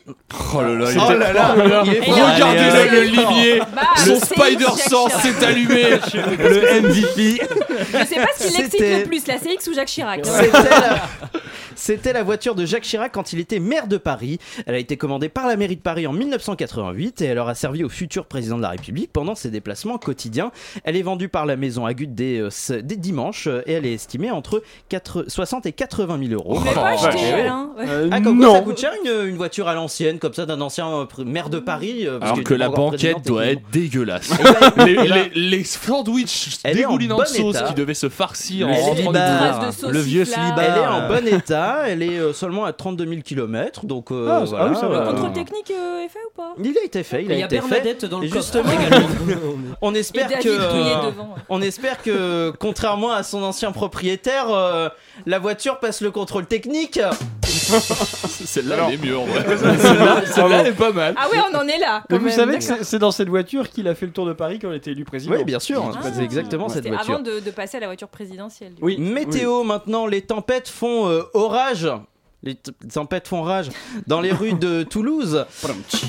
Oh 0.56 0.62
là 0.62 0.76
là, 0.76 0.92
il 0.92 1.00
Oh 1.00 1.04
était- 1.06 1.18
là 1.18 1.34
là, 1.34 1.54
oh 1.56 1.60
là 1.60 1.68
là. 1.68 1.84
il 1.86 1.94
est 1.94 2.02
fort. 2.04 2.16
Regardez-le, 2.16 2.70
Allez, 2.70 2.90
le 2.92 2.98
allez. 3.00 3.08
limier 3.10 3.60
Bah, 3.60 3.82
Le 4.06 4.16
c'est 4.16 4.26
Spider 4.26 4.66
Sense 4.78 5.14
s'est 5.14 5.46
allumé 5.46 5.84
Le 6.14 6.82
MVP. 6.82 7.42
Je 7.92 8.06
sais 8.06 8.16
pas 8.16 8.28
ce 8.38 8.48
qui 8.48 8.58
l'excite 8.58 8.80
le 8.82 9.04
plus, 9.06 9.26
la 9.28 9.38
CX 9.38 9.68
ou 9.70 9.74
Jacques 9.74 9.88
Chirac. 9.88 10.26
C'était 10.26 10.52
la... 10.70 11.02
C'était 11.76 12.12
la 12.12 12.24
voiture 12.24 12.56
de 12.56 12.66
Jacques 12.66 12.84
Chirac 12.84 13.10
quand 13.14 13.32
il 13.32 13.40
était 13.40 13.60
maire 13.60 13.88
de 13.88 13.96
Paris. 13.96 14.38
Elle 14.66 14.76
a 14.76 14.80
été 14.80 14.98
commandée 14.98 15.30
par 15.30 15.48
la 15.48 15.56
mairie 15.56 15.78
de 15.78 15.82
Paris 15.82 16.06
en 16.08 16.12
1988 16.20 17.22
et 17.22 17.26
elle 17.26 17.40
aura 17.40 17.56
servi 17.56 17.84
au 17.84 17.90
futur 17.90 18.26
président 18.26 18.58
de 18.58 18.62
la 18.62 18.70
République 18.70 19.12
pendant 19.12 19.36
ses 19.36 19.50
déplacements 19.50 19.98
quotidiens. 19.98 20.52
Elle 20.84 20.96
est 20.96 21.02
vendue 21.02 21.30
par 21.30 21.46
la 21.46 21.56
maison 21.56 21.86
Agut 21.86 22.08
dès, 22.08 22.38
euh, 22.40 22.50
ce- 22.50 22.74
dès 22.74 22.96
dimanche 22.96 23.48
euh, 23.48 23.62
et 23.66 23.74
elle 23.74 23.86
est 23.86 23.94
estimée 23.94 24.32
entre 24.32 24.62
4 24.90 25.26
60 25.28 25.66
et 25.66 25.72
80 25.72 26.20
000 26.28 26.34
euros. 26.34 26.56
Vous 26.56 26.66
l'avez 26.66 26.76
pas 26.76 26.96
Oh, 27.02 27.06
acheté. 27.06 27.34
Alain 27.34 27.70
Ouais. 27.78 27.86
Euh, 27.88 28.10
Ah, 28.12 28.20
comme 28.22 28.38
quoi, 28.40 28.48
non. 28.48 28.54
ça 28.56 28.62
coûte 28.62 28.80
cher 28.80 28.92
une, 29.04 29.30
une 29.30 29.36
voiture 29.38 29.68
à 29.68 29.74
l'ancienne, 29.74 30.20
comme 30.20 30.34
ça, 30.34 30.46
d'un 30.46 30.60
ancien 30.62 31.08
maire 31.26 31.50
de 31.50 31.60
Paris. 31.60 32.06
parce 32.20 32.32
Alors 32.34 32.44
que 32.44 32.54
la 32.54 32.70
banquette 32.70 33.26
doit 33.26 33.46
être 33.46 33.62
dégueulasse. 33.72 34.32
Et 34.32 34.44
ben- 34.44 34.86
les, 34.86 34.92
et 34.94 35.08
les, 35.08 35.30
les 35.58 35.64
sandwichs 35.64 36.62
dégoulinants 36.64 37.18
bon 37.18 37.22
de 37.24 37.28
sauce 37.28 37.56
état. 37.56 37.68
qui 37.68 37.74
devaient 37.76 37.94
se 37.94 38.10
farcir 38.10 38.68
en 38.68 38.74
rentrant 38.74 39.12
du 39.12 39.18
Le 39.92 40.00
vieux 40.00 40.26
célibat. 40.26 40.56
Elle 40.64 40.78
est 40.84 40.88
en 40.88 41.08
bon 41.08 41.28
état, 41.28 41.84
elle 41.88 42.04
est 42.04 42.34
seulement 42.34 42.66
à 42.66 42.74
32 42.74 43.06
000 43.08 43.22
km, 43.22 43.86
donc 43.86 44.12
euh, 44.12 44.28
Ah, 44.30 44.40
ah 44.42 44.46
voilà, 44.46 44.70
oui, 44.72 44.76
ça 44.80 44.88
va. 44.88 45.00
Le 45.06 45.12
contrôle 45.12 45.34
technique 45.34 45.72
euh, 45.72 46.04
est 46.06 46.09
fait 46.10 46.20
ou 46.28 46.36
pas? 46.36 46.54
Il 46.62 46.78
a 46.78 46.84
été 46.84 47.04
fait, 47.04 47.24
il 47.24 47.32
a 47.32 47.36
Il 47.36 47.40
y 47.40 47.44
a 47.44 47.46
été 47.46 47.56
fait. 47.62 47.68
Bernadette 47.70 48.06
dans 48.06 48.20
le 48.20 48.26
Et 48.26 48.30
justement, 48.30 48.72
également. 48.72 49.08
on 49.82 49.96
espère 49.96 50.28
que 50.28 50.50
euh, 50.50 51.12
on 51.48 51.62
espère 51.62 52.02
que 52.02 52.52
contrairement 52.60 53.12
à 53.12 53.24
son 53.24 53.42
ancien 53.44 53.72
propriétaire, 53.72 54.50
euh, 54.50 54.90
la 55.26 55.40
voiture 55.40 55.80
passe 55.80 56.02
le 56.02 56.12
contrôle 56.12 56.46
technique. 56.46 57.00
Celle-là, 57.44 58.76
elle 58.88 58.94
est 58.96 59.06
mieux 59.06 59.18
en 59.18 59.26
vrai. 59.26 59.46
Celle-là, 60.26 60.60
elle 60.62 60.68
est 60.68 60.72
pas 60.74 60.92
mal. 60.92 61.16
Ah 61.18 61.28
ouais, 61.32 61.38
on 61.52 61.56
en 61.58 61.68
est 61.68 61.78
là. 61.78 62.04
Quand 62.10 62.18
vous 62.20 62.30
savez 62.30 62.58
que 62.58 62.64
c'est- 62.64 63.00
dans 63.00 63.12
cette 63.12 63.30
voiture 63.30 63.70
qu'il 63.70 63.88
a 63.88 63.96
fait 63.96 64.06
le 64.06 64.12
tour 64.12 64.26
de 64.26 64.34
Paris 64.34 64.60
quand 64.60 64.70
il 64.72 64.76
était 64.78 64.92
élu 64.92 65.06
président. 65.06 65.36
Oui, 65.36 65.44
bien 65.46 65.60
sûr, 65.60 65.84
Ah. 65.96 66.00
c'est 66.14 66.24
exactement 66.24 66.68
cette 66.68 66.84
C'était 66.84 66.90
voiture. 66.96 67.14
avant 67.16 67.24
de, 67.24 67.40
de 67.40 67.52
passer 67.52 67.78
à 67.78 67.80
la 67.80 67.86
voiture 67.88 68.08
présidentielle. 68.10 68.74
Oui. 68.82 68.98
Météo 69.00 69.64
maintenant, 69.64 70.06
les 70.06 70.22
tempêtes 70.22 70.68
font 70.70 71.08
euh, 71.08 71.22
orage. 71.34 71.88
Les 72.42 72.56
tempêtes 72.94 73.28
font 73.28 73.42
rage 73.42 73.68
dans 74.08 74.22
les 74.22 74.32
rues 74.32 74.54
de 74.54 74.84
Toulouse. 74.90 75.46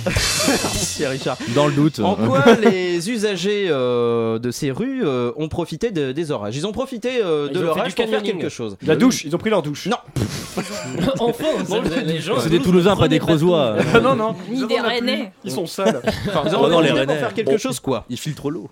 Merci 0.07 1.05
Richard. 1.07 1.37
Dans 1.57 1.67
le 1.67 1.73
doute. 1.73 1.99
En 1.99 2.15
quoi 2.15 2.45
les 2.63 3.11
usagers 3.11 3.67
euh, 3.69 4.39
de 4.39 4.51
ces 4.53 4.71
rues 4.71 5.03
euh, 5.05 5.33
ont 5.37 5.49
profité 5.49 5.91
de- 5.91 6.13
des 6.13 6.31
orages? 6.31 6.57
Ils 6.57 6.67
ont 6.69 6.73
profité 6.73 7.21
euh, 7.23 7.49
Ils 7.51 7.55
de 7.55 7.59
ont 7.61 7.67
l'orage 7.67 7.95
du 7.95 8.03
pour 8.03 8.09
faire 8.11 8.23
quelque 8.23 8.49
chose. 8.49 8.77
La 8.87 8.95
douche, 8.95 9.25
ils 9.25 9.35
ont 9.35 9.39
pris 9.39 9.51
leur 9.51 9.63
douche. 9.63 9.87
Non. 9.87 9.97
enfin, 11.19 11.45
ça, 11.67 11.81
les 12.05 12.21
gens. 12.21 12.39
C'est 12.39 12.49
des 12.49 12.61
Toulousains, 12.61 12.97
pas 12.97 13.09
des 13.09 13.19
Creusois. 13.19 13.77
Ah 13.93 13.99
non, 14.01 14.15
non. 14.15 14.37
Ni 14.49 14.61
Ils 14.61 14.67
des 14.69 14.79
ont. 14.79 14.83
Rennais. 14.85 15.33
Ils 15.45 15.51
sont 15.51 15.67
sales. 15.67 16.01
Enfin, 16.29 16.43
ils 16.47 16.55
ont 16.55 16.61
Oh 16.63 16.69
non, 16.69 16.81
les 16.81 16.91
pour 17.07 17.17
faire 17.17 17.35
quelque 17.35 17.51
Bon. 17.51 17.59
chose 17.59 17.81
quoi 17.81 18.05
Ils 18.09 18.19
filtrent 18.19 18.51
l'eau. 18.51 18.71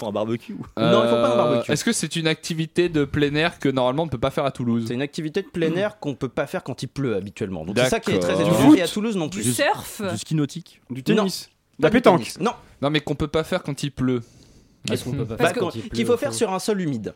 Font 0.00 0.08
un 0.08 0.12
barbecue. 0.12 0.54
Non, 0.76 1.02
il 1.04 1.08
faut 1.08 1.14
pas 1.16 1.28
un 1.28 1.32
Euh, 1.32 1.36
barbecue. 1.36 1.72
Est-ce 1.72 1.84
que 1.84 1.92
c'est 1.92 2.16
une 2.16 2.26
activité 2.26 2.88
de 2.88 3.04
plein 3.04 3.34
air 3.34 3.58
que 3.58 3.68
normalement 3.68 4.02
on 4.02 4.06
ne 4.06 4.10
peut 4.10 4.18
pas 4.18 4.30
faire 4.30 4.44
à 4.46 4.50
Toulouse 4.50 4.84
C'est 4.88 4.94
une 4.94 5.02
activité 5.02 5.42
de 5.42 5.46
plein 5.48 5.74
air 5.76 5.98
qu'on 5.98 6.14
peut 6.14 6.28
pas 6.28 6.46
faire 6.46 6.64
quand 6.64 6.82
il 6.82 6.88
pleut 6.88 7.14
habituellement. 7.16 7.64
Donc 7.64 7.78
c'est 7.78 7.88
ça 7.88 8.00
qui 8.00 8.12
est 8.12 8.18
très 8.18 8.34
étonnant. 8.40 8.70
Du 8.72 8.78
Et 8.78 8.82
à 8.82 8.88
Toulouse 8.88 9.16
non 9.16 9.26
Du 9.26 9.40
plus. 9.40 9.52
surf. 9.52 10.02
Du 10.10 10.18
ski 10.18 10.34
nautique. 10.34 10.80
Du 10.90 11.02
tennis. 11.02 11.50
La 11.78 11.88
du 11.90 11.94
pétanque. 11.94 12.18
tennis. 12.20 12.40
Non, 12.40 12.52
Non, 12.82 12.90
mais 12.90 13.00
qu'on 13.00 13.14
peut 13.14 13.28
pas 13.28 13.44
faire 13.44 13.62
quand 13.62 13.82
il 13.82 13.90
pleut. 13.92 14.22
Qu'est-ce 14.86 15.04
qu'on 15.04 15.12
peut 15.12 15.24
pas 15.26 15.36
faire 15.36 15.52
qu'on- 15.52 15.60
quand 15.66 15.74
il 15.74 15.82
pleut, 15.82 15.90
qu'il 15.90 16.06
faut 16.06 16.14
au 16.14 16.16
faire 16.16 16.32
sur 16.34 16.52
un 16.52 16.58
sol 16.58 16.80
humide. 16.80 17.14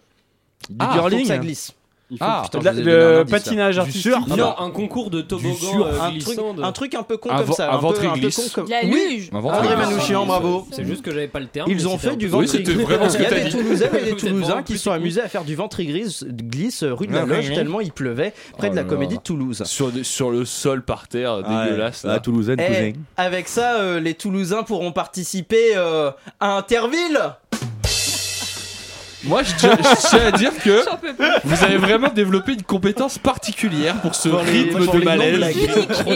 Du 0.68 0.76
Ah, 0.78 0.84
Faut 0.86 0.92
que 1.04 1.08
curling. 1.10 1.26
ça 1.26 1.38
glisse. 1.38 1.72
Il 2.14 2.18
faut 2.18 2.24
Ah, 2.26 2.42
vous 2.52 2.58
donné 2.60 2.80
un 2.80 2.82
le 2.84 3.18
indice, 3.18 3.32
là. 3.32 3.38
patinage 3.38 3.74
Du 3.74 3.80
artistique. 3.80 4.02
surf. 4.12 4.26
Non, 4.28 4.54
Un 4.58 4.70
concours 4.70 5.10
de 5.10 5.20
toboggan 5.20 5.54
sur- 5.54 5.86
euh, 5.86 5.90
un 6.00 6.08
truc, 6.10 6.12
glissant. 6.24 6.54
de- 6.54 6.62
un 6.62 6.72
truc 6.72 6.94
un 6.94 7.02
peu 7.02 7.16
con 7.16 7.30
Un 7.30 7.42
comme 7.42 7.52
ça. 7.52 7.70
un 7.72 7.76
un 7.76 7.78
peu, 7.80 7.86
un 7.86 7.90
peu 7.92 7.98
ventriglisse. 8.06 8.36
con 8.36 8.42
comme 8.62 8.70
La 8.70 8.80
Oui, 8.84 9.06
luge. 9.10 9.30
André. 9.32 9.76
Manouchian, 9.76 10.26
bravo. 10.26 10.66
C'est 10.70 10.84
juste 10.86 11.02
que 11.02 11.10
j'avais 11.10 11.28
pas 11.28 11.40
le 11.40 11.46
terme. 11.46 11.70
Ils 11.70 11.86
ont 11.88 11.98
c'était 11.98 12.10
fait 12.10 12.16
du 12.16 12.28
peu- 12.28 12.36
Oui, 12.36 12.44
ventriglisse. 12.46 12.68
c'était 12.70 12.82
vraiment 12.84 13.08
ce 13.10 13.16
Il 13.16 13.20
y 13.20 13.24
que 13.24 13.26
a 13.26 13.30
t'as 13.30 13.42
des 13.42 13.50
dit. 13.50 13.56
Toulousains 13.56 13.86
et 13.86 13.90
des 13.90 13.98
Vous 13.98 14.06
êtes 14.08 14.16
Toulousains 14.18 14.40
vraiment 14.46 14.62
qui 14.62 14.72
plus 14.72 14.78
sont 14.78 14.90
amusés 14.92 15.20
à 15.20 15.28
faire 15.28 15.44
du 15.44 15.54
ventriglisse 15.56 16.24
glisse 16.24 16.84
rue 16.84 17.06
de 17.08 17.12
la 17.14 17.24
Ouais, 17.24 17.36
Loge 17.36 17.48
ouais. 17.48 17.54
tellement 17.54 17.80
il 17.80 17.92
pleuvait 17.92 18.32
près 18.56 18.68
Oh 18.68 18.70
de 18.70 18.76
la 18.76 18.82
là 18.82 18.88
comédie 18.88 19.14
là. 19.14 19.18
de 19.18 19.24
Toulouse. 19.24 19.62
Sur, 19.64 19.90
des- 19.90 20.04
sur 20.04 20.30
le 20.30 20.44
sol 20.44 20.82
par 20.82 21.08
terre, 21.08 21.38
dégueulasse. 21.38 22.04
La 22.04 22.14
là. 22.14 22.20
Toulousaine, 22.20 22.60
Eh, 22.60 22.66
cousin. 22.66 22.92
avec 23.16 23.48
ça, 23.48 23.74
euh, 23.80 23.98
les 24.00 24.14
Toulousains 24.14 24.62
pourront 24.62 24.92
participer 24.92 25.72
euh, 25.76 26.10
à 26.40 26.56
Interville. 26.58 27.18
Moi, 29.26 29.42
je 29.42 29.52
tiens, 29.56 29.76
je 29.80 30.08
tiens 30.08 30.26
à 30.26 30.30
dire 30.32 30.52
que 30.62 30.82
J'en 30.84 30.96
peux 30.96 31.14
plus. 31.14 31.26
vous 31.44 31.64
avez 31.64 31.76
vraiment 31.78 32.08
développé 32.08 32.52
une 32.52 32.62
compétence 32.62 33.18
particulière 33.18 33.94
pour 34.02 34.14
ce 34.14 34.28
Pour 34.28 34.40
les- 34.42 34.50
rythme 34.50 34.84
pour 34.84 34.94
de 34.94 34.98
les 34.98 35.04
malaise. 35.04 35.56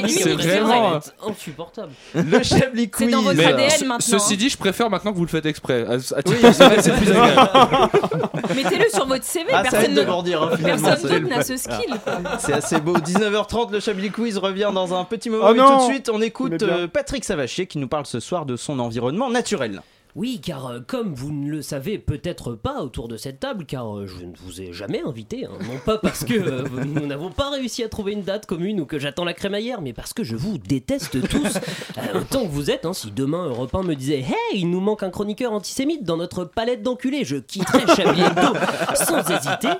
C'est 0.09 0.33
vraiment- 0.35 0.90
vrai. 0.90 1.01
C'est 1.03 1.31
insupportable. 1.31 1.92
Le 2.14 2.42
Chablis 2.42 2.83
C'est 2.83 2.88
Quiz. 2.88 3.11
dans 3.11 3.23
votre 3.23 3.37
Mais, 3.37 3.44
ADN 3.47 3.71
ce- 3.71 3.85
maintenant, 3.85 3.99
Ceci 4.18 4.35
hein. 4.35 4.37
dit, 4.38 4.49
je 4.51 4.57
préfère 4.59 4.90
maintenant 4.90 5.12
que 5.12 5.16
vous 5.16 5.25
le 5.25 5.31
faites 5.31 5.47
exprès. 5.47 5.87
À, 5.87 5.92
à 5.94 6.23
titre 6.23 6.40
personnel, 6.40 6.79
c'est 6.83 6.92
plus 6.97 7.11
agréable. 7.11 7.51
Mettez-le 8.57 8.88
sur 8.92 9.07
votre 9.07 9.25
CV. 9.25 9.47
Ah, 9.53 9.64
ça 9.64 9.71
personne 9.71 9.94
de 9.94 10.01
ne- 10.01 10.05
grandir, 10.07 10.42
hein, 10.42 10.51
finalement. 10.57 10.88
Personne 10.88 11.09
c'est- 11.11 11.21
d'autre 11.21 11.35
n'a 11.37 11.42
ce 11.44 11.57
skill. 11.57 11.94
quoi. 12.05 12.21
C'est 12.38 12.53
assez 12.53 12.81
beau. 12.81 12.97
19h30, 12.99 13.73
le 13.73 13.81
Chablis 13.81 14.11
Quiz 14.11 14.38
revient 14.38 14.71
dans 14.75 14.94
un 14.99 15.05
petit 15.05 15.31
moment. 15.31 15.47
Oh 15.49 15.53
Mais 15.53 15.59
non 15.59 15.79
tout 15.79 15.87
de 15.88 15.92
suite, 15.92 16.11
on 16.12 16.21
écoute 16.21 16.53
bien. 16.59 16.68
euh, 16.68 16.88
Patrick 16.88 17.25
Savachier 17.25 17.66
qui 17.66 17.79
nous 17.79 17.88
parle 17.88 18.07
ce 18.07 18.21
soir 18.21 18.44
de 18.47 18.57
son 18.57 18.79
environnement 18.79 19.31
naturel. 19.31 19.83
Oui, 20.19 20.41
car 20.43 20.67
euh, 20.67 20.81
comme 20.85 21.15
vous 21.15 21.31
ne 21.31 21.49
le 21.49 21.63
savez 21.63 21.97
peut-être 21.97 22.55
pas 22.57 22.83
autour 22.83 23.07
de 23.07 23.17
cette 23.17 23.39
table, 23.39 23.65
car 23.67 23.97
euh, 23.97 24.09
je 24.09 24.25
ne 24.25 24.33
vous 24.43 24.61
ai 24.61 24.73
jamais 24.73 25.01
invité, 25.07 25.45
hein, 25.45 25.53
non 25.61 25.79
pas 25.87 25.97
parce 25.97 26.25
que 26.25 26.35
euh, 26.35 26.65
nous 26.85 27.07
n'avons 27.07 27.31
pas 27.31 27.51
réussi 27.51 27.85
à 27.85 27.89
trouver 27.89 28.15
une 28.15 28.25
date 28.25 28.45
commune 28.45 28.81
ou 28.81 28.85
que 28.85 28.99
j'attends 28.99 29.25
la 29.25 29.33
crémaillère, 29.33 29.81
mais 29.81 29.93
parce 29.93 30.13
que 30.13 30.25
je 30.25 30.35
vous 30.35 30.59
déteste 30.59 31.21
tous, 31.29 31.59
autant 32.17 32.43
que 32.43 32.51
vous 32.51 32.69
êtes. 32.69 32.85
hein, 32.85 32.95
si 32.95 33.13
demain 33.13 33.47
Europe 33.47 33.73
1 33.73 33.85
me 33.85 33.95
disait 33.95 34.19
Hey, 34.19 34.59
il 34.59 34.71
nous 34.71 34.81
manque 34.81 35.05
un 35.05 35.11
chroniqueur 35.11 35.53
antisémite 35.53 36.03
dans 36.03 36.17
notre 36.17 36.43
palette 36.43 36.83
d'enculés, 36.83 37.25
je 37.25 37.37
quitterais 37.37 37.87
Chablis 37.95 38.23
Hebdo 38.23 38.59
sans 38.97 39.21
hésiter. 39.21 39.71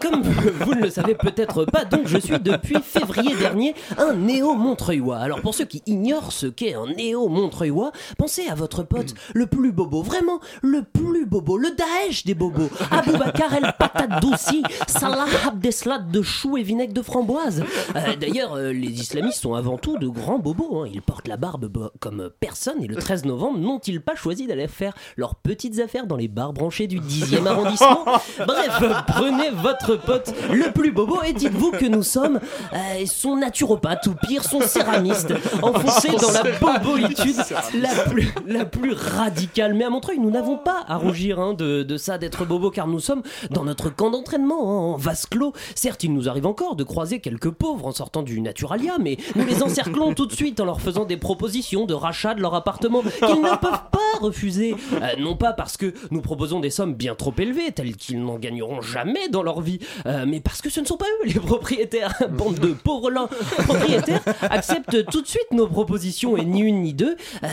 Comme 0.00 0.22
vous 0.22 0.74
ne 0.74 0.80
le 0.80 0.88
savez 0.88 1.14
peut-être 1.14 1.66
pas, 1.66 1.84
donc 1.84 2.06
je 2.06 2.16
suis 2.16 2.40
depuis 2.40 2.76
février 2.82 3.36
dernier 3.36 3.74
un 3.98 4.14
néo-montreuillois. 4.14 5.18
Alors 5.18 5.42
pour 5.42 5.54
ceux 5.54 5.66
qui 5.66 5.82
ignorent 5.84 6.32
ce 6.32 6.46
qu'est 6.46 6.72
un 6.72 6.86
néo-montreuillois, 6.86 7.92
pensez 8.16 8.48
à 8.48 8.54
votre 8.54 8.82
pote 8.82 9.12
le 9.34 9.46
plus 9.46 9.72
bobo, 9.72 10.02
vraiment 10.02 10.40
le 10.62 10.82
plus 10.82 11.26
bobo, 11.26 11.56
le 11.58 11.70
Daesh 11.70 12.24
des 12.24 12.34
bobos. 12.34 12.68
Aboubacar 12.90 13.54
El 13.54 13.72
Patate 13.78 14.20
Doussi, 14.20 14.62
Salah 14.86 15.26
Abdeslam 15.46 16.10
de 16.10 16.22
chou 16.22 16.56
et 16.56 16.62
vinaigre 16.62 16.92
de 16.94 17.02
framboise. 17.02 17.64
Euh, 17.94 18.16
D'ailleurs, 18.20 18.54
euh, 18.54 18.72
les 18.72 18.88
islamistes 19.00 19.40
sont 19.42 19.54
avant 19.54 19.78
tout 19.78 19.98
de 19.98 20.08
grands 20.08 20.38
bobos. 20.38 20.82
hein. 20.82 20.88
Ils 20.92 21.02
portent 21.02 21.28
la 21.28 21.36
barbe 21.36 21.90
comme 22.00 22.30
personne 22.40 22.82
et 22.82 22.86
le 22.86 22.96
13 22.96 23.24
novembre, 23.24 23.58
n'ont-ils 23.58 24.00
pas 24.00 24.14
choisi 24.14 24.46
d'aller 24.46 24.68
faire 24.68 24.94
leurs 25.16 25.34
petites 25.34 25.78
affaires 25.80 26.06
dans 26.06 26.16
les 26.16 26.28
bars 26.28 26.52
branchés 26.52 26.86
du 26.86 27.00
10e 27.00 27.46
arrondissement 27.46 28.04
Bref, 28.46 28.82
prenez 29.08 29.50
votre 29.50 29.96
pote 29.96 30.32
le 30.52 30.72
plus 30.72 30.92
bobo 30.92 31.22
et 31.22 31.32
dites-vous 31.32 31.72
que 31.72 31.86
nous 31.86 32.02
sommes 32.02 32.40
euh, 32.72 33.04
son 33.06 33.36
naturopathe 33.36 34.06
ou 34.06 34.14
pire, 34.26 34.44
son 34.44 34.60
céramiste, 34.60 35.32
enfoncé 35.62 36.08
dans 36.10 36.30
la 36.32 36.42
bobolitude 36.58 37.36
la 37.74 37.88
plus, 38.08 38.32
la 38.46 38.64
plus 38.64 38.94
radicale. 39.06 39.74
Mais 39.74 39.84
à 39.84 39.90
Montreuil, 39.90 40.18
nous 40.18 40.30
n'avons 40.30 40.56
pas 40.56 40.84
à 40.86 40.96
rougir 40.96 41.40
hein, 41.40 41.54
de, 41.54 41.96
ça, 41.96 42.18
d'être 42.18 42.44
bobo, 42.44 42.70
car 42.70 42.86
nous 42.86 43.00
sommes 43.00 43.22
dans 43.50 43.64
notre 43.64 43.90
camp 43.90 44.10
d'entraînement, 44.10 44.70
hein, 44.70 44.94
en 44.94 44.96
vase 44.96 45.26
clos. 45.26 45.52
Certes, 45.74 46.04
il 46.04 46.12
nous 46.12 46.28
arrive 46.28 46.46
encore 46.46 46.76
de 46.76 46.84
croiser 46.84 47.20
quelques 47.20 47.50
pauvres 47.50 47.86
en 47.86 47.92
sortant 47.92 48.22
du 48.22 48.40
Naturalia, 48.40 48.98
mais 49.00 49.16
nous 49.34 49.44
les 49.44 49.62
encerclons 49.62 50.14
tout 50.14 50.26
de 50.26 50.32
suite 50.32 50.60
en 50.60 50.64
leur 50.64 50.80
faisant 50.80 51.04
des 51.04 51.16
propositions 51.16 51.86
de 51.86 51.94
rachat 51.94 52.34
de 52.34 52.40
leur 52.40 52.54
appartement 52.54 53.02
qu'ils 53.02 53.42
ne 53.42 53.56
peuvent 53.56 53.90
pas 53.90 54.18
refuser. 54.20 54.74
Euh, 54.94 55.16
non 55.18 55.36
pas 55.36 55.52
parce 55.52 55.76
que 55.76 55.94
nous 56.10 56.20
proposons 56.20 56.60
des 56.60 56.70
sommes 56.70 56.94
bien 56.94 57.14
trop 57.14 57.34
élevées, 57.38 57.72
telles 57.72 57.96
qu'ils 57.96 58.22
n'en 58.22 58.38
gagneront 58.38 58.80
jamais 58.80 59.28
dans 59.28 59.42
leur 59.42 59.60
vie, 59.60 59.78
euh, 60.06 60.24
mais 60.26 60.40
parce 60.40 60.60
que 60.62 60.70
ce 60.70 60.80
ne 60.80 60.86
sont 60.86 60.96
pas 60.96 61.06
eux 61.06 61.28
les 61.28 61.40
propriétaires. 61.40 62.14
Bande 62.30 62.58
de 62.58 62.72
pauvres 62.72 63.10
lents 63.10 63.28
propriétaires 63.64 64.22
acceptent 64.42 65.06
tout 65.10 65.22
de 65.22 65.26
suite 65.26 65.46
nos 65.52 65.66
propositions 65.66 66.36
et 66.36 66.44
ni 66.44 66.60
une 66.60 66.82
ni 66.82 66.92
deux. 66.92 67.16
Euh, 67.42 67.48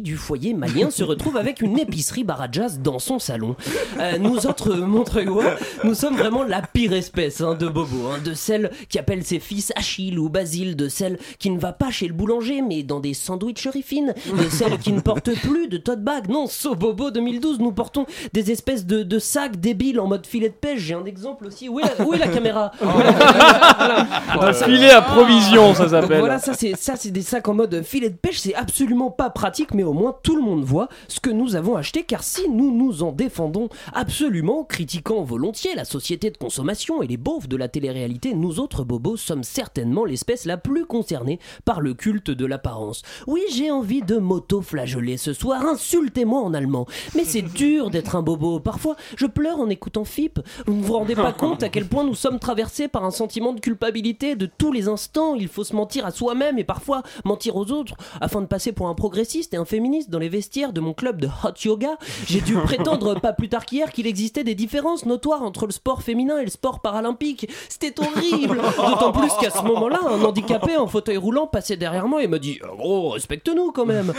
du 0.00 0.16
foyer 0.16 0.54
malien 0.54 0.83
se 0.90 1.04
retrouve 1.04 1.36
avec 1.36 1.60
une 1.60 1.78
épicerie 1.78 2.24
Barajas 2.24 2.78
dans 2.82 2.98
son 2.98 3.18
salon. 3.18 3.56
Euh, 3.98 4.18
nous 4.18 4.46
autres 4.46 4.74
Montreuillois, 4.74 5.56
nous 5.84 5.94
sommes 5.94 6.16
vraiment 6.16 6.42
la 6.42 6.62
pire 6.62 6.92
espèce 6.92 7.40
hein, 7.40 7.54
de 7.54 7.68
bobo, 7.68 8.08
hein, 8.08 8.18
de 8.24 8.34
celle 8.34 8.70
qui 8.88 8.98
appelle 8.98 9.24
ses 9.24 9.38
fils 9.38 9.72
Achille 9.76 10.18
ou 10.18 10.28
Basile, 10.28 10.76
de 10.76 10.88
celle 10.88 11.18
qui 11.38 11.50
ne 11.50 11.58
va 11.58 11.72
pas 11.72 11.90
chez 11.90 12.08
le 12.08 12.14
boulanger 12.14 12.62
mais 12.62 12.82
dans 12.82 13.00
des 13.00 13.14
sandwicheries 13.14 13.82
fines, 13.82 14.14
de 14.36 14.48
celle 14.48 14.78
qui 14.78 14.92
ne 14.92 15.00
porte 15.00 15.30
plus 15.40 15.68
de 15.68 15.76
tote 15.76 16.02
bag. 16.02 16.28
Non, 16.28 16.46
so 16.46 16.74
bobo 16.74 17.10
2012, 17.10 17.58
nous 17.60 17.72
portons 17.72 18.06
des 18.32 18.50
espèces 18.50 18.86
de, 18.86 19.02
de 19.02 19.18
sacs 19.18 19.60
débiles 19.60 20.00
en 20.00 20.06
mode 20.06 20.26
filet 20.26 20.48
de 20.48 20.54
pêche. 20.54 20.80
J'ai 20.80 20.94
un 20.94 21.04
exemple 21.04 21.46
aussi. 21.46 21.68
Où 21.68 21.80
est 21.80 21.84
la, 21.98 22.04
où 22.04 22.14
est 22.14 22.18
la 22.18 22.28
caméra? 22.28 22.70
Voilà. 22.80 24.06
Un 24.40 24.52
filet 24.52 24.90
à 24.90 25.02
provision, 25.02 25.74
ça 25.74 25.88
s'appelle. 25.88 26.20
Voilà, 26.20 26.38
ça 26.38 26.52
c'est 26.54 27.10
des 27.10 27.22
sacs 27.22 27.48
en 27.48 27.54
mode 27.54 27.82
filet 27.82 28.10
de 28.10 28.16
pêche, 28.16 28.38
c'est 28.38 28.54
absolument 28.54 29.10
pas 29.10 29.30
pratique, 29.30 29.74
mais 29.74 29.82
au 29.82 29.92
moins 29.92 30.14
tout 30.22 30.36
le 30.36 30.42
monde 30.42 30.64
voit 30.64 30.73
ce 31.08 31.20
que 31.20 31.30
nous 31.30 31.56
avons 31.56 31.76
acheté, 31.76 32.02
car 32.02 32.22
si 32.22 32.48
nous 32.48 32.70
nous 32.70 33.02
en 33.02 33.12
défendons 33.12 33.68
absolument, 33.92 34.64
critiquant 34.64 35.22
volontiers 35.22 35.74
la 35.74 35.84
société 35.84 36.30
de 36.30 36.36
consommation 36.36 37.02
et 37.02 37.06
les 37.06 37.16
beaufs 37.16 37.48
de 37.48 37.56
la 37.56 37.68
télé-réalité, 37.68 38.34
nous 38.34 38.60
autres 38.60 38.84
bobos 38.84 39.16
sommes 39.16 39.44
certainement 39.44 40.04
l'espèce 40.04 40.44
la 40.44 40.56
plus 40.56 40.86
concernée 40.86 41.38
par 41.64 41.80
le 41.80 41.94
culte 41.94 42.30
de 42.30 42.46
l'apparence. 42.46 43.02
Oui, 43.26 43.42
j'ai 43.52 43.70
envie 43.70 44.02
de 44.02 44.16
m'auto-flageller 44.16 45.16
ce 45.16 45.32
soir, 45.32 45.64
insultez-moi 45.64 46.40
en 46.40 46.54
allemand, 46.54 46.86
mais 47.14 47.24
c'est 47.24 47.42
dur 47.42 47.90
d'être 47.90 48.16
un 48.16 48.22
bobo. 48.22 48.60
Parfois, 48.60 48.96
je 49.16 49.26
pleure 49.26 49.60
en 49.60 49.68
écoutant 49.68 50.04
FIP. 50.04 50.40
Vous 50.66 50.74
ne 50.74 50.82
vous 50.82 50.94
rendez 50.94 51.14
pas 51.14 51.32
compte 51.32 51.62
à 51.62 51.68
quel 51.68 51.86
point 51.86 52.04
nous 52.04 52.14
sommes 52.14 52.38
traversés 52.38 52.88
par 52.88 53.04
un 53.04 53.10
sentiment 53.10 53.52
de 53.52 53.60
culpabilité 53.60 54.36
de 54.36 54.46
tous 54.46 54.72
les 54.72 54.88
instants. 54.88 55.34
Il 55.34 55.48
faut 55.48 55.64
se 55.64 55.74
mentir 55.76 56.06
à 56.06 56.10
soi-même 56.10 56.58
et 56.58 56.64
parfois 56.64 57.02
mentir 57.24 57.56
aux 57.56 57.70
autres 57.70 57.96
afin 58.20 58.40
de 58.40 58.46
passer 58.46 58.72
pour 58.72 58.88
un 58.88 58.94
progressiste 58.94 59.54
et 59.54 59.56
un 59.56 59.64
féministe 59.64 60.10
dans 60.10 60.18
les 60.18 60.28
vestiaires 60.28 60.63
de 60.72 60.80
mon 60.80 60.94
club 60.94 61.20
de 61.20 61.26
hot 61.26 61.54
yoga. 61.64 61.96
J'ai 62.26 62.40
dû 62.40 62.54
prétendre 62.64 63.20
pas 63.20 63.32
plus 63.32 63.48
tard 63.48 63.66
qu'hier 63.66 63.92
qu'il 63.92 64.06
existait 64.06 64.44
des 64.44 64.54
différences 64.54 65.06
notoires 65.06 65.42
entre 65.42 65.66
le 65.66 65.72
sport 65.72 66.02
féminin 66.02 66.38
et 66.38 66.44
le 66.44 66.50
sport 66.50 66.80
paralympique. 66.80 67.48
C'était 67.68 67.94
horrible. 68.00 68.60
D'autant 68.76 69.12
plus 69.12 69.30
qu'à 69.40 69.50
ce 69.50 69.62
moment-là, 69.62 70.00
un 70.08 70.22
handicapé 70.22 70.76
en 70.76 70.86
fauteuil 70.86 71.16
roulant 71.16 71.46
passait 71.46 71.76
derrière 71.76 72.08
moi 72.08 72.22
et 72.22 72.26
m'a 72.26 72.38
dit 72.38 72.58
"Oh, 72.64 72.76
Gros, 72.76 73.10
respecte-nous 73.10 73.72
quand 73.72 73.86
même. 73.86 74.12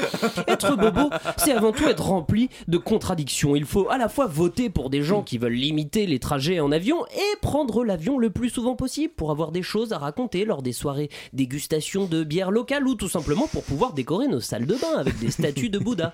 Être 0.47 0.75
bobo, 0.75 1.09
c'est 1.37 1.51
avant 1.51 1.71
tout 1.71 1.87
être 1.87 2.03
rempli 2.05 2.49
de 2.67 2.77
contradictions. 2.77 3.55
Il 3.55 3.65
faut 3.65 3.89
à 3.89 3.97
la 3.97 4.09
fois 4.09 4.27
voter 4.27 4.69
pour 4.69 4.89
des 4.89 5.01
gens 5.03 5.21
qui 5.21 5.37
veulent 5.37 5.53
limiter 5.53 6.05
les 6.05 6.19
trajets 6.19 6.59
en 6.59 6.71
avion 6.71 7.05
et 7.07 7.37
prendre 7.41 7.83
l'avion 7.83 8.17
le 8.17 8.29
plus 8.29 8.49
souvent 8.49 8.75
possible 8.75 9.13
pour 9.15 9.31
avoir 9.31 9.51
des 9.51 9.63
choses 9.63 9.93
à 9.93 9.97
raconter 9.97 10.45
lors 10.45 10.61
des 10.61 10.73
soirées 10.73 11.09
dégustation 11.33 12.05
de 12.05 12.23
bière 12.23 12.51
locale 12.51 12.87
ou 12.87 12.95
tout 12.95 13.09
simplement 13.09 13.47
pour 13.47 13.63
pouvoir 13.63 13.93
décorer 13.93 14.27
nos 14.27 14.39
salles 14.39 14.65
de 14.65 14.75
bain 14.75 14.97
avec 14.97 15.19
des 15.19 15.31
statues 15.31 15.69
de 15.69 15.79
Bouddha. 15.79 16.13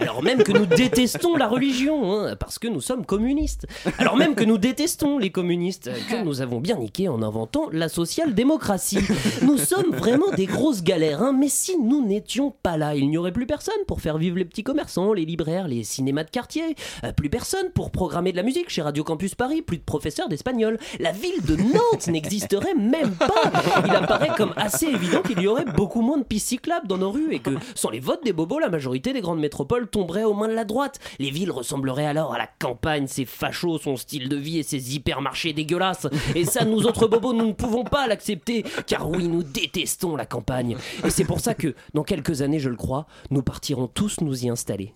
Alors 0.00 0.22
même 0.22 0.42
que 0.42 0.52
nous 0.52 0.66
détestons 0.66 1.36
la 1.36 1.48
religion, 1.48 2.12
hein, 2.12 2.36
parce 2.36 2.58
que 2.58 2.68
nous 2.68 2.80
sommes 2.80 3.06
communistes. 3.06 3.66
Alors 3.98 4.16
même 4.16 4.34
que 4.34 4.44
nous 4.44 4.58
détestons 4.58 5.18
les 5.18 5.30
communistes, 5.30 5.90
que 6.10 6.22
nous 6.22 6.40
avons 6.40 6.60
bien 6.60 6.76
niqué 6.76 7.08
en 7.08 7.22
inventant 7.22 7.68
la 7.72 7.88
social-démocratie. 7.88 8.98
Nous 9.42 9.58
sommes 9.58 9.90
vraiment 9.92 10.30
des 10.36 10.46
grosses 10.46 10.82
galères, 10.82 11.22
hein, 11.22 11.32
mais 11.38 11.48
si 11.48 11.78
nous 11.78 12.04
n'étions 12.04 12.54
pas 12.62 12.76
là, 12.76 12.94
il 12.94 13.08
n'y 13.08 13.18
aurait 13.18 13.32
plus 13.32 13.46
personne 13.46 13.74
pour 13.86 14.00
faire 14.00 14.18
vivre 14.18 14.36
les 14.36 14.44
petits 14.44 14.62
commerçants, 14.62 15.12
les 15.12 15.24
libraires, 15.24 15.68
les 15.68 15.84
cinémas 15.84 16.24
de 16.24 16.30
quartier, 16.30 16.76
euh, 17.04 17.12
plus 17.12 17.30
personne 17.30 17.70
pour 17.74 17.90
programmer 17.90 18.32
de 18.32 18.36
la 18.36 18.42
musique 18.42 18.68
chez 18.70 18.82
Radio 18.82 19.04
Campus 19.04 19.34
Paris, 19.34 19.62
plus 19.62 19.78
de 19.78 19.82
professeurs 19.82 20.28
d'espagnol. 20.28 20.78
La 21.00 21.12
ville 21.12 21.42
de 21.46 21.56
Nantes 21.56 22.08
n'existerait 22.08 22.74
même 22.74 23.12
pas. 23.12 23.50
Il 23.84 23.94
apparaît 23.94 24.32
comme 24.36 24.52
assez 24.56 24.86
évident 24.86 25.22
qu'il 25.22 25.40
y 25.40 25.46
aurait 25.46 25.64
beaucoup 25.64 26.02
moins 26.02 26.18
de 26.18 26.24
pistes 26.24 26.48
cyclables 26.48 26.86
dans 26.86 26.98
nos 26.98 27.10
rues 27.10 27.32
et 27.32 27.38
que 27.38 27.50
sans 27.74 27.90
les 27.90 28.00
votes 28.00 28.24
des 28.24 28.32
bobos, 28.32 28.58
la 28.58 28.68
majorité 28.68 29.12
des 29.12 29.20
grandes 29.20 29.40
métropoles 29.40 29.61
tomberait 29.64 30.24
aux 30.24 30.34
mains 30.34 30.48
de 30.48 30.54
la 30.54 30.64
droite. 30.64 30.98
Les 31.18 31.30
villes 31.30 31.50
ressembleraient 31.50 32.06
alors 32.06 32.34
à 32.34 32.38
la 32.38 32.46
campagne, 32.46 33.06
ses 33.06 33.24
fachos, 33.24 33.78
son 33.78 33.96
style 33.96 34.28
de 34.28 34.36
vie 34.36 34.58
et 34.58 34.62
ses 34.62 34.94
hypermarchés 34.94 35.52
dégueulasses. 35.52 36.06
Et 36.34 36.44
ça, 36.44 36.64
nous 36.64 36.86
autres 36.86 37.06
bobos, 37.06 37.32
nous 37.32 37.46
ne 37.46 37.52
pouvons 37.52 37.84
pas 37.84 38.06
l'accepter, 38.06 38.64
car 38.86 39.08
oui, 39.08 39.28
nous 39.28 39.42
détestons 39.42 40.16
la 40.16 40.26
campagne. 40.26 40.76
Et 41.04 41.10
c'est 41.10 41.24
pour 41.24 41.40
ça 41.40 41.54
que, 41.54 41.74
dans 41.94 42.02
quelques 42.02 42.42
années, 42.42 42.58
je 42.58 42.68
le 42.68 42.76
crois, 42.76 43.06
nous 43.30 43.42
partirons 43.42 43.86
tous 43.86 44.20
nous 44.20 44.44
y 44.44 44.48
installer. 44.48 44.94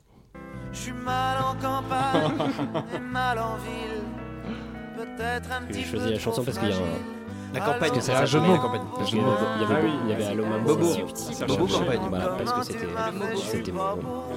Je 0.73 0.79
suis 0.79 0.93
mal 0.93 1.39
en 1.43 1.55
campagne 1.55 2.49
et 2.95 2.99
mal 2.99 3.39
en 3.39 3.57
ville. 3.57 4.05
Peut-être 4.97 5.51
un 5.53 5.63
petit 5.63 5.81
J'ai 5.81 5.91
peu 5.91 5.99
choisi 5.99 6.11
la 6.13 6.19
trop 6.19 6.31
chanson 6.31 6.45
parce 6.45 6.59
qu'il 6.59 6.69
y 6.69 6.73
a 6.73 6.77
un. 6.77 7.26
La 7.59 7.65
campagne, 7.65 7.79
Parce 7.81 7.93
que 7.93 8.01
c'est 8.01 8.13
ça 8.13 8.19
un 8.21 8.25
jeu 8.27 8.41
de 8.41 8.45
mots. 8.47 8.55
la 8.55 9.07
il 9.09 9.17
y 9.17 9.65
avait, 9.65 9.89
il 10.05 10.11
y 10.11 10.13
avait 10.15 10.25
Ah, 10.27 10.31
Allo 10.31 10.45
Maman. 10.47 10.65
Bobo. 10.65 10.87
Bobo 11.49 11.67
campagne. 11.67 12.01
Voilà, 12.09 12.27
parce 12.45 12.53
que 12.53 12.73
c'était 12.73 12.87
c'était 13.37 13.73
mon, 13.73 13.83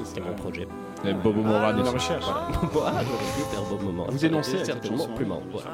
c'était 0.03 0.21
mon 0.21 0.33
projet. 0.35 0.67
Et 1.05 1.13
Bobo 1.13 1.41
Moran 1.41 1.71
la 1.71 1.81
aussi. 1.81 1.91
recherche. 1.93 2.25
Voilà. 2.71 2.97
Ah, 2.99 3.03
faire 3.51 3.61
Bobo 3.69 3.85
Moment. 3.85 4.05
Vous 4.09 4.25
énoncez 4.25 4.63
certainement 4.63 5.07
plus 5.07 5.25
marrant. 5.25 5.43
Voilà. 5.51 5.69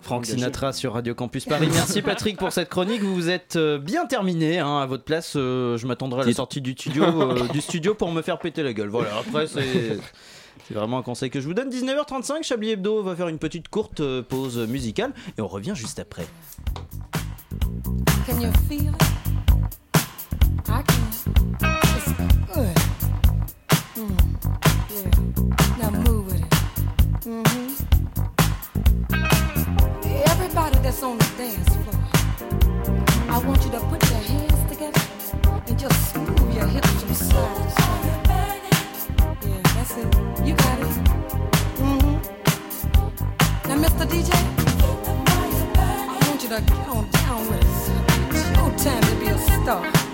Franck 0.00 0.26
Sinatra 0.26 0.72
sur 0.72 0.94
Radio 0.94 1.14
Campus 1.14 1.44
Paris. 1.44 1.68
Merci 1.72 2.00
Patrick 2.02 2.38
pour 2.38 2.50
cette 2.52 2.68
chronique. 2.70 3.02
Vous 3.02 3.14
vous 3.14 3.28
êtes 3.30 3.56
euh, 3.56 3.78
bien 3.78 4.06
terminé 4.06 4.58
hein, 4.58 4.78
à 4.78 4.86
votre 4.86 5.04
place. 5.04 5.34
euh, 5.36 5.76
je 5.76 5.86
m'attendrai 5.86 6.22
à 6.22 6.24
la 6.26 6.32
sortie 6.32 6.60
du 6.62 6.72
studio, 6.72 7.04
euh, 7.04 7.48
du 7.48 7.60
studio 7.60 7.94
pour 7.94 8.10
me 8.12 8.22
faire 8.22 8.38
péter 8.38 8.62
la 8.62 8.72
gueule. 8.72 8.88
Voilà. 8.88 9.10
Après 9.20 9.46
c'est 9.46 9.98
c'est 10.68 10.74
vraiment 10.74 10.98
un 10.98 11.02
conseil 11.02 11.30
que 11.30 11.40
je 11.40 11.46
vous 11.46 11.54
donne. 11.54 11.70
19h35, 11.70 12.42
Chablis 12.42 12.72
Hebdo 12.72 13.02
va 13.02 13.16
faire 13.16 13.28
une 13.28 13.38
petite 13.38 13.68
courte 13.68 14.00
euh, 14.00 14.22
pause 14.22 14.58
musicale 14.68 15.12
et 15.38 15.40
on 15.40 15.48
revient 15.48 15.72
juste 15.74 15.98
après. 15.98 16.26
Can 18.26 18.38
you 18.40 18.52
feel 18.68 18.88
it? 18.88 19.02
I 20.68 20.82
can. 20.82 21.08
It's 21.96 22.12
good. 22.52 22.76
Mm, 23.96 24.16
yeah. 24.90 25.10
Now 25.78 25.90
move 25.90 26.26
with 26.26 26.40
it. 26.40 26.54
hmm 27.24 27.68
Everybody 30.26 30.78
that's 30.82 31.02
on 31.02 31.16
the 31.16 31.24
dance 31.38 31.74
floor, 31.76 31.98
I 33.30 33.38
want 33.38 33.64
you 33.64 33.70
to 33.70 33.80
put 33.88 34.02
your 34.10 34.20
hands 34.20 34.70
together 34.70 35.00
and 35.66 35.78
just 35.78 36.14
move 36.16 36.54
your 36.54 36.66
hips 36.66 37.02
from 37.02 37.14
side 37.14 37.56
to 37.56 37.70
side. 37.70 38.27
Get 46.60 46.62
mm-hmm. 46.62 46.90
on 46.90 47.10
down 47.10 47.48
with 47.48 47.64
us. 47.64 47.90
It's 48.30 48.50
your 48.56 48.70
time 48.78 49.02
to 49.02 49.14
be 49.20 49.26
a 49.26 49.38
star. 49.38 50.07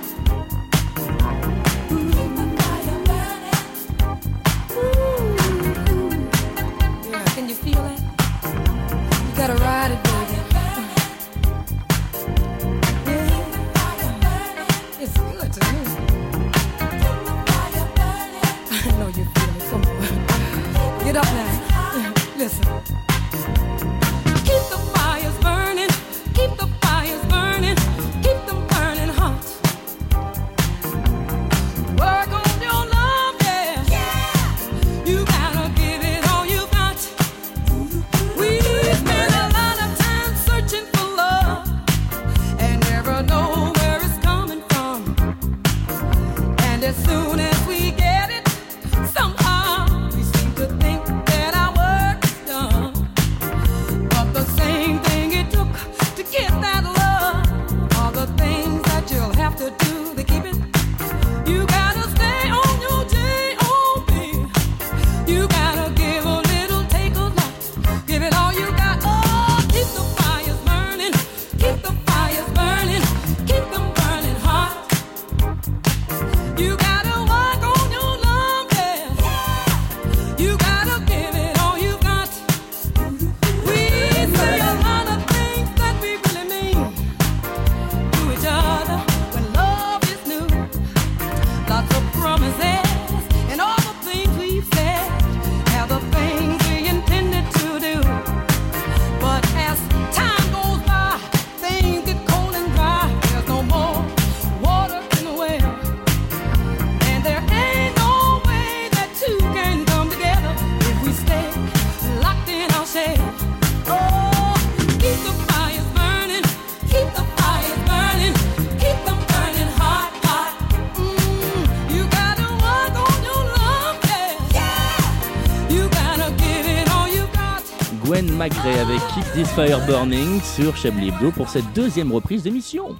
Avec 128.45 129.01
Keep 129.15 129.33
This 129.33 129.49
Fire 129.53 129.81
Burning 129.87 130.39
sur 130.43 130.77
Chablis 130.77 131.09
Hebdo 131.09 131.31
pour 131.31 131.49
cette 131.49 131.65
deuxième 131.75 132.13
reprise 132.13 132.43
d'émission. 132.43 132.95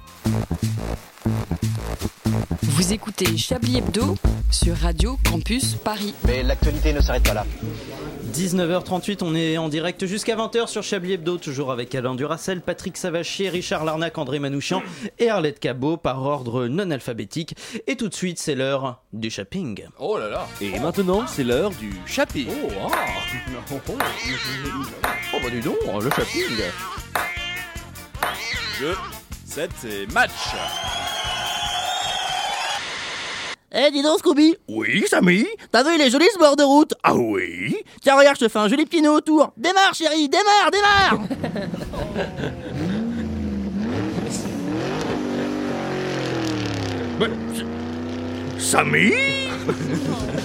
Vous 2.63 2.93
écoutez 2.93 3.37
Chablis 3.37 3.77
Hebdo 3.77 4.15
sur 4.49 4.75
Radio 4.75 5.19
Campus 5.23 5.75
Paris. 5.75 6.15
Mais 6.25 6.41
l'actualité 6.41 6.93
ne 6.93 6.99
s'arrête 6.99 7.21
pas 7.21 7.35
là. 7.35 7.45
19h38, 8.35 9.19
on 9.21 9.33
est 9.33 9.57
en 9.57 9.69
direct 9.69 10.05
jusqu'à 10.05 10.35
20h 10.35 10.67
sur 10.67 10.83
Chablis 10.83 11.13
Hebdo, 11.13 11.37
toujours 11.37 11.71
avec 11.71 11.95
Alain 11.95 12.15
Duracel, 12.15 12.59
Patrick 12.59 12.97
Savachier, 12.97 13.47
Richard 13.47 13.85
Larnac, 13.85 14.17
André 14.17 14.39
Manouchian 14.39 14.83
et 15.19 15.29
Arlette 15.29 15.61
Cabot 15.61 15.95
par 15.95 16.21
ordre 16.21 16.67
non 16.67 16.91
alphabétique. 16.91 17.55
Et 17.87 17.95
tout 17.95 18.09
de 18.09 18.13
suite, 18.13 18.37
c'est 18.37 18.55
l'heure 18.55 19.01
du 19.13 19.29
shopping. 19.29 19.85
Oh 19.99 20.17
là 20.17 20.27
là 20.27 20.47
Et 20.59 20.77
maintenant, 20.81 21.25
c'est 21.27 21.45
l'heure 21.45 21.71
du 21.71 21.93
shopping. 22.05 22.49
Oh, 22.49 22.69
ah. 22.81 22.97
oh 25.33 25.37
bah 25.41 25.49
dis 25.49 25.61
donc, 25.61 25.77
le 25.85 26.09
shopping 26.09 26.43
Jeu, 28.77 28.95
7 29.45 29.71
et 29.85 30.07
match 30.07 30.31
Eh, 33.71 33.91
dis 33.91 34.01
donc, 34.01 34.19
Scooby. 34.19 34.55
Oui, 34.67 35.05
Samy. 35.07 35.45
T'as 35.71 35.83
vu 35.83 35.97
les 35.97 36.09
jolis 36.09 36.27
ce 36.33 36.39
bord 36.39 36.55
de 36.55 36.63
route. 36.63 36.93
Ah 37.03 37.15
oui. 37.15 37.75
Tiens, 38.01 38.15
regarde, 38.17 38.37
je 38.39 38.45
te 38.45 38.49
fais 38.49 38.59
un 38.59 38.67
joli 38.69 38.85
petit 38.85 39.01
nœud 39.01 39.11
autour. 39.11 39.51
Démarre, 39.57 39.93
chérie, 39.93 40.29
démarre, 40.29 40.71
démarre. 40.71 41.19
Samy. 48.57 49.11
Scooby-Dooby-Doo, 49.11 50.41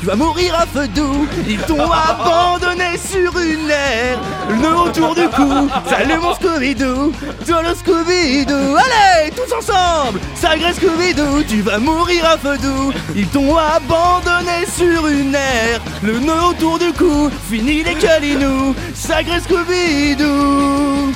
tu 0.00 0.06
vas 0.06 0.16
mourir 0.16 0.54
à 0.54 0.66
feu 0.66 0.86
doux. 0.88 1.26
Ils 1.46 1.58
t'ont 1.60 1.90
abandonné 1.92 2.96
sur 2.96 3.36
une 3.38 3.70
aire, 3.70 4.18
le 4.48 4.56
nœud 4.56 4.76
autour 4.76 5.14
du 5.14 5.28
cou. 5.28 5.68
Salut 5.88 6.18
mon 6.20 6.34
Scooby-Doo, 6.34 7.12
toi 7.46 7.62
le 7.62 7.74
Scooby-Doo. 7.74 8.76
Allez, 8.76 9.30
tous 9.32 9.52
ensemble, 9.54 10.20
sacré 10.34 10.72
Scooby-Doo, 10.72 11.42
tu 11.48 11.62
vas 11.62 11.78
mourir 11.78 12.24
à 12.24 12.38
feu 12.38 12.56
doux. 12.58 12.92
Ils 13.14 13.26
t'ont 13.28 13.56
abandonné 13.56 14.66
sur 14.76 15.06
une 15.08 15.34
aire, 15.34 15.80
le 16.02 16.18
nœud 16.18 16.42
autour 16.50 16.78
du 16.78 16.92
cou. 16.92 17.30
Fini 17.50 17.82
les 17.82 17.94
calinous, 17.94 18.74
sacré 18.94 19.40
Scooby-Doo. 19.40 21.12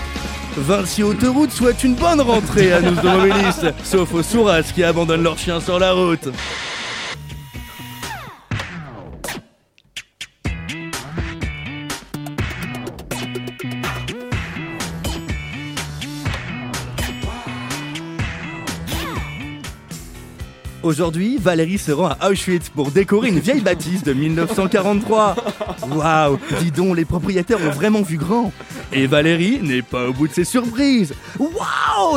Vinci 0.54 1.02
Autoroute 1.02 1.50
souhaite 1.50 1.82
une 1.82 1.94
bonne 1.94 2.20
rentrée 2.20 2.74
à 2.74 2.80
nos 2.82 2.92
automobilistes, 2.92 3.72
sauf 3.84 4.12
aux 4.12 4.22
sourasses 4.22 4.72
qui 4.72 4.84
abandonnent 4.84 5.22
leurs 5.22 5.38
chiens 5.38 5.60
sur 5.60 5.78
la 5.78 5.92
route. 5.92 6.28
Aujourd'hui, 20.82 21.38
Valérie 21.40 21.78
se 21.78 21.92
rend 21.92 22.08
à 22.20 22.30
Auschwitz 22.30 22.68
pour 22.68 22.90
décorer 22.90 23.28
une 23.28 23.38
vieille 23.38 23.60
bâtisse 23.60 24.02
de 24.02 24.12
1943. 24.12 25.36
Waouh, 25.90 26.38
dis 26.60 26.72
donc, 26.72 26.96
les 26.96 27.04
propriétaires 27.04 27.60
ont 27.60 27.70
vraiment 27.70 28.02
vu 28.02 28.16
grand. 28.16 28.52
Et 28.92 29.06
Valérie 29.06 29.60
n'est 29.62 29.82
pas 29.82 30.08
au 30.08 30.12
bout 30.12 30.26
de 30.26 30.32
ses 30.32 30.44
surprises. 30.44 31.14
Waouh, 31.38 31.50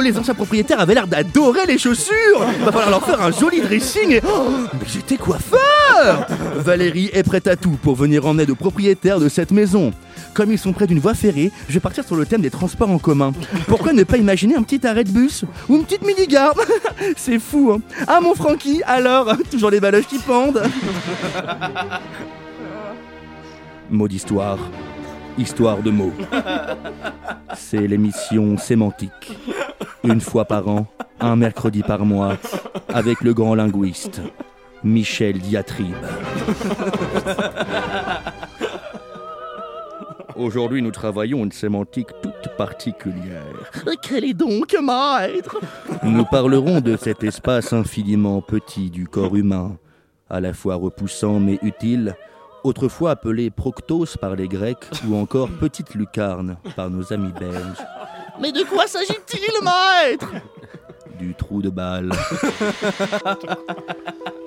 les 0.02 0.18
anciens 0.18 0.34
propriétaires 0.34 0.80
avaient 0.80 0.94
l'air 0.94 1.08
d'adorer 1.08 1.66
les 1.66 1.78
chaussures. 1.78 2.40
Va 2.64 2.72
falloir 2.72 2.90
leur 2.90 3.06
faire 3.06 3.22
un 3.22 3.32
joli 3.32 3.62
dressing. 3.62 4.12
Et... 4.12 4.22
Oh, 4.26 4.50
mais 4.74 4.86
j'étais 4.88 5.18
coiffeur. 5.18 6.28
Valérie 6.58 7.10
est 7.14 7.24
prête 7.24 7.48
à 7.48 7.56
tout 7.56 7.78
pour 7.82 7.96
venir 7.96 8.26
en 8.26 8.38
aide 8.38 8.50
aux 8.50 8.56
propriétaires 8.56 9.20
de 9.20 9.30
cette 9.30 9.52
maison. 9.52 9.92
Comme 10.34 10.52
ils 10.52 10.60
sont 10.60 10.74
près 10.74 10.86
d'une 10.88 11.00
voie 11.00 11.14
ferrée, 11.14 11.52
je 11.70 11.74
vais 11.74 11.80
partir 11.80 12.04
sur 12.04 12.16
le 12.16 12.26
thème 12.26 12.42
des 12.42 12.50
transports 12.50 12.90
en 12.90 13.00
commun. 13.00 13.32
Pourquoi 13.68 13.94
ne 13.94 14.04
pas 14.04 14.18
imaginer 14.18 14.56
un 14.56 14.64
petit 14.64 14.86
arrêt 14.86 15.04
de 15.06 15.12
bus 15.12 15.46
ou 15.70 15.78
une 15.78 15.86
petite 15.86 16.06
mini-gare 16.06 16.56
C'est 17.16 17.40
fou, 17.40 17.72
hein 17.74 17.82
Ah 18.08 18.20
mon 18.22 18.36
Francky, 18.36 18.82
alors? 18.86 19.34
Toujours 19.50 19.70
les 19.70 19.80
baloches 19.80 20.08
qui 20.08 20.20
pendent 20.20 20.64
Mot 23.90 24.08
d'histoire. 24.08 24.58
Histoire 25.38 25.82
de 25.82 25.92
mots. 25.92 26.14
C'est 27.56 27.88
l'émission 27.88 28.58
sémantique. 28.58 29.38
Une 30.04 30.22
fois 30.22 30.46
par 30.46 30.68
an, 30.68 30.88
un 31.20 31.36
mercredi 31.36 31.84
par 31.84 32.06
mois, 32.06 32.38
avec 32.88 33.22
le 33.22 33.34
grand 33.34 33.56
linguiste, 33.56 34.22
Michel 34.84 35.40
Diatribe. 35.40 35.96
Aujourd'hui, 40.38 40.82
nous 40.82 40.92
travaillons 40.92 41.44
une 41.44 41.52
sémantique 41.52 42.10
toute 42.22 42.56
particulière. 42.58 43.72
Quel 44.02 44.26
est 44.26 44.34
donc, 44.34 44.74
maître? 44.74 45.58
Nous 46.04 46.26
parlerons 46.26 46.82
de 46.82 46.98
cet 46.98 47.24
espace 47.24 47.74
infiniment 47.74 48.42
petit 48.42 48.90
du 48.90 49.08
corps 49.08 49.36
humain, 49.36 49.78
à 50.30 50.40
la 50.40 50.54
fois 50.54 50.76
repoussant 50.76 51.40
mais 51.40 51.58
utile, 51.62 52.16
autrefois 52.66 53.12
appelé 53.12 53.52
proctos 53.52 54.18
par 54.20 54.36
les 54.36 54.48
Grecs 54.48 54.86
ou 55.08 55.16
encore 55.16 55.50
petite 55.50 55.94
lucarne 55.94 56.58
par 56.76 56.90
nos 56.90 57.14
amis 57.14 57.32
belges. 57.40 57.86
Mais 58.42 58.52
de 58.52 58.64
quoi 58.64 58.88
s'agit-il, 58.88 59.64
maître? 59.64 60.32
Du 61.20 61.36
trou 61.36 61.62
de 61.62 61.70
balle. 61.70 62.12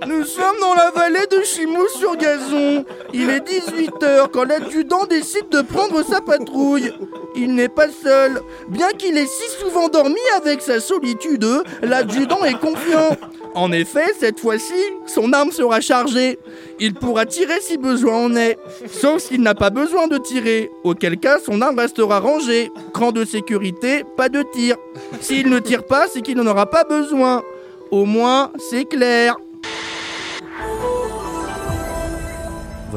Nous 0.06 0.24
sommes 0.24 0.60
dans 0.60 0.74
la 0.74 0.90
vallée 0.90 1.26
de 1.30 1.42
Chimou-sur-Gazon. 1.42 2.84
Il 3.12 3.30
est 3.30 3.40
18h 3.40 4.28
quand 4.32 4.44
l'adjudant 4.44 5.06
décide 5.06 5.48
de 5.50 5.60
prendre 5.60 6.04
sa 6.04 6.20
patrouille. 6.20 6.92
Il 7.34 7.54
n'est 7.54 7.68
pas 7.68 7.88
seul. 7.88 8.40
Bien 8.68 8.90
qu'il 8.90 9.18
ait 9.18 9.26
si 9.26 9.50
souvent 9.58 9.88
dormi 9.88 10.20
avec 10.36 10.62
sa 10.62 10.78
solitude, 10.78 11.46
l'adjudant 11.82 12.44
est 12.44 12.58
confiant. 12.58 13.16
En 13.54 13.72
effet, 13.72 14.14
cette 14.18 14.38
fois-ci, 14.38 14.74
son 15.06 15.32
arme 15.32 15.50
sera 15.50 15.80
chargée. 15.80 16.38
Il 16.78 16.94
pourra 16.94 17.26
tirer 17.26 17.60
si 17.60 17.76
besoin 17.76 18.26
en 18.26 18.36
est. 18.36 18.56
Sauf 18.90 19.18
s'il 19.22 19.42
n'a 19.42 19.56
pas 19.56 19.70
besoin 19.70 20.06
de 20.06 20.18
tirer, 20.18 20.70
auquel 20.84 21.18
cas 21.18 21.40
son 21.40 21.60
arme 21.60 21.78
restera 21.78 22.20
rangée. 22.20 22.70
Cran 22.94 23.10
de 23.10 23.24
sécurité, 23.24 24.04
pas 24.16 24.28
de 24.28 24.42
tir. 24.42 24.76
S'il 25.20 25.48
ne 25.50 25.58
tire 25.58 25.84
pas, 25.84 26.06
c'est 26.06 26.22
qu'il 26.22 26.36
n'en 26.36 26.46
aura 26.46 26.66
pas 26.66 26.84
besoin. 26.84 27.42
Au 27.90 28.04
moins, 28.04 28.52
c'est 28.70 28.84
clair. 28.84 29.36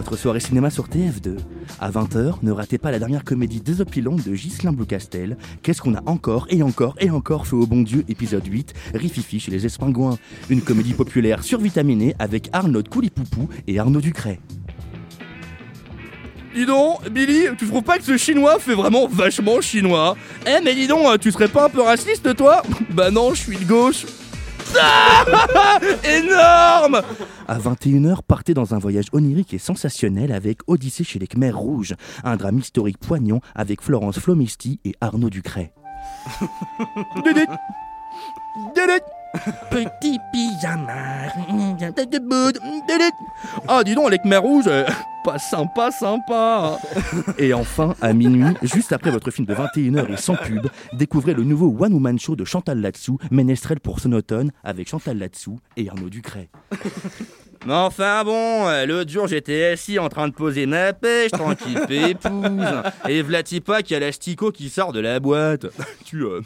Votre 0.01 0.17
soirée 0.17 0.39
cinéma 0.39 0.71
sur 0.71 0.87
TF2. 0.87 1.37
À 1.79 1.91
20h, 1.91 2.37
ne 2.41 2.51
ratez 2.51 2.79
pas 2.79 2.89
la 2.89 2.97
dernière 2.97 3.23
comédie 3.23 3.61
désopilante 3.61 4.27
de 4.27 4.33
Ghislain 4.33 4.71
Bloucastel. 4.71 5.37
Qu'est-ce 5.61 5.79
qu'on 5.79 5.93
a 5.93 6.01
encore 6.07 6.47
et 6.49 6.63
encore 6.63 6.95
et 6.99 7.11
encore 7.11 7.45
fait 7.45 7.55
au 7.55 7.67
bon 7.67 7.83
Dieu, 7.83 8.03
épisode 8.09 8.43
8, 8.43 8.73
Rififi 8.95 9.39
chez 9.39 9.51
les 9.51 9.67
Espingouins. 9.67 10.17
Une 10.49 10.63
comédie 10.63 10.95
populaire 10.95 11.43
survitaminée 11.43 12.15
avec 12.17 12.49
Arnaud 12.51 12.81
Coulipoupou 12.81 13.47
et 13.67 13.77
Arnaud 13.77 14.01
Ducret. 14.01 14.39
Dis 16.55 16.65
donc, 16.65 17.07
Billy, 17.11 17.43
tu 17.59 17.67
trouves 17.67 17.83
pas 17.83 17.99
que 17.99 18.03
ce 18.03 18.17
chinois 18.17 18.57
fait 18.57 18.73
vraiment 18.73 19.07
vachement 19.07 19.61
chinois? 19.61 20.17
Eh, 20.47 20.63
mais 20.63 20.73
dis 20.73 20.87
donc, 20.87 21.19
tu 21.19 21.31
serais 21.31 21.47
pas 21.47 21.65
un 21.65 21.69
peu 21.69 21.81
raciste, 21.81 22.35
toi? 22.35 22.63
Bah 22.89 23.11
non, 23.11 23.35
je 23.35 23.41
suis 23.43 23.57
de 23.57 23.65
gauche. 23.65 24.07
Ah 24.79 25.79
Énorme 26.03 27.01
À 27.47 27.59
21h, 27.59 28.19
partez 28.27 28.53
dans 28.53 28.73
un 28.73 28.79
voyage 28.79 29.07
onirique 29.13 29.53
et 29.53 29.59
sensationnel 29.59 30.31
avec 30.31 30.59
Odyssée 30.67 31.03
chez 31.03 31.19
les 31.19 31.27
Khmers 31.27 31.57
Rouges, 31.57 31.95
un 32.23 32.37
drame 32.37 32.59
historique 32.59 32.97
poignant 32.97 33.41
avec 33.55 33.81
Florence 33.81 34.19
Flomisti 34.19 34.79
et 34.85 34.95
Arnaud 35.01 35.29
Ducret. 35.29 35.73
Petit 39.69 40.19
pyjama. 40.31 41.27
Ah, 43.67 43.83
dis 43.83 43.95
donc, 43.95 44.11
les 44.11 44.19
Khmers 44.19 44.41
Rouges, 44.41 44.65
euh, 44.67 44.85
pas 45.23 45.39
sympa, 45.39 45.89
sympa. 45.91 46.77
Et 47.37 47.53
enfin, 47.53 47.95
à 48.01 48.13
minuit, 48.13 48.55
juste 48.61 48.91
après 48.91 49.11
votre 49.11 49.31
film 49.31 49.47
de 49.47 49.55
21h 49.55 50.11
et 50.11 50.17
sans 50.17 50.35
pub, 50.35 50.67
découvrez 50.93 51.33
le 51.33 51.43
nouveau 51.43 51.75
One 51.79 51.93
Woman 51.93 52.19
Show 52.19 52.35
de 52.35 52.45
Chantal 52.45 52.81
Latsou, 52.81 53.17
Ménestrel 53.31 53.79
pour 53.79 53.99
son 53.99 54.11
automne, 54.13 54.51
avec 54.63 54.89
Chantal 54.89 55.17
Latsou 55.17 55.59
et 55.77 55.89
Arnaud 55.89 56.09
Ducret. 56.09 56.49
Mais 57.65 57.73
enfin 57.73 58.23
bon, 58.23 58.67
euh, 58.67 58.87
l'autre 58.87 59.11
jour 59.11 59.27
j'étais 59.27 59.65
assis 59.65 59.99
en 59.99 60.09
train 60.09 60.27
de 60.27 60.33
poser 60.33 60.65
ma 60.65 60.93
pêche, 60.93 61.29
tranquille 61.29 61.79
pépouse, 61.87 62.65
et 63.07 63.21
vlati 63.21 63.61
pas 63.61 63.83
qu'il 63.83 63.93
y 63.93 63.97
a 63.97 63.99
l'asticot 63.99 64.51
qui 64.51 64.69
sort 64.69 64.93
de 64.93 64.99
la 64.99 65.19
boîte. 65.19 65.67
Tu, 66.05 66.23
euh, 66.23 66.41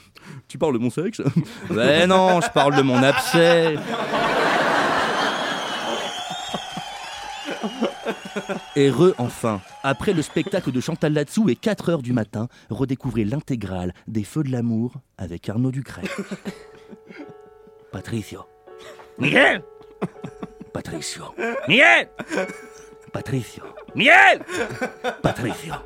tu 0.48 0.58
parles 0.60 0.74
de 0.74 0.80
mon 0.80 0.90
sexe? 0.90 1.22
Ben 1.70 2.08
non, 2.10 2.42
je 2.42 2.50
parle 2.52 2.76
de 2.76 2.82
mon 2.82 3.02
abcès. 3.02 3.78
Et 8.76 8.90
re 8.92 9.14
enfin, 9.18 9.62
après 9.84 10.14
le 10.14 10.22
spectacle 10.22 10.72
de 10.72 10.80
Chantal 10.82 11.14
Latsou 11.14 11.50
et 11.50 11.56
4 11.56 11.90
heures 11.90 12.02
du 12.02 12.14
matin, 12.14 12.48
redécouvrez 12.70 13.24
l'intégrale 13.24 13.94
des 14.08 14.24
Feux 14.24 14.44
de 14.44 14.52
l'amour 14.52 14.94
avec 15.18 15.48
Arnaud 15.50 15.72
Ducret. 15.72 16.04
Patricio. 17.92 18.42
Miguel 19.18 19.64
Patricio. 20.76 21.34
Miguel 21.70 22.10
Patricio. 23.10 23.64
Miguel 23.94 24.44
Patricio. 25.22 25.82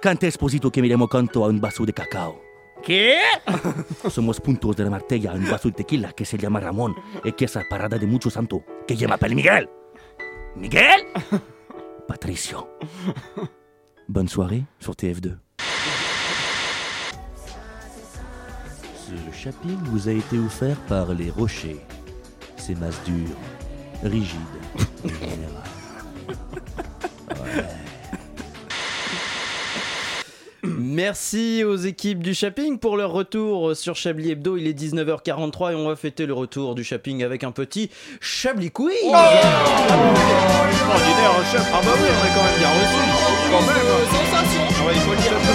Canta 0.00 0.28
Esposito 0.28 0.70
que 0.70 0.80
miremos 0.80 1.08
canto 1.08 1.44
a 1.44 1.48
un 1.48 1.60
vaso 1.60 1.84
de 1.84 1.92
cacao. 1.92 2.40
¿Qué? 2.84 3.18
Somos 4.08 4.40
puntos 4.40 4.76
de 4.76 4.84
la 4.84 4.90
martella 4.90 5.32
a 5.32 5.34
un 5.34 5.50
vaso 5.50 5.66
de 5.66 5.74
tequila 5.74 6.12
que 6.12 6.24
se 6.24 6.38
llama 6.38 6.60
Ramón 6.60 6.94
y 7.24 7.32
que 7.32 7.46
esa 7.46 7.64
parada 7.68 7.98
de 7.98 8.06
mucho 8.06 8.30
santo 8.30 8.62
que 8.86 8.94
llama 8.94 9.16
para 9.16 9.34
Miguel. 9.34 9.68
Miguel? 10.54 11.08
Patricio. 12.06 12.78
Bonne 14.06 14.28
soirée 14.28 14.66
sur 14.78 14.94
TF2. 14.94 15.36
Ce 19.04 19.36
shopping 19.36 19.78
vous 19.86 20.08
a 20.08 20.12
été 20.12 20.38
offert 20.38 20.76
par 20.86 21.12
les 21.12 21.28
rochers. 21.28 21.80
Ces 22.56 22.76
masses 22.76 23.02
dures, 23.04 23.36
générales. 24.04 25.68
Merci 30.62 31.64
aux 31.64 31.76
équipes 31.76 32.22
du 32.22 32.34
shopping 32.34 32.78
pour 32.78 32.96
leur 32.96 33.12
retour 33.12 33.76
sur 33.76 33.94
Chablis 33.96 34.32
Hebdo. 34.32 34.56
Il 34.56 34.66
est 34.66 34.78
19h43 34.78 35.72
et 35.72 35.74
on 35.74 35.88
va 35.88 35.96
fêter 35.96 36.26
le 36.26 36.34
retour 36.34 36.74
du 36.74 36.84
shopping 36.84 37.22
avec 37.22 37.44
un 37.44 37.52
petit 37.52 37.90
Chablis 38.20 38.70
Quiz. 38.70 38.94
Extraordinaire, 38.96 39.22
un 41.38 41.44
chef. 41.50 41.66
Ah 41.72 41.80
bah 41.84 41.92
oui, 41.94 42.08
on 42.08 42.24
est 42.26 42.34
quand 42.34 42.44
même 42.44 42.58
bien 42.58 42.68
reçu. 42.68 43.00
Quand 43.50 43.62
même. 43.62 43.76
Ah 44.80 44.86
ouais, 44.86 44.92
il 44.94 45.00
faut 45.00 45.12
le 45.12 45.16
dire. 45.16 45.47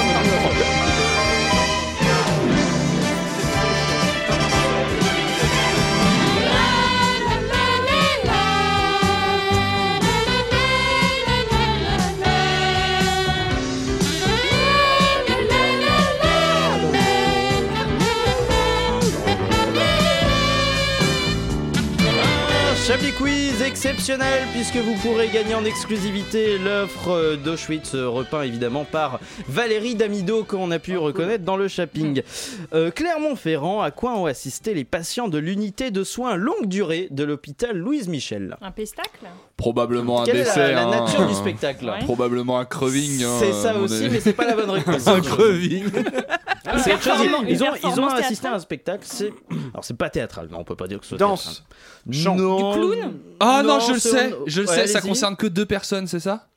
Exceptionnel 23.78 24.44
puisque 24.54 24.76
vous 24.76 24.94
pourrez 25.02 25.30
gagner 25.30 25.56
en 25.56 25.66
exclusivité 25.66 26.60
l'offre 26.60 27.36
d'Auschwitz 27.44 27.96
euh, 27.96 28.08
repeint 28.08 28.44
évidemment 28.44 28.84
par 28.86 29.20
Valérie 29.48 29.96
Damido 29.96 30.44
qu'on 30.44 30.70
a 30.70 30.78
pu 30.78 30.96
reconnaître 30.96 31.44
dans 31.44 31.58
le 31.58 31.68
shopping. 31.68 32.22
Euh, 32.74 32.90
Clermont-Ferrand, 32.92 33.82
à 33.82 33.92
quoi 33.92 34.16
ont 34.18 34.26
assisté 34.26 34.74
les 34.74 34.84
patients 34.84 35.28
de 35.28 35.38
l'unité 35.38 35.92
de 35.92 36.04
soins 36.04 36.36
longue 36.36 36.66
durée 36.68 37.08
de 37.12 37.24
l'hôpital 37.24 37.78
Louise 37.78 38.08
Michel? 38.08 38.58
Un 38.62 38.72
pestacle? 38.72 39.26
Probablement 39.58 40.22
un 40.22 40.26
Quelle 40.26 40.38
est 40.38 40.40
la- 40.40 40.46
dessert. 40.46 40.76
la 40.76 40.88
hein. 40.88 41.02
nature 41.02 41.28
du 41.28 41.34
spectacle? 41.36 41.86
Ouais. 41.86 42.00
Probablement 42.04 42.58
un 42.60 42.66
creving. 42.66 43.24
hein, 43.24 43.38
C'est 43.40 43.54
ça 43.54 43.72
à 43.72 43.74
mon 43.74 43.84
aussi, 43.84 44.06
avis. 44.06 44.10
mais 44.10 44.20
c'est 44.20 44.34
pas 44.34 44.46
la 44.46 44.56
bonne 44.56 44.70
réponse. 44.72 45.08
un 45.08 45.22
creving. 45.22 45.86
C'est 46.78 46.94
autre 46.94 47.04
chose, 47.04 47.28
ils, 47.50 47.64
ont, 47.64 47.74
ils 47.84 48.00
ont 48.00 48.08
assisté 48.08 48.48
à 48.48 48.54
un 48.54 48.60
spectacle. 48.60 49.04
C'est 49.06 49.34
alors 49.74 49.84
c'est 49.84 49.98
pas 49.98 50.10
théâtral, 50.10 50.48
non, 50.50 50.60
on 50.60 50.64
peut 50.64 50.76
pas 50.76 50.88
dire 50.88 51.00
que 51.00 51.06
ce 51.06 51.10
soit 51.10 51.18
Danse. 51.18 51.64
Chant. 52.12 52.36
Non. 52.36 52.72
Du 52.72 52.80
clown 52.80 53.20
Ah 53.40 53.62
non, 53.66 53.80
je 53.80 53.94
le 53.94 54.00
sais, 54.00 54.34
je 54.46 54.62
le 54.62 54.68
Ouais, 54.70 54.74
sais, 54.76 54.88
ça 54.88 55.02
concerne 55.02 55.36
que 55.36 55.48
deux 55.48 55.66
personnes, 55.66 56.08
c'est 56.08 56.20
ça? 56.22 56.48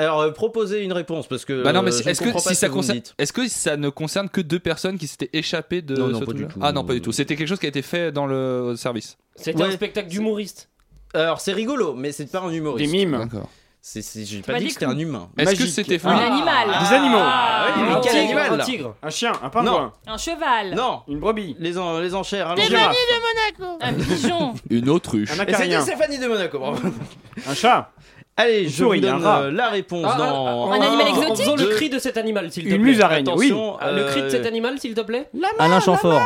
Alors 0.00 0.20
euh, 0.20 0.30
proposez 0.30 0.84
une 0.84 0.92
réponse 0.92 1.26
parce 1.26 1.44
que. 1.44 1.62
Bah 1.64 1.72
non, 1.72 1.82
mais 1.82 1.92
euh, 1.92 2.10
est-ce 2.10 2.20
que 2.22 2.38
si 2.38 2.48
ce 2.50 2.54
ça 2.54 2.68
concerne, 2.68 3.00
est-ce 3.18 3.32
que 3.32 3.48
ça 3.48 3.76
ne 3.76 3.88
concerne 3.88 4.28
que 4.28 4.40
deux 4.40 4.60
personnes 4.60 4.96
qui 4.96 5.08
s'étaient 5.08 5.30
échappées 5.32 5.82
de 5.82 5.96
Non, 5.96 6.08
non, 6.08 6.20
ce 6.20 6.24
pas 6.24 6.32
du 6.32 6.42
truc-là? 6.42 6.54
tout. 6.54 6.60
Ah 6.62 6.70
non, 6.72 6.84
pas 6.84 6.92
du 6.94 7.00
tout. 7.00 7.10
C'était 7.10 7.34
quelque 7.34 7.48
chose 7.48 7.58
qui 7.58 7.66
a 7.66 7.70
été 7.70 7.82
fait 7.82 8.12
dans 8.12 8.26
le 8.26 8.74
service. 8.76 9.16
C'était 9.34 9.62
un 9.62 9.70
spectacle 9.72 10.08
d'humoriste. 10.08 10.68
Alors 11.14 11.40
c'est 11.40 11.52
rigolo, 11.52 11.94
mais 11.94 12.12
c'est 12.12 12.30
pas 12.30 12.40
un 12.40 12.50
humoriste. 12.52 12.90
Des 12.92 12.96
mimes. 12.96 13.18
D'accord. 13.18 13.48
C'est, 13.80 14.02
c'est- 14.02 14.24
j'ai 14.24 14.42
Pas 14.42 14.54
dit 14.54 14.60
des 14.60 14.66
que 14.66 14.72
c'était 14.74 14.84
un 14.86 14.98
humain. 14.98 15.28
Est-ce 15.38 15.52
que 15.52 15.58
Magique. 15.60 15.74
c'était 15.74 15.98
Ah. 16.04 16.08
Un 16.10 16.18
animal. 16.32 16.68
Des 16.80 16.94
animaux. 16.94 17.18
Ah, 17.20 17.66
oui, 17.76 17.82
mais 17.86 17.92
un 17.94 18.00
quel 18.00 18.12
tigre, 18.12 18.24
animal 18.24 18.52
un 18.52 18.56
là 18.56 18.64
tigre. 18.64 18.94
Un 19.02 19.10
chien, 19.10 19.32
un 19.42 19.48
pingouin, 19.48 19.92
Un 20.06 20.18
cheval. 20.18 20.74
Non, 20.74 21.02
une 21.08 21.20
brebis, 21.20 21.56
les, 21.58 21.78
en- 21.78 21.98
les 21.98 22.14
enchères. 22.14 22.54
Des 22.54 22.62
allons-y. 22.62 22.76
girafes. 22.76 22.96
Un 23.80 23.92
pigeon. 23.94 24.54
Une 24.70 24.88
autruche. 24.90 25.30
un 25.30 25.34
Et 25.34 25.46
c'était 25.54 25.80
Stéphanie 25.80 26.18
de 26.18 26.26
Monaco. 26.26 26.58
bravo. 26.58 26.78
un 27.48 27.54
chat, 27.54 27.90
Allez, 28.40 28.62
Une 28.62 28.68
je 28.70 28.84
vous 28.84 28.96
donne 29.00 29.22
euh, 29.26 29.50
la 29.50 29.68
réponse 29.68 30.06
Ah, 30.08 30.16
dans. 30.16 30.70
ah, 30.70 30.76
Un 30.76 30.80
animal 30.80 31.06
en- 31.08 31.10
En 31.10 31.22
exotique 31.22 31.44
faisant 31.44 31.56
le 31.56 31.66
cri 31.74 31.90
de 31.90 31.98
cet 31.98 32.16
animal, 32.16 32.52
s'il 32.52 32.62
te 32.62 32.68
une 32.68 32.76
plaît. 32.76 32.84
musaraigne, 32.92 33.26
oui. 33.34 33.52
Ah, 33.80 33.90
Le 33.90 34.04
cri 34.04 34.20
de 34.22 34.26
euh, 34.26 34.30
cet 34.30 34.46
animal, 34.46 34.78
s'il 34.78 34.94
te 34.94 35.00
plaît 35.00 35.28
Alain 35.58 35.80
Chamfort. 35.80 36.22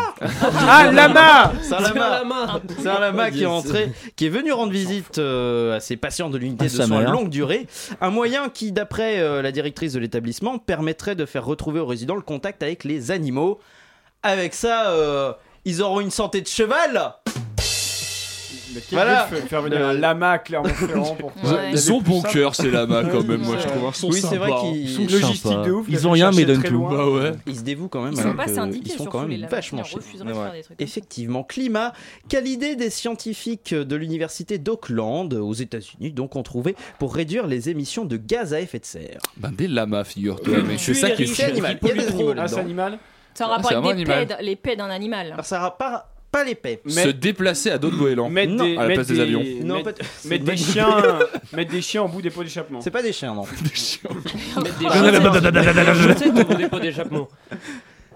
Ah, 0.69 0.93
lama 0.93 1.53
C'est 1.63 1.73
un 1.75 1.81
La 1.81 1.89
lama. 2.19 2.61
C'est 2.79 2.87
un 2.89 3.01
lama 3.01 3.31
qui 3.31 3.45
est 3.45 3.47
entré, 3.47 3.91
qui 4.15 4.27
est 4.27 4.29
venu 4.29 4.53
rendre 4.53 4.73
visite 4.73 5.17
euh, 5.19 5.77
à 5.77 5.81
ses 5.81 5.97
patients 5.97 6.29
de 6.29 6.37
l'unité 6.37 6.67
de 6.67 6.71
soins 6.71 7.01
longue 7.01 7.31
durée. 7.31 7.67
Un 8.03 8.11
moyen 8.11 8.51
qui, 8.51 8.73
d'après 8.73 9.19
euh, 9.21 9.41
la 9.41 9.51
directrice 9.51 9.95
de 9.95 9.99
l'établissement, 9.99 10.59
permettrait 10.59 11.15
de 11.15 11.25
faire 11.25 11.47
retrouver 11.47 11.81
aux 11.81 11.87
résidents 11.87 12.15
le 12.17 12.21
contact 12.21 12.63
avec 12.63 12.85
les 12.85 13.11
animaux. 13.11 13.59
Avec 14.23 14.53
ça, 14.53 14.91
euh, 14.91 15.33
ils 15.65 15.81
auront 15.83 16.01
une 16.01 16.11
santé 16.11 16.43
de 16.43 16.47
cheval. 16.47 17.15
Mais 18.75 18.81
quel 18.89 18.99
Voilà. 18.99 19.27
faire 19.27 19.63
venir 19.63 19.87
un 19.87 19.93
lama 19.93 20.39
Clermont-Ferrand 20.39 21.15
pour 21.17 21.33
Ouais. 21.45 21.71
Ils 21.73 21.93
ont 21.93 21.97
avait 21.97 22.05
plus 22.05 22.11
bon 22.13 22.21
ça. 22.23 22.29
cœur, 22.31 22.55
ces 22.55 22.71
lamas, 22.71 23.05
quand 23.05 23.23
même, 23.25 23.41
moi 23.43 23.57
je 23.61 23.67
trouve. 23.69 23.83
Ils 23.91 23.95
sont 23.95 24.09
Oui, 24.11 24.21
c'est 24.21 24.37
vrai 24.37 24.49
sympas. 24.51 24.61
qu'ils 24.63 24.77
Ils 24.83 24.89
sont 24.89 25.09
Sympa. 25.09 25.13
logistique 25.27 25.63
de 25.63 25.71
ouf. 25.73 25.87
Ils 25.89 26.09
ont 26.09 26.11
rien, 26.13 26.31
mais 26.33 26.45
donnent 26.45 26.63
tout. 26.63 26.73
loin. 26.73 26.91
Bah 26.97 27.07
ouais. 27.09 27.33
Ils 27.47 27.57
se 27.57 27.63
dévouent 27.63 27.89
quand 27.89 28.03
même. 28.03 28.13
Ils 28.15 28.21
sont 28.23 28.35
pas 28.35 28.49
syndiqués, 28.49 28.93
Ils 28.95 28.99
sont 28.99 29.05
quand 29.07 29.27
même 29.27 29.47
vachement 29.47 29.83
Ils 29.85 29.91
chers. 29.91 30.03
ça. 30.03 30.53
Effectivement, 30.79 31.43
climat, 31.45 31.93
quelle 32.29 32.47
idée 32.47 32.77
des 32.77 32.91
scientifiques 32.91 33.75
de 33.75 33.97
l'université 33.97 34.59
d'Auckland 34.59 35.33
aux 35.35 35.53
États-Unis 35.55 36.13
donc 36.13 36.37
ont 36.37 36.43
trouvé 36.43 36.75
pour 36.99 37.15
réduire 37.15 37.47
les 37.47 37.69
émissions 37.69 38.05
de 38.05 38.17
gaz 38.17 38.55
à 38.55 38.61
effet 38.61 38.79
de 38.79 38.85
serre. 38.85 39.19
Ben 39.37 39.51
des 39.51 39.69
lamas, 39.69 40.05
figure-toi. 40.05 40.59
Mais 40.67 40.79
c'est 40.79 40.95
ça 40.95 41.11
qui 41.11 41.25
est 41.25 41.41
animal. 41.45 41.79
Il 41.83 41.89
y 41.89 41.91
a 41.91 41.95
des 41.95 42.01
animaux. 42.09 42.31
Ah, 42.33 42.35
là-dedans. 42.35 42.57
animal 42.59 42.99
en 43.45 43.45
Ah, 43.45 43.57
rapport 43.57 43.71
avec 43.73 44.09
un 44.09 44.43
les 44.43 44.57
paies 44.57 44.77
d'un 44.77 44.91
animal. 44.91 45.33
Alors 45.33 45.45
ça 45.45 45.59
aura 45.59 45.77
pas, 45.79 46.11
pas 46.33 46.43
l'épée. 46.45 46.81
Mais- 46.87 46.91
Se 47.05 47.09
déplacer 47.11 47.71
à 47.71 47.79
dos 47.79 47.91
de 47.91 47.97
goéland. 47.97 48.29
Non, 48.31 48.65
des, 48.65 48.77
à 48.77 48.83
la 48.83 48.89
mettre 48.89 48.95
place 48.95 49.07
des 49.07 49.15
des- 49.15 49.21
avions. 49.21 49.45
Non, 49.63 49.77
mettre- 49.85 49.99
pas- 49.99 50.05
c'est 50.19 50.29
mettre 50.31 50.45
des 50.45 50.57
chiens, 50.57 50.97
mettre 51.53 51.71
des 51.71 51.83
chiens 51.83 52.03
au 52.03 52.09
bout 52.09 52.23
des 52.23 52.31
pots 52.31 52.43
d'échappement. 52.43 52.81
C'est 52.81 52.91
pas 52.91 53.03
des 53.03 53.13
chiens, 53.13 53.35
non. 53.35 53.43
Mettre 53.43 54.79
des 54.79 54.87
chaussettes 56.15 56.29
au 56.29 56.45
bout 56.45 56.55
des 56.55 56.69
pots 56.69 56.81
d'échappement. 56.81 57.29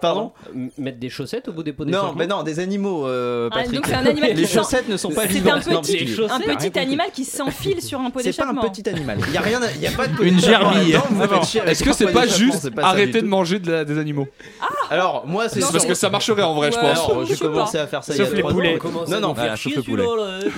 Pardon 0.01 0.33
Mettre 0.79 0.99
des 0.99 1.09
chaussettes 1.11 1.49
au 1.49 1.53
bout 1.53 1.63
des 1.63 1.73
pots 1.73 1.85
Non, 1.85 1.91
d'échappement. 1.91 2.15
mais 2.17 2.27
non, 2.27 2.43
des 2.43 2.59
animaux, 2.61 3.07
euh, 3.07 3.49
Ah, 3.53 3.57
Patrick. 3.57 3.75
donc 3.77 3.87
c'est 3.87 3.95
un 3.95 4.07
animal 4.07 4.31
qui 4.31 4.37
Les 4.37 4.47
chaussettes 4.47 4.89
ne 4.89 4.97
sont 4.97 5.11
pas 5.11 5.23
C'est 5.23 5.29
vivantes. 5.29 5.67
un 5.69 5.71
Non, 5.73 5.81
petit, 5.81 5.99
mais- 6.01 6.07
chaussettes, 6.07 6.31
un 6.49 6.55
petit 6.57 6.79
animal 6.79 7.07
qui 7.13 7.25
s'enfile 7.25 7.81
sur 7.83 8.01
un 8.01 8.11
pot 8.11 8.21
C'est 8.23 8.37
pas 8.37 8.45
un 8.45 8.53
d'échappement. 8.53 8.71
petit 8.71 8.89
animal. 8.89 9.19
Il 9.29 9.35
y 9.35 9.37
a 9.37 9.41
rien, 9.41 9.61
il 9.75 9.81
y 9.83 9.87
a 9.87 9.91
pas 9.93 10.07
de 10.07 10.23
Une 10.23 10.37
d'échappement 10.37 10.73
Non, 10.73 10.77
non. 11.19 11.21
avec 11.23 11.69
Est-ce 11.69 11.83
que 11.85 11.93
c'est 11.93 12.07
pas 12.13 12.23
d'échappement, 12.27 12.53
juste 12.53 12.71
arrêter 12.79 13.23
de 13.23 13.27
manger 13.27 13.59
de 13.59 13.71
la- 13.73 13.85
des 13.85 13.99
animaux 13.99 14.29
Alors, 14.91 15.27
moi, 15.27 15.49
c'est 15.49 15.61
C'est 15.61 15.73
parce 15.73 15.87
que 15.87 15.95
ça 15.95 16.11
marcherait 16.11 16.43
en 16.43 16.55
vrai, 16.55 16.71
je 16.73 16.79
pense. 16.79 17.29
J'ai 17.29 17.37
commencé 17.37 17.79
à 17.79 17.87
faire 17.87 18.05
ça 18.05 18.15
il 18.15 18.19
y 18.19 18.27
a 18.27 18.31
les 18.31 18.43
ans. 18.43 18.51
Non, 19.09 19.21
non, 19.21 19.35
Ah, 19.37 19.57
sauf 19.57 19.73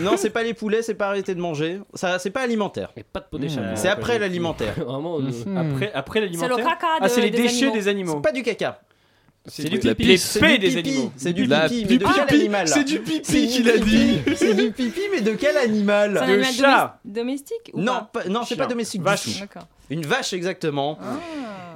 non, 0.00 0.12
c'est 0.16 0.30
pas 0.30 0.42
les 0.42 0.54
poulets, 0.54 0.82
c'est 0.82 0.94
pas 0.94 1.08
arrêter 1.08 1.34
de 1.34 1.40
manger. 1.40 1.80
Ça, 1.94 2.18
c'est 2.18 2.30
pas 2.30 2.40
alimentaire. 2.42 2.90
Pas 3.12 3.20
de 3.20 3.26
pot 3.30 3.38
d'échappement. 3.38 3.72
C'est 3.76 3.88
après 3.88 4.18
l'alimentaire. 4.18 4.74
Vraiment. 4.86 5.18
Après, 5.56 5.90
après 5.94 6.20
l'alimentaire. 6.20 6.56
C'est 6.56 6.62
le 6.62 6.68
caca 6.68 6.86
Ah, 7.00 7.08
c'est 7.08 7.20
de- 7.20 7.26
les 7.26 7.30
déchets 7.30 7.70
des 7.70 7.88
animaux. 7.88 8.14
C'est 8.16 8.22
pas 8.22 8.32
du 8.32 8.42
caca. 8.42 8.80
C'est 9.48 9.68
du 9.68 9.78
pipi. 9.78 10.04
Les 10.04 10.58
des 10.58 10.76
animaux. 10.76 11.12
C'est 11.16 11.32
du 11.32 11.42
pipi, 11.48 11.86
mais 11.88 11.96
de 11.98 12.04
quel 12.04 12.26
pipi. 12.26 12.34
animal 12.40 12.68
C'est 12.68 12.84
du 12.84 13.00
pipi 13.00 13.46
qu'il 13.48 13.68
a 13.70 13.78
dit. 13.78 14.18
C'est 14.36 14.54
du 14.54 14.70
pipi, 14.72 15.00
mais 15.12 15.20
de 15.20 15.32
quel 15.32 15.56
animal 15.56 16.14
C'est 16.14 16.24
un 16.24 16.26
De 16.26 16.32
animal 16.32 16.52
chat. 16.54 17.00
domes- 17.04 17.12
domestique 17.14 17.70
ou 17.72 17.80
Non, 17.80 18.06
non, 18.28 18.42
c'est 18.44 18.56
pas 18.56 18.66
domestique 18.66 19.02
Vache. 19.02 19.26
Une 19.90 20.04
vache 20.04 20.32
exactement. 20.32 20.98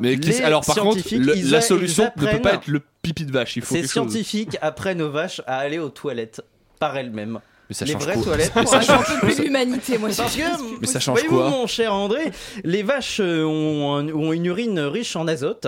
Mais 0.00 0.10
Les 0.10 0.20
qu'est-ce- 0.20 0.42
alors 0.42 0.64
par 0.64 0.76
contre, 0.76 1.00
la 1.14 1.60
solution 1.60 2.04
ne 2.16 2.20
peut 2.26 2.40
pas 2.40 2.54
être 2.54 2.68
le 2.68 2.82
pipi 3.02 3.24
de 3.24 3.32
vache. 3.32 3.56
Il 3.56 3.62
faut 3.62 3.74
Ces 3.74 3.86
scientifiques 3.86 4.56
apprennent 4.60 5.02
aux 5.02 5.10
vaches 5.10 5.40
à 5.46 5.58
aller 5.58 5.78
aux 5.78 5.88
toilettes 5.90 6.42
par 6.78 6.96
elles-mêmes. 6.96 7.40
Mais 7.72 7.74
ça 7.74 7.84
les 7.86 7.92
change 7.92 8.02
vraies 8.04 8.14
quoi 8.14 8.22
toilettes. 8.24 8.52
J'en 8.86 8.98
peux 8.98 9.26
plus 9.26 9.36
de 9.38 9.42
l'humanité, 9.44 9.98
moi. 9.98 10.10
Parce 10.16 10.36
que, 10.36 10.42
Mais 10.80 10.86
ça 10.86 11.00
change 11.00 11.14
voyez-vous, 11.18 11.36
quoi 11.36 11.50
mon 11.50 11.66
cher 11.66 11.94
André, 11.94 12.30
les 12.64 12.82
vaches 12.82 13.20
euh, 13.20 13.44
ont, 13.44 13.94
un- 13.96 14.08
ont 14.12 14.32
une 14.32 14.46
urine 14.46 14.78
riche 14.80 15.16
en 15.16 15.26
azote. 15.26 15.66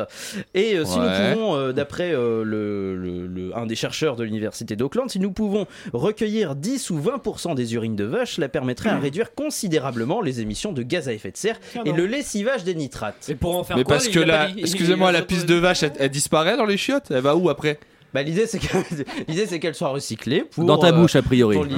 Et 0.54 0.74
euh, 0.76 0.84
si 0.84 0.98
Ouais. 0.98 1.04
nous 1.30 1.34
pouvons, 1.34 1.56
euh, 1.56 1.72
d'après 1.72 2.12
euh, 2.12 2.44
le, 2.44 2.96
le- 2.96 3.26
le- 3.26 3.56
un 3.56 3.66
des 3.66 3.74
chercheurs 3.76 4.16
de 4.16 4.24
l'université 4.24 4.76
d'Auckland, 4.76 5.08
si 5.10 5.18
nous 5.18 5.32
pouvons 5.32 5.66
recueillir 5.92 6.54
10 6.54 6.90
ou 6.90 6.98
20% 7.00 7.54
des 7.54 7.74
urines 7.74 7.96
de 7.96 8.04
vaches, 8.04 8.34
cela 8.36 8.48
permettrait 8.48 8.90
à 8.90 8.98
réduire 8.98 9.34
considérablement 9.34 10.20
les 10.20 10.40
émissions 10.40 10.72
de 10.72 10.82
gaz 10.82 11.08
à 11.08 11.12
effet 11.12 11.30
de 11.30 11.36
serre 11.36 11.58
et 11.84 11.92
le 11.92 12.06
lessivage 12.06 12.64
des 12.64 12.74
nitrates. 12.74 13.26
Et 13.28 13.34
pour 13.34 13.56
en 13.56 13.64
faire 13.64 13.76
Mais 13.76 13.84
quoi 13.84 13.96
parce 13.96 14.08
que 14.08 14.20
la, 14.20 14.48
excusez-moi, 14.56 15.12
la 15.12 15.20
dit- 15.22 15.44
de 15.44 15.54
vache, 15.54 15.82
elle, 15.82 15.92
elle 15.98 16.10
disparaît 16.10 16.56
dans 16.56 16.66
les 16.66 16.76
chiottes? 16.76 17.10
Elle 17.10 17.20
va 17.20 17.36
où 17.36 17.48
après? 17.50 17.78
Bah, 18.14 18.22
l'idée 18.22 18.46
c'est 18.46 18.60
que- 18.60 18.66
l'idée, 19.28 19.46
c'est 19.48 19.58
qu'elle 19.58 19.74
soit 19.74 19.88
recyclée 19.88 20.44
pour 20.44 20.64
Dans 20.64 20.78
ta 20.78 20.86
euh, 20.88 20.92
bouche, 20.92 21.16
a 21.16 21.22
priori. 21.22 21.56
pour. 21.56 21.64
Euh, 21.66 21.68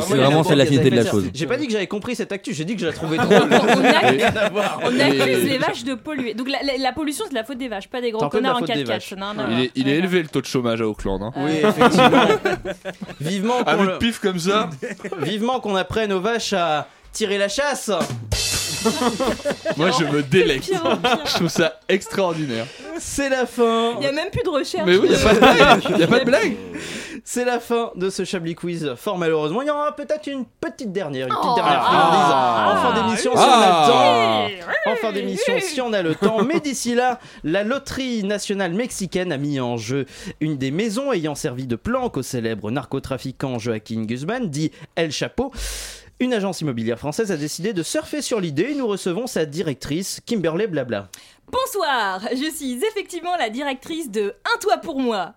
C'est 0.00 0.14
vraiment 0.16 0.44
c'est 0.44 0.54
la 0.54 0.64
finalité 0.64 0.90
de 0.90 0.96
la 1.02 1.10
chose. 1.10 1.28
J'ai 1.34 1.46
pas 1.46 1.56
dit 1.56 1.66
que 1.66 1.72
j'avais 1.72 1.88
compris 1.88 2.14
cette 2.14 2.30
actu, 2.30 2.54
j'ai 2.54 2.64
dit 2.64 2.74
que 2.76 2.80
je 2.80 2.86
la 2.86 2.92
trouvais 2.92 3.16
drôle. 3.16 3.42
On 3.50 3.84
a- 3.84 3.98
Rien 4.08 4.32
à 4.36 4.48
voir. 4.48 4.80
On 4.84 5.00
accuse 5.00 5.44
les 5.44 5.58
vaches 5.58 5.82
de 5.84 5.94
polluer. 5.94 6.34
Donc 6.34 6.48
la, 6.48 6.62
la- 6.62 6.78
la 6.78 6.92
pollution, 6.92 7.24
c'est 7.26 7.30
de 7.32 7.38
la 7.38 7.42
faute 7.44 7.58
des 7.58 7.66
vaches, 7.68 7.88
pas 7.88 8.00
des 8.00 8.10
gros 8.12 8.20
de 8.20 8.24
la 8.26 8.30
connards 8.30 8.56
en 8.56 8.58
faute 8.60 8.68
des 8.68 8.84
4x4. 8.84 8.86
vaches. 8.86 9.12
Non, 9.18 9.34
non, 9.36 9.42
Il 9.50 9.60
est, 9.64 9.70
il 9.74 9.88
est 9.88 9.96
élevé 9.96 10.22
le 10.22 10.28
taux 10.28 10.40
de 10.40 10.46
chômage 10.46 10.80
à 10.80 10.86
Auckland. 10.86 11.20
Hein. 11.22 11.32
Oui, 11.36 11.50
effectivement. 11.62 12.26
Vivement 13.20 13.64
qu'on 13.64 13.82
le- 13.82 13.98
pif 13.98 14.20
comme 14.20 14.38
ça. 14.38 14.70
Vivement 15.20 15.58
qu'on 15.60 15.74
apprenne 15.74 16.12
aux 16.12 16.20
vaches 16.20 16.52
à 16.52 16.86
tirer 17.12 17.38
la 17.38 17.48
chasse. 17.48 17.90
Moi, 19.76 19.90
je 19.98 20.04
me 20.04 20.22
délecte. 20.22 20.68
pire 20.68 20.84
en 20.84 20.96
pire. 20.96 21.18
Je 21.26 21.34
trouve 21.34 21.48
ça 21.48 21.80
extraordinaire. 21.88 22.66
C'est 22.98 23.28
la 23.28 23.46
fin. 23.46 23.92
Il 23.94 24.00
n'y 24.00 24.06
a 24.06 24.12
même 24.12 24.30
plus 24.30 24.42
de 24.42 24.48
recherche. 24.48 24.84
Mais 24.86 24.96
oui, 24.96 25.08
y 25.10 25.14
a 25.14 25.18
pas 25.18 25.34
de 25.34 25.38
blague. 25.40 25.98
Y 25.98 26.02
a 26.02 26.06
pas 26.06 26.18
de 26.20 26.24
blague. 26.24 26.56
C'est 27.24 27.44
la 27.44 27.60
fin 27.60 27.92
de 27.94 28.10
ce 28.10 28.24
Chablis 28.24 28.54
Quiz. 28.56 28.94
Fort 28.96 29.16
malheureusement, 29.16 29.62
il 29.62 29.68
y 29.68 29.70
aura 29.70 29.94
peut-être 29.94 30.26
une 30.26 30.44
petite 30.60 30.92
dernière, 30.92 31.28
une 31.28 31.32
petite 31.34 31.50
Oh. 31.52 31.54
dernière 31.54 31.82
Ah. 31.84 32.74
en 32.74 32.82
fin 32.94 33.00
d'émission 33.00 33.32
si 33.36 33.42
Ah. 33.42 33.48
on 33.48 33.62
a 33.62 33.66
le 33.66 34.58
temps. 34.58 34.92
En 34.92 34.96
fin 34.96 35.12
d'émission 35.12 35.54
si 35.60 35.80
on 35.80 35.92
a 35.92 36.02
le 36.02 36.14
temps. 36.16 36.42
Mais 36.44 36.58
d'ici 36.60 36.94
là, 36.94 37.20
la 37.44 37.62
loterie 37.62 38.24
nationale 38.24 38.72
mexicaine 38.72 39.30
a 39.32 39.36
mis 39.38 39.60
en 39.60 39.76
jeu 39.76 40.06
une 40.40 40.56
des 40.58 40.70
maisons 40.72 41.12
ayant 41.12 41.34
servi 41.36 41.66
de 41.66 41.76
planque 41.76 42.16
au 42.16 42.22
célèbre 42.22 42.70
narcotrafiquant 42.70 43.58
Joaquin 43.58 44.02
Guzman, 44.02 44.48
dit 44.50 44.72
El 44.96 45.12
Chapo. 45.12 45.52
Une 46.22 46.34
agence 46.34 46.60
immobilière 46.60 47.00
française 47.00 47.32
a 47.32 47.36
décidé 47.36 47.72
de 47.72 47.82
surfer 47.82 48.22
sur 48.22 48.38
l'idée 48.38 48.68
et 48.70 48.74
nous 48.76 48.86
recevons 48.86 49.26
sa 49.26 49.44
directrice, 49.44 50.20
Kimberly 50.24 50.68
Blabla. 50.68 51.08
Bonsoir, 51.50 52.20
je 52.30 52.48
suis 52.48 52.74
effectivement 52.74 53.34
la 53.36 53.50
directrice 53.50 54.08
de 54.08 54.32
Un 54.44 54.58
Toit 54.60 54.76
pour 54.76 55.00
moi. 55.00 55.34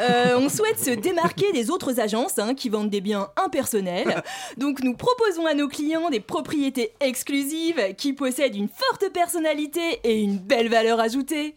Euh, 0.00 0.38
on 0.38 0.48
souhaite 0.48 0.78
se 0.78 0.88
démarquer 0.88 1.52
des 1.52 1.68
autres 1.68 2.00
agences 2.00 2.38
hein, 2.38 2.54
qui 2.54 2.70
vendent 2.70 2.88
des 2.88 3.02
biens 3.02 3.28
impersonnels. 3.36 4.22
Donc 4.56 4.82
nous 4.82 4.94
proposons 4.94 5.44
à 5.44 5.52
nos 5.52 5.68
clients 5.68 6.08
des 6.08 6.20
propriétés 6.20 6.94
exclusives 7.00 7.94
qui 7.98 8.14
possèdent 8.14 8.56
une 8.56 8.70
forte 8.70 9.12
personnalité 9.12 10.00
et 10.02 10.18
une 10.22 10.38
belle 10.38 10.70
valeur 10.70 10.98
ajoutée. 10.98 11.56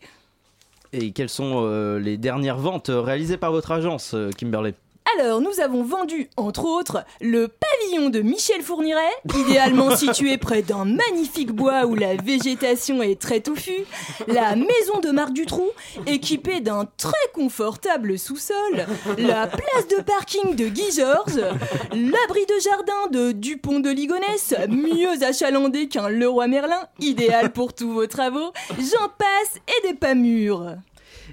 Et 0.91 1.13
quelles 1.13 1.29
sont 1.29 1.61
euh, 1.63 1.97
les 1.97 2.17
dernières 2.17 2.57
ventes 2.57 2.91
réalisées 2.93 3.37
par 3.37 3.53
votre 3.53 3.71
agence, 3.71 4.15
euh, 4.15 4.31
Kimberly 4.31 4.73
Alors, 5.13 5.39
nous 5.39 5.59
avons 5.61 5.83
vendu, 5.83 6.29
entre 6.35 6.65
autres, 6.65 7.05
le 7.21 7.47
pavillon 7.47 8.09
de 8.09 8.21
Michel 8.21 8.61
Fourniret, 8.61 9.01
idéalement 9.37 9.95
situé 9.95 10.37
près 10.37 10.63
d'un 10.63 10.83
magnifique 10.83 11.51
bois 11.51 11.85
où 11.85 11.93
la 11.93 12.15
végétation 12.15 13.03
est 13.03 13.21
très 13.21 13.39
touffue, 13.39 13.85
la 14.27 14.55
maison 14.55 14.99
de 15.01 15.11
Marc 15.11 15.31
Dutroux, 15.31 15.69
équipée 16.07 16.59
d'un 16.59 16.85
très 16.97 17.13
confortable 17.33 18.17
sous-sol, 18.17 18.85
la 19.17 19.47
place 19.47 19.87
de 19.95 20.01
parking 20.01 20.55
de 20.55 20.67
Guy 20.67 20.91
Georges, 20.91 21.43
l'abri 21.91 22.45
de 22.47 22.59
jardin 22.63 23.07
de 23.11 23.31
Dupont 23.31 23.79
de 23.79 23.91
Ligonnès, 23.91 24.55
mieux 24.69 25.23
achalandé 25.23 25.87
qu'un 25.87 26.09
Leroy 26.09 26.47
Merlin, 26.47 26.87
idéal 26.99 27.53
pour 27.53 27.73
tous 27.73 27.91
vos 27.93 28.07
travaux, 28.07 28.51
j'en 28.79 29.09
passe 29.17 29.61
et 29.67 29.87
des 29.87 29.93
pas 29.93 30.15
mûrs. 30.15 30.75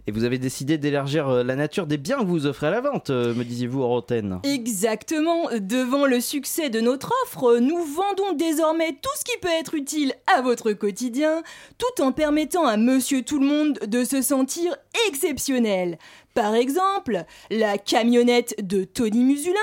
Et 0.09 0.13
vous 0.13 0.25
avez 0.25 0.39
décidé 0.39 0.79
d'élargir 0.79 1.29
euh, 1.29 1.45
la 1.45 1.55
nature 1.55 1.87
des 1.87 1.97
biens 1.97 2.19
que 2.19 2.25
vous 2.25 2.47
offrez 2.47 2.67
à 2.67 2.71
la 2.71 2.81
vente, 2.81 3.11
euh, 3.11 3.35
me 3.35 3.45
disiez-vous, 3.45 3.83
en. 3.83 4.03
Exactement. 4.43 5.49
Devant 5.61 6.07
le 6.07 6.21
succès 6.21 6.71
de 6.71 6.81
notre 6.81 7.13
offre, 7.25 7.59
nous 7.59 7.85
vendons 7.85 8.33
désormais 8.35 8.93
tout 9.01 9.11
ce 9.17 9.25
qui 9.25 9.39
peut 9.39 9.49
être 9.49 9.75
utile 9.75 10.13
à 10.37 10.43
votre 10.43 10.73
quotidien, 10.73 11.43
tout 11.79 12.03
en 12.03 12.11
permettant 12.11 12.67
à 12.67 12.77
Monsieur 12.77 13.23
Tout 13.23 13.39
le 13.39 13.47
Monde 13.47 13.79
de 13.87 14.03
se 14.03 14.23
sentir 14.23 14.77
exceptionnel. 15.09 15.99
Par 16.35 16.55
exemple, 16.55 17.25
la 17.51 17.79
camionnette 17.79 18.55
de 18.61 18.85
Tony 18.85 19.23
Musulin, 19.23 19.55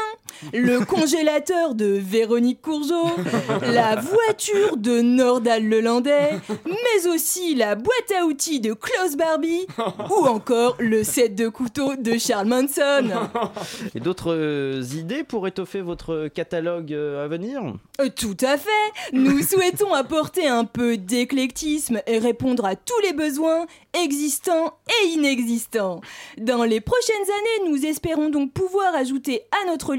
le 0.54 0.86
congélateur 0.86 1.76
de 1.76 1.86
Véronique 1.86 2.62
Courgeot, 2.62 3.10
la 3.62 3.96
voiture 3.96 4.78
de 4.78 5.02
Nordal 5.02 5.68
Lelandais, 5.68 6.32
mais 6.66 7.08
aussi 7.08 7.56
la 7.56 7.76
boîte 7.76 8.12
à 8.18 8.26
outils 8.26 8.60
de 8.60 8.74
Klaus 8.74 9.16
Barbie 9.16 9.68
ou 10.10 10.26
encore 10.26 10.76
le 10.80 11.04
set 11.04 11.36
de 11.36 11.50
couteaux 11.50 11.96
de 11.96 12.18
Charles 12.18 12.48
Manson. 12.48 13.10
Et 13.96 14.00
d'autres 14.00 14.34
euh, 14.34 14.84
idées 14.96 15.24
pour 15.24 15.48
étoffer 15.48 15.82
votre 15.82 16.28
catalogue 16.28 16.94
euh, 16.94 17.26
à 17.26 17.28
venir? 17.28 17.62
Euh, 18.02 18.10
Tout 18.16 18.38
à 18.42 18.58
fait. 18.58 18.70
Nous 19.14 19.42
souhaitons 19.42 19.94
apporter 19.94 20.48
un 20.48 20.66
peu 20.66 20.98
d'éclectisme 20.98 22.02
et 22.08 22.20
répondre 22.20 22.66
à 22.66 22.76
tous 22.76 23.00
les 23.04 23.14
besoins 23.14 23.66
existants 24.04 24.78
et 24.88 25.08
inexistants. 25.10 26.02
Dans 26.38 26.64
les 26.64 26.82
prochaines 26.82 27.16
années, 27.16 27.72
nous 27.72 27.86
espérons 27.86 28.30
donc 28.30 28.54
pouvoir 28.54 28.96
ajouter 28.96 29.44
à 29.64 29.70
notre 29.70 29.96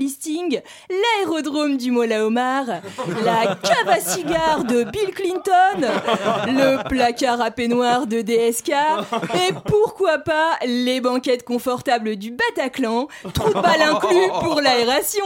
l'aérodrome 0.89 1.77
du 1.77 1.91
Mola 1.91 2.27
Omar, 2.27 2.65
la 3.25 3.57
cave 3.57 3.89
à 3.89 4.01
cigares 4.01 4.65
de 4.65 4.85
Bill 4.85 5.11
Clinton, 5.15 5.89
le 6.47 6.89
placard 6.89 7.41
à 7.41 7.51
peignoir 7.51 8.07
de 8.07 8.21
DSK 8.21 8.71
et 8.71 9.55
pourquoi 9.67 10.19
pas 10.19 10.53
les 10.67 11.01
banquettes 11.01 11.45
confortables 11.45 12.17
du 12.17 12.33
Bataclan, 12.33 13.09
trou 13.33 13.49
de 13.49 13.55
balle 13.61 13.83
inclus 13.83 14.29
pour 14.41 14.61
l'aération. 14.61 15.25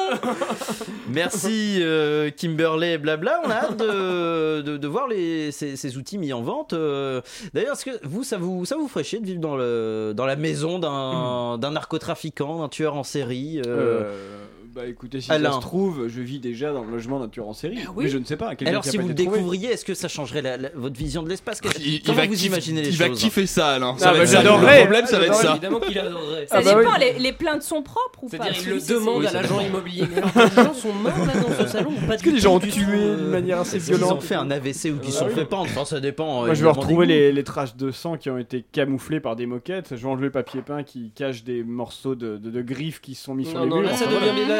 Merci 1.08 1.78
euh, 1.80 2.30
Kimberley 2.30 2.98
blabla. 2.98 3.40
On 3.44 3.50
a 3.50 3.54
hâte 3.54 3.76
de, 3.76 4.60
de- 4.62 4.76
de 4.76 4.88
voir 4.88 5.08
les, 5.08 5.52
ces, 5.52 5.76
ces 5.76 5.96
outils 5.96 6.18
mis 6.18 6.32
en 6.32 6.42
vente. 6.42 6.72
Euh, 6.72 7.20
D'ailleurs, 7.52 7.74
est-ce 7.74 7.84
que 7.84 7.98
vous 8.04 8.24
ça, 8.24 8.36
vous, 8.38 8.64
ça 8.64 8.76
vous 8.76 8.88
ferait 8.88 9.04
chier 9.04 9.20
de 9.20 9.26
vivre 9.26 9.40
dans, 9.40 9.56
le, 9.56 10.12
dans 10.14 10.26
la 10.26 10.36
maison 10.36 10.78
d'un 10.78 11.58
d'un 11.58 11.70
narcotrafiquant, 11.72 12.60
d'un 12.60 12.68
tueur 12.68 12.94
en 12.96 13.02
série 13.04 13.58
euh, 13.58 13.64
Euh, 13.66 14.44
bah 14.74 14.86
écoutez, 14.86 15.20
si 15.20 15.30
Alain. 15.30 15.50
ça 15.50 15.56
se 15.56 15.60
trouve, 15.60 16.08
je 16.08 16.20
vis 16.20 16.40
déjà 16.40 16.72
dans 16.72 16.82
le 16.84 16.90
logement 16.90 17.20
d'un 17.20 17.28
tueur 17.28 17.46
en 17.48 17.52
série. 17.52 17.78
oui. 17.94 18.04
Mais 18.04 18.10
je 18.10 18.18
ne 18.18 18.24
sais 18.24 18.36
pas. 18.36 18.52
Alors 18.66 18.82
qui 18.82 18.88
a 18.88 18.92
si 18.92 18.96
vous 18.98 19.08
le 19.08 19.14
découvriez, 19.14 19.68
est-ce 19.68 19.84
que 19.84 19.94
ça 19.94 20.08
changerait 20.08 20.42
la- 20.42 20.56
la- 20.56 20.70
votre 20.74 20.96
vision 20.96 21.22
de 21.22 21.28
l'espace? 21.28 21.60
Qu'est-ce- 21.60 21.80
Il, 21.80 21.94
il 21.94 22.02
Comment 22.02 22.18
va 22.18 22.26
vous 22.26 22.34
kiff- 22.34 22.46
imaginez 22.46 22.82
les 22.82 22.88
il 22.88 22.96
choses? 22.96 23.08
va 23.08 23.14
kiffer 23.14 23.46
ça, 23.46 23.68
Alain. 23.74 23.96
Ça 23.98 24.08
Ah, 24.08 24.12
va 24.12 24.18
bah, 24.18 24.22
être 24.24 24.28
ça. 24.30 24.36
j'adorerais. 24.42 24.74
Le 24.78 24.80
problème, 24.82 25.06
ça 25.06 25.18
va 25.20 25.26
être 25.26 25.34
ça. 25.34 25.50
Évidemment 25.52 25.80
qu'il 25.80 25.98
adorerait. 25.98 26.46
Ça 26.48 26.56
Ah 26.58 26.62
bah 26.62 26.74
dépend, 26.74 26.92
oui. 26.94 26.98
les, 27.00 27.18
les 27.20 27.32
plaintes 27.32 27.62
sont 27.62 27.82
propres 27.82 28.24
ou 28.24 28.28
pas? 28.28 28.36
C'est-à-dire, 28.36 28.62
il 28.64 28.70
le 28.70 28.80
demande 28.80 29.20
oui, 29.20 29.26
à 29.26 29.32
l'agent 29.32 29.60
immobilier. 29.60 30.04
Les 30.34 30.62
gens 30.64 30.74
sont 30.74 30.92
morts 30.92 31.12
là 31.26 31.32
dans 31.40 31.64
ce 31.64 31.70
salon 31.70 31.90
ou 31.90 32.06
pas 32.06 32.14
Est-ce 32.14 32.22
que 32.24 32.30
les 32.30 32.38
gens 32.40 32.54
ont 32.56 32.60
tué 32.60 32.70
d'une 32.72 32.90
euh, 32.90 33.30
manière 33.30 33.60
assez 33.60 33.76
Est-ce 33.76 33.86
qu'ils 33.86 33.94
ont 33.96 33.98
violente? 33.98 34.22
fait 34.22 34.34
un 34.34 34.50
AVC 34.50 34.90
ou 34.90 34.98
qu'ils 34.98 35.12
se 35.12 35.18
Ah 35.18 35.20
sont 35.20 35.26
oui. 35.28 35.34
fait 35.34 35.44
pendre? 35.44 35.68
Enfin, 35.70 35.84
ça 35.84 36.00
dépend. 36.00 36.44
Moi, 36.46 36.54
je 36.54 36.64
vais 36.64 36.70
retrouver 36.70 37.06
les, 37.06 37.44
traces 37.44 37.76
de 37.76 37.90
sang 37.90 38.16
qui 38.16 38.30
ont 38.30 38.38
été 38.38 38.64
camouflées 38.72 39.20
par 39.20 39.36
des 39.36 39.46
moquettes. 39.46 39.88
Je 39.90 39.96
vais 39.96 40.06
enlever 40.08 40.24
le 40.26 40.32
papier 40.32 40.62
peint 40.62 40.82
qui 40.82 41.10
cache 41.14 41.44
des 41.44 41.62
morceaux 41.62 42.14
de, 42.14 42.38
de- 42.38 42.50
de 42.50 42.62
griffes 42.62 43.00
qui 43.00 43.14
sont 43.14 43.34
mis 43.34 43.44
sur 43.44 43.60
les 43.60 43.66
murs. 43.66 43.82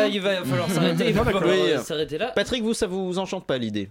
Là 0.05 0.09
là, 0.09 0.15
il 0.15 0.21
va 0.21 0.45
falloir 0.45 0.71
s'arrêter. 0.71 1.09
Il 1.09 1.15
va 1.15 1.25
falloir 1.25 1.45
euh, 1.47 1.79
s'arrêter 1.79 2.19
là. 2.19 2.33
Patrick, 2.35 2.63
vous, 2.63 2.75
ça 2.75 2.87
vous 2.87 3.19
enchante 3.19 3.45
pas 3.47 3.59
l'idée? 3.59 3.89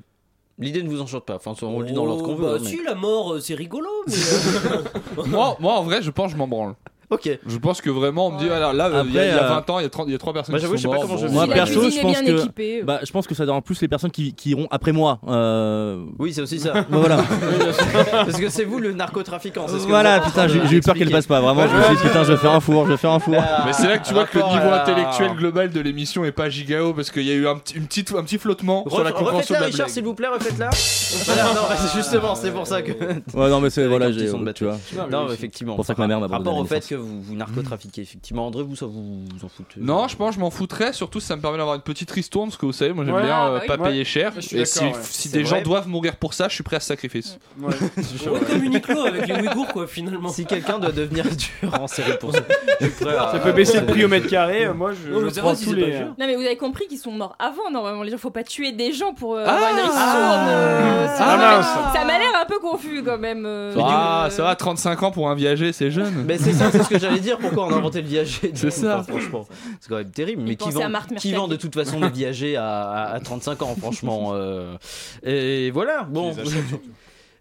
L'idée 0.60 0.84
ne 0.84 0.90
vous 0.90 1.02
enchante 1.02 1.26
pas. 1.26 1.36
Enfin, 1.44 1.54
on 1.66 1.80
le 1.80 1.88
dit 1.88 1.94
dans 1.94 2.06
l'ordre 2.06 2.24
qu'on 2.24 2.34
Oh, 2.34 2.38
veut. 2.38 2.44
Bah, 2.46 2.54
hein, 2.58 2.60
mais- 2.64 2.70
si, 2.70 2.84
la 2.84 2.94
mort, 2.96 3.34
euh, 3.34 3.40
c'est 3.40 3.56
rigolo. 3.56 3.90
Mais 4.08 4.14
euh, 4.14 5.24
moi, 5.26 5.58
moi, 5.60 5.74
en 5.74 5.84
vrai, 5.84 6.02
je 6.02 6.12
pense 6.12 6.28
que 6.28 6.34
je 6.34 6.38
m'en 6.38 6.48
branle. 6.48 6.76
Ok. 7.14 7.30
Je 7.46 7.58
pense 7.58 7.82
que 7.82 7.90
vraiment, 7.90 8.28
on 8.28 8.32
me 8.32 8.40
dit, 8.40 8.50
alors 8.50 8.74
là, 8.74 8.88
euh, 8.88 9.04
il 9.08 9.14
y, 9.14 9.18
a- 9.20 9.22
Après, 9.22 9.30
il 9.30 9.36
y 9.36 9.40
a 9.40 9.44
euh, 9.46 9.50
20 9.56 9.70
ans, 9.70 9.80
il 9.80 9.84
y 9.84 9.86
a 9.86 9.90
30 9.90 10.08
il 10.08 10.12
y 10.12 10.16
a 10.16 10.18
3 10.18 10.34
personnes 10.34 10.54
Bah, 10.54 10.60
qui 10.60 10.64
j'avoue, 10.64 10.78
sont 10.78 10.78
je 10.78 10.82
sais 10.84 10.88
pas 10.90 10.96
mortes, 10.96 11.08
comment 11.08 11.20
bon. 11.22 11.28
je- 11.28 11.34
Moi 11.34 11.46
la 11.48 11.54
perso, 11.54 11.80
cuisine 11.82 11.92
je 11.92 11.98
est 11.98 12.02
pense 12.02 12.22
bien 12.24 12.34
que 12.36 12.40
équipée, 12.40 12.80
euh. 12.82 12.86
bah, 12.86 13.00
je 13.04 13.12
pense 13.12 13.28
que 13.28 13.36
ça 13.36 13.46
dérange 13.46 13.64
plus 13.64 13.82
les 13.82 13.88
personnes 13.88 14.12
qui, 14.12 14.34
qui 14.34 14.50
iront 14.52 14.68
après 14.72 14.92
moi. 14.92 15.20
Euh... 15.28 16.04
Oui, 16.20 16.34
c'est 16.34 16.42
aussi 16.42 16.60
ça. 16.60 16.74
bah, 16.74 16.86
voilà. 16.92 17.18
Parce 18.12 18.38
que 18.40 18.50
c'est 18.50 18.64
vous 18.66 18.80
le 18.80 18.92
narcotrafiquant. 18.94 19.66
c'est 19.68 19.80
ce 19.80 19.84
que 19.84 19.90
voilà, 19.90 20.12
vous 20.12 20.16
êtes 20.18 20.24
en 20.24 20.30
putain, 20.30 20.42
train 20.46 20.54
j'ai 20.54 20.60
de 20.60 20.68
j'ai 20.68 20.76
eu 20.78 20.82
peur 20.82 20.96
qu'elle 20.96 21.12
passe 21.12 21.28
pas. 21.28 21.40
Vraiment, 21.42 21.68
je 21.68 21.76
me 21.76 21.84
suis 21.84 21.96
dit 21.96 22.02
putain, 22.04 22.24
je 22.24 22.32
vais 22.34 22.38
faire 22.38 22.52
un 22.54 22.60
four, 22.60 22.86
je 22.86 22.92
vais 22.92 22.98
faire 22.98 23.12
un 23.12 23.20
four. 23.20 23.36
Ah, 23.38 23.64
Mais 23.66 23.74
c'est 23.74 23.88
là 23.88 23.98
que 23.98 24.08
tu 24.08 24.14
vois 24.14 24.26
que 24.26 24.38
le 24.38 24.44
rapport 24.44 24.58
niveau 24.60 24.74
à- 24.74 24.82
intellectuel 24.82 25.32
global 25.36 25.70
de 25.70 25.80
l'émission 25.80 26.26
est 26.26 26.32
pas 26.32 26.50
gigao 26.50 26.94
parce 26.94 27.12
qu'il 27.12 27.24
y 27.24 27.32
a 27.32 27.36
eu 27.36 27.48
un, 27.48 27.56
petit- 27.58 27.76
une 27.76 27.86
petite, 27.88 28.14
un 28.16 28.24
petit 28.24 28.38
flottement 28.38 28.86
sur 28.90 29.04
la 29.04 29.12
Re- 29.12 29.14
compréhension 29.14 29.56
de 29.56 29.60
Refaites-la, 29.60 29.60
la 29.60 29.66
Richard, 29.66 29.86
blague. 29.86 29.94
s'il 29.94 30.04
vous 30.04 30.14
plaît, 30.14 30.28
refaites-la. 30.28 30.70
voilà, 31.26 31.44
non, 31.54 31.62
bah, 31.70 31.76
c'est 31.78 31.98
justement, 31.98 32.36
c'est 32.36 32.52
pour 32.52 32.68
ça 32.68 32.82
que. 32.82 32.92
Ouais, 32.92 33.50
non, 33.50 33.60
mais 33.62 33.70
c'est 33.70 33.88
voilà, 33.88 34.06
un 34.08 34.10
petit 34.10 34.20
j'ai 34.20 34.28
son 34.28 34.40
de 34.42 34.52
tu 34.52 34.66
vois. 34.66 34.78
Non, 35.10 35.26
mais 35.28 35.34
effectivement. 35.34 35.76
pour 35.76 35.86
ça 35.86 35.94
que 35.96 36.02
ma 36.02 36.08
mère 36.08 36.20
m'a 36.20 36.28
Rapport 36.28 36.40
au 36.40 36.62
abandonné 36.62 36.70
fait 36.82 36.88
que 36.88 36.96
vous, 37.04 37.22
vous 37.22 37.36
narcotrafiquez, 37.36 38.02
effectivement. 38.02 38.48
André, 38.48 38.64
vous, 38.64 38.76
ça 38.76 38.86
vous, 38.86 39.26
vous 39.26 39.46
en 39.46 39.50
foutez 39.50 39.80
Non, 39.80 40.08
je 40.08 40.16
pense 40.16 40.30
que 40.30 40.36
je 40.36 40.40
m'en 40.40 40.50
foutrais, 40.52 40.94
surtout 40.94 41.20
si 41.20 41.28
ça 41.28 41.36
me 41.36 41.42
permet 41.42 41.58
d'avoir 41.58 41.76
une 41.76 41.82
petite 41.82 42.10
ristourne, 42.12 42.50
parce 42.50 42.58
que 42.58 42.66
vous 42.66 42.74
savez, 42.74 42.94
moi 42.94 43.06
j'aime 43.06 43.16
Ouais. 43.16 43.24
bien 43.24 43.36
Ah, 43.36 43.48
euh, 43.48 43.54
bah 43.56 43.60
oui. 43.62 43.68
pas 43.68 43.78
Ouais. 43.84 43.90
payer 43.90 44.06
cher. 44.06 44.32
Je 44.36 44.42
suis 44.42 44.58
Et 44.60 44.66
si, 44.66 44.80
d'accord, 44.80 44.96
ouais. 44.98 45.04
si 45.04 45.28
C'est 45.30 45.38
des 45.38 45.46
gens 45.46 45.62
doivent 45.62 45.88
mourir 45.88 46.16
pour 46.16 46.34
ça, 46.34 46.48
je 46.48 46.54
suis 46.56 46.64
prêt 46.64 46.78
à 46.78 46.80
ce 46.80 46.88
sacrifice. 46.88 47.38
Ouais. 47.60 47.74
Ouais, 48.34 48.40
comme 48.48 48.64
Uniqlo 48.64 49.06
avec 49.06 49.28
les 49.28 49.36
Ouïghours, 49.36 49.68
quoi, 49.68 49.86
finalement. 49.88 50.30
Si 50.30 50.46
quelqu'un 50.46 50.80
doit 50.80 50.92
devenir 50.92 51.26
dur 51.26 51.74
en 51.82 51.88
série 51.88 52.18
pour 52.20 52.32
ça, 52.34 52.40
je 52.82 52.86
suis 52.88 52.94
prêt 53.06 53.16
à- 53.16 53.32
Ça 53.34 53.40
peut 53.40 53.52
baisser 53.52 53.80
le 53.80 53.86
prix 53.86 54.06
au 54.06 54.08
mètre 54.08 54.28
carré. 54.28 54.66
euh, 54.66 54.74
Moi, 54.74 54.92
je, 54.94 55.12
Non, 55.12 55.20
mais 55.22 55.30
je 55.30 55.34
c'est 55.34 55.42
prends 55.42 55.50
vrai, 55.50 55.58
si 55.58 55.66
tous 55.66 55.72
c'est 55.76 55.80
pas 55.82 55.86
les. 55.88 55.92
cher. 55.94 56.08
Non 56.18 56.26
mais 56.28 56.36
vous 56.36 56.42
avez 56.42 56.58
compris 56.58 56.88
qu'ils 56.88 56.98
sont 57.00 57.12
morts 57.12 57.36
avant 57.40 57.70
normalement. 57.72 58.04
Les 58.04 58.12
gens, 58.12 58.18
faut 58.18 58.30
pas 58.30 58.44
tuer 58.44 58.72
des 58.72 58.94
gens 58.94 59.14
pour 59.14 59.36
euh, 59.36 59.44
Ah 59.46 59.54
avoir 59.56 59.70
une 59.72 59.78
ristourne. 59.78 60.48
euh, 60.48 61.08
ça 61.08 61.24
Ah, 61.28 61.38
m'a- 61.38 61.58
mince. 61.58 61.68
ça 61.94 62.06
m'a 62.06 62.18
l'air 62.18 62.32
un 62.42 62.46
peu 62.46 62.60
confus 62.60 63.04
quand 63.04 63.18
même. 63.18 63.44
euh, 63.46 63.74
Ah, 63.80 64.26
euh, 64.26 64.30
ça 64.30 64.44
va, 64.44 64.56
35 64.56 65.04
ans 65.04 65.12
pour 65.12 65.30
un 65.30 65.36
viager, 65.36 65.74
c'est 65.74 65.92
jeune. 65.92 66.24
Mais 66.26 66.38
c'est 66.38 66.54
ça, 66.54 66.72
c'est 66.72 66.84
ce 66.84 66.90
que 66.94 67.00
j'allais 67.00 67.20
dire. 67.20 67.38
Pourquoi 67.38 67.68
on 67.68 67.72
a 67.72 67.76
inventé 67.76 68.02
le 68.02 68.08
viager 68.08 68.52
C'est 68.54 68.72
ça. 68.72 69.00
enfin, 69.00 69.12
franchement, 69.18 69.46
c'est 69.80 69.90
quand 69.90 69.98
même 69.98 70.12
terrible. 70.12 70.44
Mais 70.44 70.56
qui 70.56 70.72
vend, 70.72 70.90
qui 71.18 71.34
vend 71.34 71.48
de 71.48 71.56
toute 71.56 71.74
façon 71.74 72.00
des 72.00 72.10
viagers 72.10 72.56
à, 72.56 72.82
à- 72.82 73.14
à 73.14 73.20
35 73.20 73.62
ans, 73.62 73.76
franchement. 73.76 74.32
euh, 74.34 74.78
et 75.24 75.72
voilà. 75.72 76.04
Bon. 76.04 76.34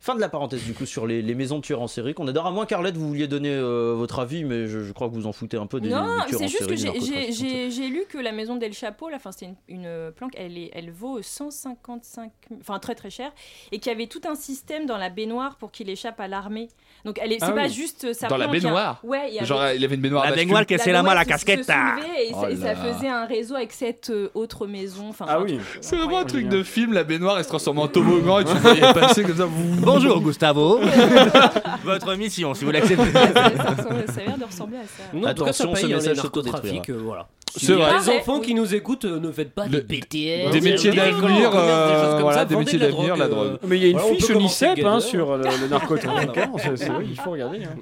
Fin 0.05 0.17
de 0.17 0.21
la 0.21 0.29
parenthèse 0.29 0.65
du 0.65 0.75
coup 0.75 0.85
sur 0.85 1.07
les, 1.07 1.23
les 1.23 1.37
maisons 1.37 1.59
de 1.59 1.63
tueurs 1.63 1.81
en 1.81 1.87
série 1.87 2.13
qu'on 2.13 2.27
adore. 2.27 2.45
À 2.47 2.51
moins 2.51 2.67
Carlette, 2.67 2.97
vous 2.97 3.07
vouliez 3.07 3.29
donner 3.29 3.51
euh, 3.55 3.95
votre 3.97 4.19
avis, 4.19 4.43
mais 4.43 4.67
je, 4.67 4.81
je 4.83 4.91
crois 4.93 5.09
que 5.09 5.15
vous 5.15 5.29
en 5.29 5.33
foutez 5.33 5.57
un 5.57 5.69
peu 5.69 5.79
des, 5.81 5.91
Non, 5.91 6.01
des 6.03 6.27
tueurs 6.27 6.41
en 6.43 6.43
c'est 6.43 6.49
juste 6.49 6.67
que 6.67 6.75
j'ai- 6.75 7.89
lu 7.89 8.03
que 8.09 8.19
la 8.19 8.33
maison 8.33 8.57
d'El 8.57 8.73
Chapo, 8.73 9.09
là, 9.09 9.15
enfin 9.19 9.31
c'est 9.31 9.45
une, 9.47 9.55
une 9.85 10.11
planque, 10.11 10.33
elle, 10.37 10.59
est, 10.59 10.71
elle 10.75 10.91
vaut 10.91 11.23
155, 11.23 12.33
enfin 12.61 12.81
très 12.81 12.97
très 12.97 13.11
cher, 13.11 13.31
et 13.71 13.79
qu'il 13.79 13.93
y 13.93 13.95
avait 13.95 14.09
tout 14.09 14.23
un 14.29 14.35
système 14.35 14.87
dans 14.87 14.99
la 14.99 15.09
baignoire 15.09 15.55
pour 15.55 15.71
qu'il 15.71 15.89
échappe 15.89 16.19
à 16.19 16.27
l'armée. 16.27 16.67
Donc 17.05 17.19
elle 17.21 17.33
est, 17.33 17.39
c'est 17.41 17.47
Ah 17.47 17.53
pas 17.53 17.65
oui. 17.65 17.73
juste 17.73 18.13
sa 18.13 18.29
Dans 18.29 18.37
la 18.37 18.45
plante, 18.47 18.57
il 18.59 18.63
y 18.63 18.67
a- 18.67 18.69
baignoire. 18.71 19.01
Ouais, 19.03 19.19
il 19.29 19.35
y 19.35 19.39
avait- 19.39 19.47
Genre, 19.47 19.61
il 19.77 19.85
avait 19.85 19.95
une 19.97 20.01
baignoire 20.01 20.23
La 20.23 20.31
bascule. 20.31 20.47
baignoire 20.47 20.67
qu'elle 20.67 20.81
sait 20.81 20.93
la 20.93 21.03
main, 21.03 21.15
la 21.15 21.25
qui 21.25 21.31
casquette. 21.31 21.69
hein. 21.69 21.97
et, 22.19 22.31
Oh 22.33 22.43
ça- 22.43 22.51
et 22.51 22.57
ça 22.57 22.75
faisait 22.77 23.09
un 23.09 23.27
réseau 23.27 23.57
avec 23.57 23.73
cette 23.73 24.11
euh, 24.11 24.29
autre 24.35 24.67
maison. 24.69 25.07
Enfin, 25.09 25.25
Ah 25.29 25.39
un 25.39 25.43
oui. 25.43 25.59
C'est 25.81 25.97
vraiment 25.97 26.19
un 26.19 26.25
truc 26.25 26.49
de 26.49 26.63
film, 26.63 26.93
la 26.93 27.03
baignoire 27.03 27.39
elle 27.39 27.45
se 27.45 27.49
transforme 27.49 27.81
en 27.81 27.89
toboggan 27.89 28.39
et 28.41 28.45
tu 28.45 28.55
voyais 28.55 28.81
passer 28.95 29.23
comme 29.25 29.37
ça. 29.37 29.49
Bonjour 29.81 30.21
Gustavo. 30.21 30.79
Votre 31.85 32.15
mission, 32.15 32.55
si 32.55 32.65
vous 32.65 32.71
l'acceptez. 32.71 33.11
ça, 33.13 33.29
ressemble- 33.31 34.05
ça 34.07 34.21
a 34.21 34.25
l'air 34.25 34.39
de 34.39 34.45
ressembler 34.45 34.77
à 34.79 34.83
ça. 34.83 35.03
Non, 35.13 35.23
ça 35.25 35.29
Attention, 35.31 35.75
ce 35.75 35.85
hein, 35.85 35.89
message 35.89 36.17
s'autodétruira. 36.19 36.83
euh, 36.89 37.01
voilà. 37.05 37.27
C'est 37.55 37.73
vrai. 37.75 37.85
Les 37.93 37.99
Pareil, 37.99 38.19
enfants 38.21 38.39
oui. 38.39 38.47
qui 38.47 38.55
nous 38.55 38.75
écoutent, 38.75 39.05
euh, 39.05 39.21
ne 39.21 39.31
faites 39.31 39.53
pas 39.53 39.67
Le- 39.67 39.73
de 39.73 39.81
BTS. 39.81 40.51
des 40.53 40.61
métiers 40.63 40.91
d'avenir, 40.93 41.21
commerce, 41.21 41.53
des 41.53 41.59
choses 41.61 41.61
euh, 41.61 42.13
comme 42.13 42.23
voilà, 42.23 42.39
ça, 42.39 42.45
des 42.47 42.57
métiers 42.57 42.79
de 42.79 42.85
la 42.87 42.91
d'avenir, 42.91 43.17
la 43.17 43.29
drogue. 43.29 43.59
Mais 43.67 43.77
il 43.77 43.83
y 43.83 43.87
a 43.87 43.89
une 43.91 43.99
fiche 43.99 44.31
hein, 44.31 44.75
Gator. 44.75 45.03
sur 45.03 45.37
le, 45.37 45.43
c'est- 45.45 46.77
c'est- 46.77 46.92
oui, 46.99 47.07
il 47.11 47.21
faut 47.21 47.31
regarder. 47.31 47.65
hein. 47.65 47.75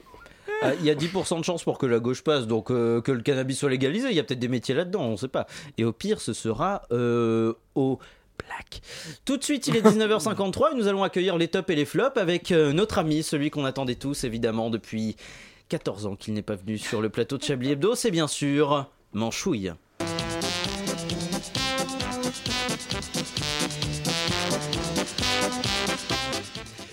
Ah, 0.62 0.74
Il 0.74 0.84
y 0.84 0.90
a 0.90 0.94
10% 0.94 1.38
de 1.38 1.44
chance 1.44 1.64
pour 1.64 1.78
que 1.78 1.86
la 1.86 2.00
gauche 2.00 2.22
passe, 2.22 2.46
donc 2.46 2.70
euh, 2.70 3.00
que 3.00 3.12
le 3.12 3.22
cannabis 3.22 3.58
soit 3.58 3.70
légalisé. 3.70 4.08
Il 4.10 4.16
y 4.16 4.20
a 4.20 4.24
peut-être 4.24 4.38
des 4.38 4.48
métiers 4.48 4.74
là-dedans, 4.74 5.02
on 5.02 5.16
sait 5.16 5.28
pas. 5.28 5.46
Et 5.78 5.84
au 5.84 5.92
pire, 5.92 6.20
ce 6.20 6.32
sera 6.32 6.82
euh, 6.92 7.54
au 7.74 7.98
black. 8.38 8.82
Tout 9.24 9.36
de 9.38 9.44
suite, 9.44 9.66
il 9.68 9.76
est 9.76 9.82
19h53 9.86 10.72
et 10.72 10.76
nous 10.76 10.86
allons 10.86 11.02
accueillir 11.02 11.36
les 11.38 11.48
tops 11.48 11.70
et 11.70 11.76
les 11.76 11.84
flops 11.86 12.16
avec 12.18 12.52
euh, 12.52 12.72
notre 12.72 12.98
ami, 12.98 13.22
celui 13.22 13.50
qu'on 13.50 13.64
attendait 13.64 13.94
tous 13.94 14.24
évidemment 14.24 14.68
depuis 14.70 15.16
14 15.70 16.06
ans 16.06 16.16
qu'il 16.16 16.34
n'est 16.34 16.42
pas 16.42 16.56
venu 16.56 16.76
sur 16.78 17.00
le 17.00 17.08
plateau 17.08 17.38
de 17.38 17.42
Chablis 17.42 17.70
Hebdo. 17.72 17.94
C'est 17.94 18.10
bien 18.10 18.26
sûr 18.26 18.86
Manchouille. 19.14 19.72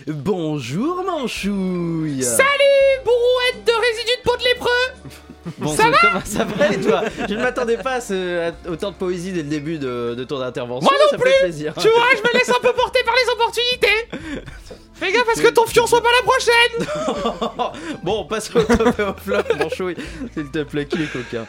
Bonjour 0.10 1.04
Manchouille 1.04 2.24
Salut, 2.24 3.04
bourrouette 3.04 3.66
de 3.66 3.72
Bon, 5.58 5.76
Ça 5.76 5.90
va 5.90 5.98
comment 6.02 6.22
ça 6.26 6.44
va 6.44 6.68
et 6.74 6.80
toi? 6.80 7.02
Je 7.28 7.34
ne 7.34 7.42
m'attendais 7.42 7.78
pas 7.78 7.94
à, 7.94 8.02
ce- 8.02 8.50
à 8.50 8.70
autant 8.70 8.92
de 8.92 8.96
poésie 8.96 9.32
dès 9.32 9.44
le 9.44 9.50
début 9.50 9.78
de, 9.78 10.16
de 10.16 10.24
ton 10.24 10.42
intervention. 10.42 10.90
Moi 10.90 10.98
non 11.00 11.10
ça 11.12 11.18
plus 11.18 11.32
fait 11.32 11.40
plaisir. 11.42 11.74
Tu 11.80 11.88
vois, 11.90 12.04
je 12.16 12.22
me 12.28 12.34
laisse 12.38 12.50
un 12.50 12.60
peu 12.62 12.74
porter 12.74 13.04
par 13.04 13.14
les 13.16 13.32
opportunités 13.34 14.44
Fais 15.00 15.12
gaffe 15.12 15.30
à 15.30 15.36
ce 15.36 15.42
que 15.44 15.50
ton 15.50 15.68
fion 15.68 15.86
soit 15.86 16.02
pas 16.02 16.10
la 16.10 16.24
prochaine 16.24 17.94
bon, 18.04 18.26
passe 18.26 18.50
au 18.56 18.64
top 18.64 19.00
et 19.00 19.04
au 19.04 19.14
flop, 19.14 19.44
Manchouille. 19.60 19.96
S'il 20.34 20.50
te 20.50 20.64
plaît, 20.64 20.88
qui 20.88 21.04
est 21.04 21.06
coquin? 21.12 21.46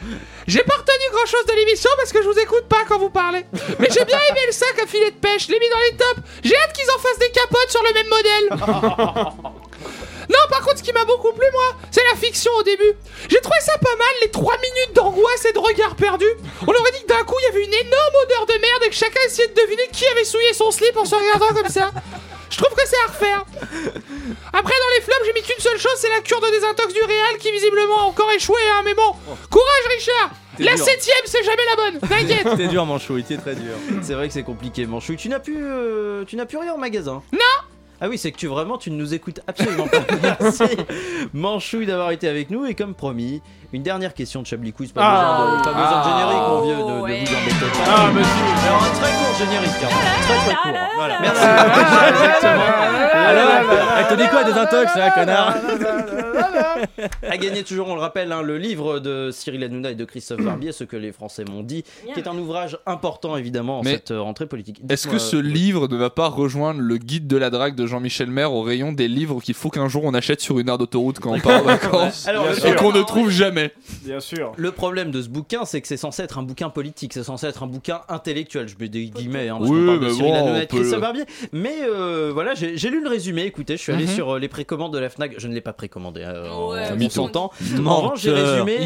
J'ai 0.47 0.63
pas 0.63 0.75
retenu 0.75 1.05
grand 1.13 1.25
chose 1.25 1.47
de 1.47 1.53
l'émission 1.55 1.89
parce 1.97 2.13
que 2.13 2.23
je 2.23 2.29
vous 2.29 2.39
écoute 2.39 2.65
pas 2.69 2.85
quand 2.87 2.99
vous 2.99 3.09
parlez. 3.09 3.47
Mais 3.79 3.89
j'ai 3.91 4.05
bien 4.05 4.19
aimé 4.31 4.41
le 4.47 4.53
sac 4.53 4.79
à 4.83 4.87
filet 4.87 5.13
de 5.13 5.17
pêche, 5.17 5.47
je 5.47 5.53
l'ai 5.53 5.59
mis 5.61 5.69
dans 5.71 5.79
les 5.91 5.97
tops. 5.97 6.29
J'ai 6.45 6.57
hâte 6.57 6.73
qu'ils 6.75 6.91
en 6.91 6.99
fassent 6.99 7.19
des 7.21 7.31
capotes 7.31 7.71
sur 7.71 7.83
le 7.83 7.95
même 7.95 8.09
modèle. 8.09 9.53
Non, 10.29 10.39
par 10.51 10.61
contre, 10.63 10.79
ce 10.79 10.83
qui 10.83 10.93
m'a 10.93 11.05
beaucoup 11.05 11.33
plu, 11.33 11.47
moi, 11.53 11.77
c'est 11.91 12.05
la 12.13 12.17
fiction 12.19 12.51
au 12.59 12.63
début. 12.63 12.93
J'ai 13.29 13.41
trouvé 13.41 13.59
ça 13.61 13.77
pas 13.79 13.97
mal, 13.97 14.09
les 14.23 14.31
3 14.31 14.55
minutes 14.57 14.95
d'angoisse 14.95 15.45
et 15.47 15.53
de 15.53 15.59
regard 15.59 15.97
perdu. 15.97 16.27
On 16.67 16.71
aurait 16.73 16.93
dit 16.93 17.03
que 17.03 17.09
d'un 17.09 17.25
coup, 17.25 17.37
il 17.41 17.45
y 17.45 17.49
avait 17.57 17.65
une 17.65 17.75
énorme 17.75 18.15
odeur 18.25 18.47
de 18.47 18.53
merde 18.61 18.83
et 18.85 18.89
que 18.91 18.95
chacun 18.95 19.21
essayait 19.27 19.49
de 19.49 19.55
deviner 19.55 19.89
qui 19.93 20.07
avait 20.09 20.25
souillé 20.25 20.53
son 20.53 20.71
slip 20.71 20.97
en 20.97 21.05
se 21.05 21.15
regardant 21.15 21.49
comme 21.49 21.69
ça. 21.69 21.91
Je 22.51 22.57
trouve 22.57 22.75
que 22.77 22.87
c'est 22.87 22.97
à 23.07 23.13
refaire. 23.13 23.45
Après, 24.53 24.75
dans 24.75 24.95
les 24.97 25.03
flops, 25.03 25.21
j'ai 25.27 25.33
mis 25.33 25.43
qu'une 25.43 25.63
seule 25.63 25.79
chose, 25.79 25.93
c'est 25.97 26.09
la 26.09 26.21
cure 26.21 26.41
de 26.41 26.51
désintox 26.51 26.93
du 26.95 27.03
Real 27.03 27.39
qui 27.39 27.51
visiblement 27.53 28.01
a 28.01 28.05
encore 28.05 28.31
échoué, 28.33 28.57
hein, 28.73 28.83
mais 28.85 28.95
bon. 28.95 29.13
Courage, 29.51 29.97
Richard 29.97 30.31
La 30.59 30.75
dur. 30.75 30.85
septième, 30.85 31.19
c'est 31.27 31.45
jamais 31.45 31.63
la 31.71 31.77
bonne, 31.77 32.01
t'inquiète 32.09 32.57
T'es 32.57 32.69
dur, 32.69 32.85
Manchouille, 32.87 33.25
t'es 33.25 33.37
très 33.37 33.55
dur. 33.55 33.75
C'est 34.03 34.15
vrai 34.15 34.29
que 34.29 34.35
c'est 34.35 34.43
compliqué, 34.43 34.87
Manchouille. 34.87 35.17
Tu 35.19 35.29
n'as 35.29 35.41
plus, 35.41 35.59
euh, 35.63 36.25
tu 36.27 36.37
n'as 36.37 36.47
plus 36.47 36.59
rien 36.59 36.73
au 36.75 36.79
magasin 36.79 37.23
Non 37.33 37.39
Ah 38.01 38.09
oui, 38.09 38.17
c'est 38.17 38.31
que 38.31 38.37
tu 38.37 38.47
vraiment, 38.47 38.79
tu 38.79 38.91
ne 38.93 38.97
nous 38.97 39.13
écoutes 39.13 39.41
absolument 39.49 39.89
pas. 39.89 39.99
Merci, 40.41 40.63
Manchouille, 41.35 41.87
d'avoir 41.87 42.13
été 42.13 42.29
avec 42.29 42.49
nous. 42.51 42.65
Et 42.65 42.75
comme 42.75 42.95
promis, 42.95 43.43
une 43.73 43.83
dernière 43.83 44.15
question 44.15 44.41
de 44.43 44.47
Chablis 44.47 44.73
Quiz. 44.73 44.93
Pas, 44.93 45.03
Ah. 45.03 45.39
besoin, 45.45 45.59
de, 45.59 45.65
pas 45.65 45.73
besoin 45.73 45.91
de 45.91 45.95
Ah. 45.97 46.21
générique, 46.21 46.49
mon 46.49 46.61
vieux, 46.63 46.75
de, 46.77 46.79
de 46.79 46.85
Oh, 47.01 47.03
ouais. 47.03 47.25
vous 47.25 47.35
embêter 47.35 47.85
pas. 47.85 47.85
Ah, 47.89 48.11
mais 48.15 48.23
si. 48.23 48.67
Alors, 48.69 48.83
un 48.85 48.91
très 48.91 49.11
court 49.11 49.37
générique, 49.39 49.83
hein. 49.83 49.89
très 50.23 50.37
très 50.37 50.55
court. 50.63 50.81
Voilà. 50.97 51.19
Merci. 51.21 51.43
Ah. 51.43 52.09
Exactement. 52.09 52.63
Alors, 53.15 53.51
elle 53.99 54.07
te 54.07 54.23
dit 54.23 54.29
quoi 54.29 54.45
des 54.45 54.53
intox, 54.53 54.95
là, 54.97 55.11
connard 55.11 55.55
A 57.29 57.37
gagné 57.37 57.63
toujours, 57.65 57.89
on 57.89 57.95
le 57.95 58.01
rappelle, 58.01 58.31
hein, 58.33 58.43
le 58.43 58.59
livre 58.59 59.01
de 59.01 59.31
Cyril 59.33 59.63
Hanouna 59.65 59.91
et 59.91 59.95
de 59.95 60.05
Christophe 60.05 60.41
Barbier, 60.41 60.73
ce 60.73 60.85
que 60.85 60.97
les 60.97 61.13
Français 61.13 61.45
m'ont 61.45 61.63
dit, 61.63 61.83
qui 62.15 62.21
est 62.21 62.29
un 62.29 62.37
ouvrage 62.39 62.79
important 62.87 63.37
évidemment 63.37 63.81
en 63.81 63.83
Mais 63.83 63.93
cette 63.95 64.13
euh, 64.13 64.21
rentrée 64.21 64.47
politique. 64.47 64.81
Est-ce 64.89 65.09
que 65.09 65.19
ce 65.19 65.37
euh, 65.37 65.41
livre 65.43 65.89
ne 65.89 65.97
va 65.97 66.11
pas 66.11 66.29
rejoindre 66.29 66.81
le 66.81 66.97
guide 66.97 67.27
de 67.27 67.37
la 67.37 67.51
drague 67.51 67.75
de 67.75 67.87
Jean-Michel 67.89 68.31
Maire 68.31 68.53
au 68.53 68.63
rayon 68.63 68.93
des 68.93 69.09
livres 69.09 69.41
qu'il 69.41 69.55
faut 69.55 69.71
qu'un 69.71 69.89
jour 69.89 70.05
on 70.05 70.15
achète 70.15 70.41
sur 70.41 70.59
une 70.61 70.69
aire 70.69 70.79
d'autoroute 70.79 71.19
quand 71.19 71.33
on 71.35 71.41
part 71.41 71.63
en 71.63 71.65
vacances 71.67 72.29
Alors, 72.29 72.47
et 72.65 72.75
qu'on 72.77 72.93
ne 72.93 73.03
trouve 73.03 73.31
jamais 73.31 73.73
Bien 74.05 74.21
sûr. 74.21 74.53
Le 74.57 74.71
problème 74.73 75.11
de 75.11 75.21
ce 75.23 75.29
bouquin, 75.29 75.65
c'est 75.65 75.81
que 75.81 75.89
c'est 75.89 75.97
censé 75.97 76.23
être 76.23 76.39
un 76.39 76.43
bouquin 76.43 76.69
politique, 76.71 77.13
c'est 77.13 77.23
censé 77.25 77.47
être 77.47 77.63
un 77.63 77.67
bouquin 77.67 78.03
intellectuel. 78.09 78.69
Je 78.69 78.77
mets 78.79 78.89
des 78.89 79.07
guillemets, 79.07 79.49
hein, 79.49 79.57
parce 79.59 79.71
Oui, 79.71 79.81
qu'on 79.81 79.87
parle 79.87 80.01
de 80.01 80.09
Cyril 80.11 80.33
bon, 80.33 80.37
Hanouna 80.39 80.67
peut 80.67 80.99
Barbier. 81.01 81.25
Mais 81.53 81.75
euh, 81.83 82.31
voilà, 82.33 82.55
j'ai 82.55 82.77
j'ai 82.77 82.91
lu 82.91 83.03
le 83.03 83.09
résumé. 83.09 83.43
Écoutez, 83.43 83.77
je 83.77 83.83
suis 83.83 83.93
allé 83.93 84.05
Mhm. 84.07 84.11
sur 84.15 84.31
euh, 84.35 84.39
les 84.39 84.49
précommandes 84.49 84.93
de 84.93 84.99
la 84.99 85.09
Fnac. 85.09 85.35
Je 85.39 85.49
ne 85.49 85.55
l'ai 85.55 85.61
pas 85.61 85.73
précommandé. 85.73 86.23
euh, 86.23 86.51
en- 86.51 86.73
Ouais, 86.73 86.85
on 87.01 87.11
s'entend. 87.11 87.51
En 87.85 87.97
revanche, 87.97 88.21
j'ai 88.21 88.33
résumé. 88.33 88.77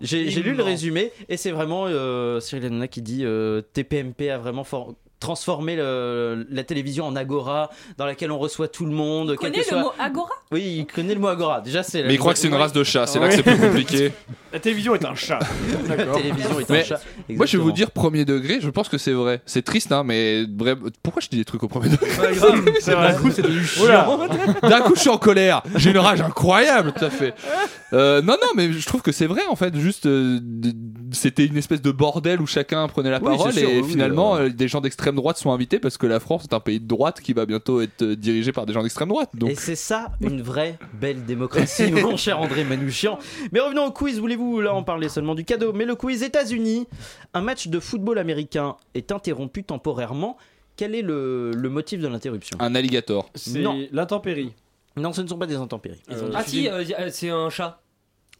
J'ai 0.00 0.42
lu 0.42 0.54
le 0.54 0.62
résumé 0.62 1.12
et 1.28 1.36
c'est 1.36 1.50
vraiment 1.50 1.84
euh, 1.86 2.40
Cyril 2.40 2.64
Hanouna 2.66 2.88
qui 2.88 3.02
dit 3.02 3.24
euh, 3.24 3.60
TPMP 3.72 4.30
a 4.30 4.38
vraiment 4.38 4.64
for- 4.64 4.94
transformé 5.22 5.76
le- 5.76 6.46
la 6.50 6.64
télévision 6.64 7.06
en 7.06 7.16
agora 7.16 7.70
dans 7.96 8.04
laquelle 8.06 8.30
on 8.30 8.38
reçoit 8.38 8.68
tout 8.68 8.84
le 8.84 8.92
monde. 8.92 9.36
Que 9.36 9.46
le 9.46 9.62
soit- 9.62 9.80
mot 9.80 9.92
agora? 9.98 10.28
Oui, 10.50 10.62
il 10.78 10.86
connaît 10.86 11.14
le 11.14 11.20
mot 11.20 11.28
agora. 11.28 11.60
Déjà, 11.62 11.82
c'est. 11.82 12.02
mais 12.02 12.14
il 12.14 12.18
croit 12.18 12.32
que 12.34 12.38
c'est 12.38 12.48
une 12.48 12.54
race 12.54 12.72
de 12.72 12.84
chat 12.84 13.06
c'est 13.06 13.18
là 13.18 13.28
que 13.28 13.34
c'est 13.34 13.42
plus 13.42 13.58
compliqué 13.58 14.12
La 14.52 14.60
télévision 14.60 14.94
est 14.94 15.04
un 15.06 15.14
chat. 15.14 15.38
La 15.88 15.96
D'accord. 15.96 16.16
télévision 16.16 16.60
est 16.60 16.70
un 16.70 16.74
Mais 16.74 16.84
chat. 16.84 17.00
moi 17.30 17.46
je 17.46 17.56
vais 17.56 17.62
vous 17.62 17.72
dire 17.72 17.90
premier 17.90 18.26
degré 18.26 18.58
je 18.60 18.68
pense 18.68 18.88
que 18.90 18.98
c'est 18.98 19.12
vrai 19.12 19.40
c'est 19.46 19.62
triste 19.62 19.92
hein 19.92 20.02
mais 20.04 20.44
bref 20.46 20.78
pourquoi 21.02 21.22
je 21.22 21.28
dis 21.28 21.38
des 21.38 21.44
trucs 21.46 21.62
au 21.62 21.68
premier 21.68 21.88
degré? 21.88 22.08
D'un 22.10 23.12
coup, 23.14 23.30
c'est 23.30 23.42
devenu 23.42 23.62
Oula. 23.82 24.04
chiant. 24.04 24.68
D'un 24.68 24.80
coup, 24.82 24.94
je 24.94 25.00
suis 25.00 25.08
en 25.10 25.16
colère. 25.18 25.62
J'ai 25.76 25.90
une 25.90 25.98
rage 25.98 26.20
incroyable, 26.20 26.92
tout 26.92 27.04
à 27.04 27.10
fait. 27.10 27.34
Euh, 27.92 28.20
non, 28.22 28.34
non, 28.40 28.48
mais 28.56 28.72
je 28.72 28.86
trouve 28.86 29.02
que 29.02 29.12
c'est 29.12 29.26
vrai, 29.26 29.42
en 29.48 29.56
fait. 29.56 29.74
Juste, 29.76 30.06
euh, 30.06 30.38
c'était 31.12 31.46
une 31.46 31.56
espèce 31.56 31.80
de 31.82 31.90
bordel 31.90 32.40
où 32.40 32.46
chacun 32.46 32.86
prenait 32.88 33.10
la 33.10 33.18
Oui, 33.18 33.24
parole 33.24 33.52
sûr, 33.52 33.68
et 33.68 33.80
oui, 33.80 33.88
finalement, 33.90 34.36
euh. 34.36 34.46
euh, 34.46 34.50
des 34.50 34.68
gens 34.68 34.80
d'extrême 34.80 35.14
droite 35.16 35.36
sont 35.38 35.52
invités 35.52 35.78
parce 35.78 35.96
que 35.98 36.06
la 36.06 36.20
France 36.20 36.44
est 36.44 36.54
un 36.54 36.60
pays 36.60 36.80
de 36.80 36.86
droite 36.86 37.20
qui 37.20 37.32
va 37.32 37.46
bientôt 37.46 37.80
être 37.80 38.02
euh, 38.02 38.16
dirigé 38.16 38.52
par 38.52 38.66
des 38.66 38.72
gens 38.72 38.82
d'extrême 38.82 39.08
droite. 39.08 39.30
Donc, 39.34 39.50
Et 39.50 39.54
c'est 39.54 39.76
ça, 39.76 40.12
une 40.20 40.42
vraie 40.42 40.78
belle 40.94 41.24
démocratie, 41.24 41.90
mon 41.92 42.16
cher 42.16 42.40
André 42.40 42.64
Manouchian. 42.64 43.18
Mais 43.52 43.60
revenons 43.60 43.86
au 43.86 43.92
quiz, 43.92 44.18
voulez-vous 44.18 44.60
Là, 44.60 44.74
on 44.74 44.84
parlait 44.84 45.08
seulement 45.08 45.34
du 45.34 45.44
cadeau. 45.44 45.72
Mais 45.72 45.84
le 45.84 45.94
quiz 45.94 46.22
États-Unis, 46.22 46.86
un 47.34 47.40
match 47.40 47.68
de 47.68 47.80
football 47.80 48.18
américain 48.18 48.76
est 48.94 49.12
interrompu 49.12 49.64
temporairement. 49.64 50.36
Quel 50.76 50.94
est 50.94 51.02
le, 51.02 51.50
le 51.52 51.68
motif 51.68 52.00
de 52.00 52.08
l'interruption? 52.08 52.56
Un 52.60 52.74
alligator. 52.74 53.28
C'est 53.34 53.60
Non. 53.60 53.78
l'intempérie. 53.92 54.52
Non, 54.96 55.12
ce 55.12 55.22
ne 55.22 55.26
sont 55.26 55.38
pas 55.38 55.46
des 55.46 55.56
intempéries. 55.56 56.02
Euh, 56.10 56.30
Ah 56.34 56.42
si, 56.44 56.68
euh, 56.68 56.82
c'est 57.10 57.30
un 57.30 57.48
chat. 57.50 57.80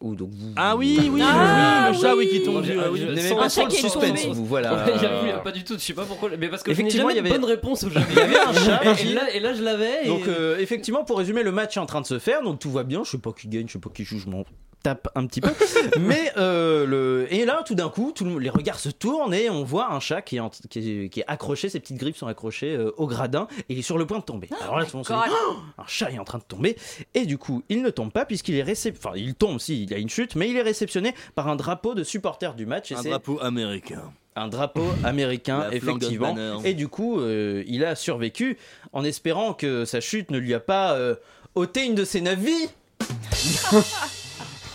Ou 0.02 0.14
donc 0.16 0.30
vous- 0.32 0.52
Ah 0.56 0.76
oui, 0.76 1.08
oui, 1.12 1.20
Ah, 1.24 1.88
oui, 1.92 1.96
le 1.96 2.02
chat, 2.02 2.16
oui, 2.16 2.28
qui 2.28 2.42
tombe. 2.42 2.64
Ah 2.66 2.90
oui. 2.90 3.00
sans- 3.28 3.36
pas 3.36 3.48
chat 3.48 3.60
trop 3.60 3.64
le 3.64 3.70
qui 3.70 3.76
est 3.76 3.80
suspense, 3.80 4.22
tombé. 4.22 4.34
vous, 4.34 4.44
voilà. 4.46 4.84
J'avoue, 5.00 5.42
pas 5.44 5.52
du 5.52 5.62
tout, 5.64 5.74
je 5.74 5.78
sais 5.78 5.92
pas 5.94 6.04
pourquoi, 6.04 6.30
mais 6.38 6.48
parce 6.48 6.62
que 6.64 6.72
je 6.74 6.76
n'ai 6.76 6.88
Effectivement, 6.88 7.08
jamais 7.10 7.20
il 7.20 7.24
y 7.24 7.28
de 7.28 7.28
avait- 7.34 7.38
bonne 7.38 7.48
réponse 7.48 7.84
au 7.84 7.90
jeu. 7.90 8.00
Il 8.10 8.16
y 8.16 8.20
avait 8.20 8.38
un 8.38 8.52
chat 8.52 8.82
Et, 8.84 8.94
qui- 8.96 9.12
là, 9.14 9.22
et 9.32 9.38
là, 9.40 9.54
je 9.54 9.62
l'avais. 9.62 10.04
et- 10.04 10.08
Donc 10.08 10.26
euh, 10.26 10.58
effectivement, 10.58 11.04
pour 11.04 11.18
résumer, 11.18 11.42
le 11.44 11.52
match 11.52 11.76
est 11.76 11.80
en 11.80 11.86
train 11.86 12.00
de 12.00 12.06
se 12.06 12.18
faire, 12.18 12.42
donc 12.42 12.58
tout 12.58 12.70
va 12.70 12.82
bien. 12.82 13.04
Je 13.04 13.10
sais 13.12 13.18
pas 13.18 13.30
qui 13.32 13.46
gagne, 13.48 13.68
je 13.68 13.74
sais 13.74 13.78
pas 13.78 13.90
qui 13.94 14.02
joue, 14.04 14.18
je 14.18 14.28
m'en 14.28 14.44
tape 14.82 15.08
un 15.14 15.26
petit 15.26 15.40
peu. 15.40 15.50
Mais 16.00 16.32
euh, 16.36 16.84
le 16.86 17.26
et 17.32 17.44
là, 17.44 17.62
tout 17.66 17.74
d'un 17.74 17.88
coup, 17.88 18.12
tout 18.14 18.24
le- 18.24 18.38
les 18.38 18.50
regards 18.50 18.78
se 18.78 18.88
tournent 18.88 19.34
et 19.34 19.48
on 19.50 19.64
voit 19.64 19.92
un 19.92 20.00
chat 20.00 20.22
qui 20.22 20.36
est, 20.36 20.40
en- 20.40 20.50
qui 20.50 20.78
est, 21.04 21.08
qui 21.08 21.20
est 21.20 21.24
accroché, 21.26 21.68
ses 21.68 21.80
petites 21.80 21.96
griffes 21.98 22.16
sont 22.16 22.26
accrochées 22.26 22.74
euh, 22.74 22.92
au 22.96 23.06
gradin 23.06 23.46
et 23.68 23.74
il 23.74 23.78
est 23.78 23.82
sur 23.82 23.98
le 23.98 24.06
point 24.06 24.18
de 24.18 24.24
tomber. 24.24 24.48
Alors 24.62 24.78
là, 24.78 24.84
tout 24.84 24.90
le 24.92 24.96
monde 24.98 25.06
se 25.06 25.12
dit. 25.12 25.18
Oh, 25.48 25.54
un 25.82 25.86
chat 25.86 26.10
est 26.10 26.18
en 26.18 26.24
train 26.24 26.38
de 26.38 26.44
tomber 26.44 26.76
et 27.14 27.26
du 27.26 27.38
coup, 27.38 27.62
il 27.68 27.82
ne 27.82 27.90
tombe 27.90 28.10
pas 28.12 28.24
puisqu'il 28.24 28.54
est 28.56 28.62
récep... 28.62 28.96
enfin, 28.98 29.12
il 29.16 29.34
tombe 29.34 29.58
si, 29.58 29.84
il 29.84 29.94
a 29.94 29.98
une 29.98 30.08
chute, 30.10 30.34
mais 30.36 30.48
il 30.50 30.56
est 30.56 30.62
réceptionné 30.62 31.14
par 31.34 31.48
un 31.48 31.56
drapeau 31.56 31.94
de 31.94 32.04
supporters 32.04 32.54
du 32.54 32.66
match 32.66 32.90
et 32.92 32.94
Un 32.96 33.02
drapeau 33.02 33.38
américain. 33.40 34.02
un 34.36 34.48
drapeau 34.48 34.84
américain, 35.04 35.60
La 35.70 35.74
effectivement. 35.74 36.34
Et 36.64 36.74
du 36.74 36.88
coup, 36.88 37.20
euh, 37.20 37.62
il 37.66 37.84
a 37.84 37.94
survécu 37.94 38.56
en 38.92 39.04
espérant 39.04 39.52
que 39.54 39.84
sa 39.84 40.00
chute 40.00 40.30
ne 40.30 40.38
lui 40.38 40.54
a 40.54 40.60
pas 40.60 40.92
euh, 40.94 41.14
ôté 41.54 41.84
une 41.86 41.94
de 41.94 42.04
ses 42.04 42.20
neuf 42.20 42.38
vies. 42.38 42.68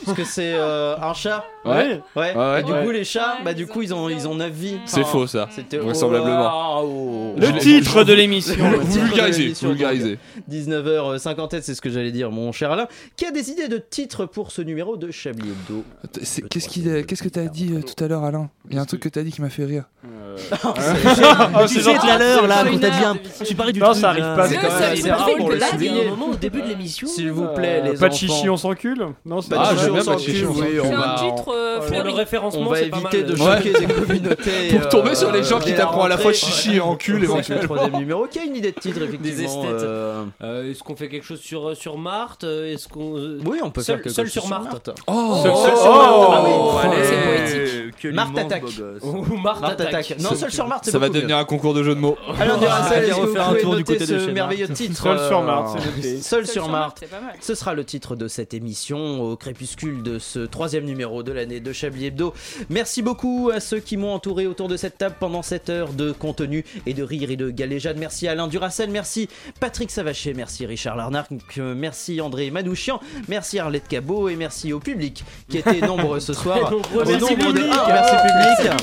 Parce 0.08 0.18
que 0.18 0.24
c'est 0.24 0.54
euh, 0.56 0.96
un 0.98 1.14
chat. 1.14 1.46
Ouais. 1.66 2.02
Ouais. 2.16 2.36
Ouais, 2.36 2.60
Et 2.62 2.64
du 2.64 2.72
ouais. 2.72 2.84
coup, 2.84 2.92
les 2.92 3.04
chats, 3.04 3.36
Ouais, 3.40 3.44
bah 3.46 3.52
ils 3.52 3.56
du 3.56 3.64
ont 3.66 3.68
coup, 3.68 3.82
ils 3.82 3.94
ont 3.94 4.10
ils 4.10 4.28
ont 4.28 4.36
neuf 4.36 4.52
vies. 4.52 4.78
C'est 4.86 5.02
Enfin, 5.02 5.10
faux, 5.12 5.28
ça. 5.28 5.48
C'était 5.52 5.78
Vraisemblablement. 5.78 6.82
Oh, 6.82 7.34
Le 7.38 7.48
oh. 7.54 7.58
titre 7.60 8.04
de 8.04 8.14
l'émission. 8.14 8.56
Le 8.72 8.80
titre 8.80 8.94
de 8.96 9.00
Vulgarisé, 9.08 9.42
l'émission, 9.44 9.70
vulgarisé. 9.70 10.20
19h57, 10.50 11.62
c'est 11.62 11.76
ce 11.76 11.82
que 11.82 11.90
j'allais 11.90 12.12
dire, 12.12 12.32
mon 12.32 12.52
cher 12.52 12.72
Alain. 12.72 12.88
Qui 13.16 13.26
a 13.26 13.32
des 13.32 13.52
idées 13.52 13.68
de 13.68 13.78
titres 13.78 14.26
pour 14.26 14.52
ce 14.52 14.62
numéro 14.62 14.98
de 14.98 15.12
Chablis 15.12 15.50
Hebdo? 15.50 15.84
C'est- 16.22 16.48
Qu'est-ce 16.48 16.70
qu'il 16.70 17.06
qu'est-ce 17.06 17.24
que 17.24 17.30
t'as 17.30 17.46
dit 17.46 17.74
euh, 17.74 17.82
tout 17.82 18.02
à 18.04 18.08
l'heure, 18.08 18.24
Alain? 18.24 18.50
Il 18.70 18.76
y 18.76 18.80
a 18.80 18.82
un 18.82 18.86
truc 18.86 19.02
que 19.02 19.10
t'as 19.10 19.24
dit 19.24 19.32
qui 19.32 19.42
m'a 19.42 19.50
fait 19.50 19.66
rire. 19.66 19.84
Euh, 20.52 20.56
Ah, 21.54 21.66
Tu 21.68 21.82
sais, 21.82 21.94
tout 21.94 22.08
à 22.08 22.18
l'heure, 22.18 22.48
là, 22.48 22.64
Pas 22.64 22.70
quand 22.70 22.80
t'as 22.80 22.90
dit 22.90 23.04
un. 23.04 23.18
Tu 23.46 23.56
parlais 23.56 23.74
du 23.74 23.80
Non, 23.80 23.94
ça 23.94 24.10
arrive 24.10 24.24
pas, 24.36 24.48
C'est 24.48 25.12
rare 25.12 25.30
pour 25.38 25.50
le 25.52 25.60
souligner. 25.60 26.10
au 26.32 26.36
début 26.36 26.62
de 26.62 26.68
l'émission. 26.68 27.08
S'il 27.08 27.32
vous 27.32 27.48
plaît, 27.48 27.82
les 27.84 27.94
Pas 27.98 28.10
de 28.10 28.14
chichi, 28.14 28.50
on 28.50 28.58
s'encule 28.58 29.08
Non, 29.26 29.42
c'est 29.42 29.50
Pas 29.50 29.58
de 29.58 29.62
Ah, 29.62 29.70
chichi, 29.72 29.82
j'aime 29.84 29.90
on 29.90 29.94
bien, 29.96 30.04
pas 30.04 30.16
de 30.16 30.20
s'encule, 30.20 30.48
C'est 30.84 30.94
un 30.94 31.16
titre 31.36 31.54
euh, 31.54 31.80
Pour 31.80 32.04
le 32.04 32.12
référencement, 32.12 32.62
On 32.62 32.70
va 32.70 32.78
c'est 32.78 32.90
pas 32.90 32.98
éviter 32.98 33.24
de 33.24 33.36
choquer 33.36 33.74
des 33.74 33.86
communautés. 33.94 34.68
Pour 34.78 34.90
tomber 34.90 35.16
sur 35.16 35.32
les 35.32 35.44
gens 35.44 35.58
euh, 35.58 35.60
qui 35.60 35.66
dès 35.72 35.78
la 35.78 35.84
t'apprennent 35.86 36.06
à 36.06 36.08
la 36.10 36.18
fois 36.18 36.34
chichi 36.34 36.76
et 36.76 36.82
encul 36.82 37.16
C'est 37.16 37.20
le 37.20 37.24
éventuellement. 37.26 37.64
troisième 37.76 37.98
numéro. 37.98 38.24
Ok, 38.26 38.40
une 38.46 38.56
idée 38.56 38.72
de 38.72 38.80
titre, 38.80 39.02
effectivement. 39.02 39.44
esthètes. 39.64 39.82
euh, 39.84 40.24
Euh, 40.44 40.72
Est-ce 40.72 40.84
qu'on 40.84 40.96
fait 40.96 41.10
quelque 41.10 41.26
chose 41.26 41.40
sur, 41.40 41.76
sur 41.76 41.98
Marthe 41.98 42.44
Euh, 42.44 42.74
Est-ce 42.74 42.88
qu'on. 42.88 43.18
euh, 43.18 43.40
Oui, 43.46 43.60
on 43.64 43.70
peut 43.72 43.82
Seul- 43.82 43.96
faire 43.98 44.04
quelque 44.04 44.14
seul 44.14 44.26
chose 44.26 44.34
sur 44.34 44.48
Marthe. 44.48 44.92
Oh, 45.08 45.40
Seul- 45.44 45.56
seul 45.56 45.74
Oh, 45.76 45.82
sur 45.82 45.92
Marthe. 45.96 46.30
ah 46.32 46.44
oui. 46.44 46.52
Oh, 46.56 46.72
allez. 46.84 47.04
c'est 47.04 47.82
poétique. 47.92 48.14
Marthe 48.16 48.38
attaque. 48.38 48.64
Ou 49.04 49.38
Marthe, 49.38 49.62
Marthe 49.62 49.82
attaque. 49.82 50.14
Non, 50.32 50.36
seul 50.38 50.52
sur 50.52 50.68
Marthe, 50.68 50.86
c'est 50.86 50.92
Ça 50.92 51.00
va 51.00 51.10
devenir 51.10 51.38
un 51.38 51.46
concours 51.46 51.74
de 51.74 51.84
jeux 51.84 51.96
de 51.96 52.00
mots. 52.00 52.18
Alors, 52.40 52.60
Duracell, 52.60 52.98
Allez 52.98 53.08
est-ce 53.08 53.16
que 53.16 53.22
vous 53.22 53.28
refaire 53.28 53.44
un 53.44 53.50
pouvez 53.50 53.62
tour 53.62 53.76
du 53.76 53.82
noter 53.82 53.94
côté 54.00 54.14
de 54.14 54.20
ce 54.20 54.30
merveilleux 54.30 54.68
titre 54.70 55.02
Seul 55.04 55.20
sur 55.28 55.40
euh, 55.40 55.46
Marthe, 55.46 55.80
c'est 55.80 55.86
noté. 55.86 56.22
Seul 56.22 56.48
sur 56.48 56.70
Marthe. 56.70 56.98
C'est 57.00 57.10
pas 57.10 57.20
mal. 57.20 57.36
Ce 57.40 57.56
sera 57.56 57.74
le 57.74 57.84
titre 57.84 58.16
de 58.16 58.28
cette 58.28 58.54
émission 58.54 59.22
au 59.22 59.36
crépuscule 59.36 60.04
de 60.04 60.20
ce 60.20 60.40
troisième 60.40 60.86
numéro 60.86 61.24
de 61.24 61.32
l'année 61.32 61.60
de 61.60 61.74
Chablis 61.74 62.06
Hebdo. 62.08 62.34
Merci 62.70 63.02
beaucoup 63.02 63.52
à 63.54 63.60
ceux 63.60 63.80
qui 63.80 63.98
m'ont 63.98 64.14
entouré 64.14 64.48
autour 64.48 64.68
de 64.68 64.78
cette 64.78 64.98
table 64.98 65.16
pendant 65.20 65.42
cette 65.42 65.70
heure 65.70 65.94
de 65.94 66.12
contenu 66.12 66.66
et 66.86 66.94
de 66.94 67.04
rire 67.04 67.32
et 67.32 67.36
de 67.36 67.50
galéjade. 67.50 67.98
Merci 67.98 68.28
à 68.28 68.32
Alain 68.32 68.48
Duracel, 68.48 68.90
merci 68.90 69.30
Patrick 69.60 69.92
Savaché, 69.92 70.34
merci 70.34 70.66
Richard 70.66 70.96
Larnac, 70.96 71.28
euh, 71.58 71.74
merci 71.76 72.22
André 72.22 72.52
Manouchian, 72.52 73.00
merci 73.28 73.60
Arlette 73.60 73.88
Cabot 73.88 74.30
et 74.30 74.36
merci 74.36 74.74
au 74.74 74.80
public 74.80 75.24
qui 75.50 75.58
était 75.58 75.82
nombreux 75.88 76.20
ce 76.20 76.34
soir. 76.34 76.72
nombreux. 76.72 77.04
Au 77.04 77.06
Merci 77.06 77.22
nombre 77.22 77.54
de 77.54 77.60
public. 77.60 77.76
Merci 77.88 78.16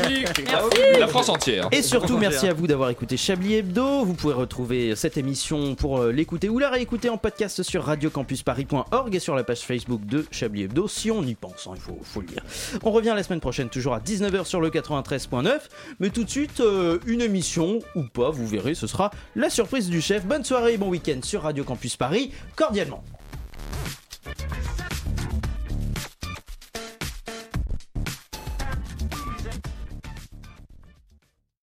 public. 0.04 1.00
La 1.00 1.06
France 1.08 1.23
entière. 1.28 1.68
Et 1.72 1.82
surtout, 1.82 2.18
merci 2.18 2.46
à 2.46 2.54
vous 2.54 2.66
d'avoir 2.66 2.90
écouté 2.90 3.16
Chablis 3.16 3.54
Hebdo. 3.54 4.04
Vous 4.04 4.14
pouvez 4.14 4.34
retrouver 4.34 4.96
cette 4.96 5.16
émission 5.16 5.74
pour 5.74 5.98
euh, 5.98 6.12
l'écouter 6.12 6.48
ou 6.48 6.58
la 6.58 6.70
réécouter 6.70 7.08
en 7.08 7.18
podcast 7.18 7.62
sur 7.62 7.84
radiocampusparis.org 7.84 9.14
et 9.14 9.18
sur 9.18 9.34
la 9.34 9.44
page 9.44 9.60
Facebook 9.60 10.04
de 10.06 10.24
Chablis 10.30 10.62
Hebdo, 10.62 10.88
si 10.88 11.10
on 11.10 11.22
y 11.22 11.34
pense, 11.34 11.66
hein, 11.66 11.72
il 11.74 11.80
faut, 11.80 11.98
faut 12.02 12.20
le 12.20 12.26
dire. 12.26 12.42
On 12.82 12.90
revient 12.90 13.12
la 13.14 13.22
semaine 13.22 13.40
prochaine, 13.40 13.68
toujours 13.68 13.94
à 13.94 14.00
19h 14.00 14.44
sur 14.44 14.60
le 14.60 14.70
93.9. 14.70 15.52
Mais 16.00 16.10
tout 16.10 16.24
de 16.24 16.30
suite, 16.30 16.60
euh, 16.60 16.98
une 17.06 17.20
émission 17.20 17.80
ou 17.94 18.02
pas, 18.02 18.30
vous 18.30 18.46
verrez, 18.46 18.74
ce 18.74 18.86
sera 18.86 19.10
la 19.36 19.50
surprise 19.50 19.88
du 19.88 20.00
chef. 20.00 20.24
Bonne 20.24 20.44
soirée 20.44 20.74
et 20.74 20.78
bon 20.78 20.88
week-end 20.88 21.20
sur 21.22 21.42
Radio 21.42 21.64
Campus 21.64 21.96
Paris, 21.96 22.32
cordialement. 22.56 23.02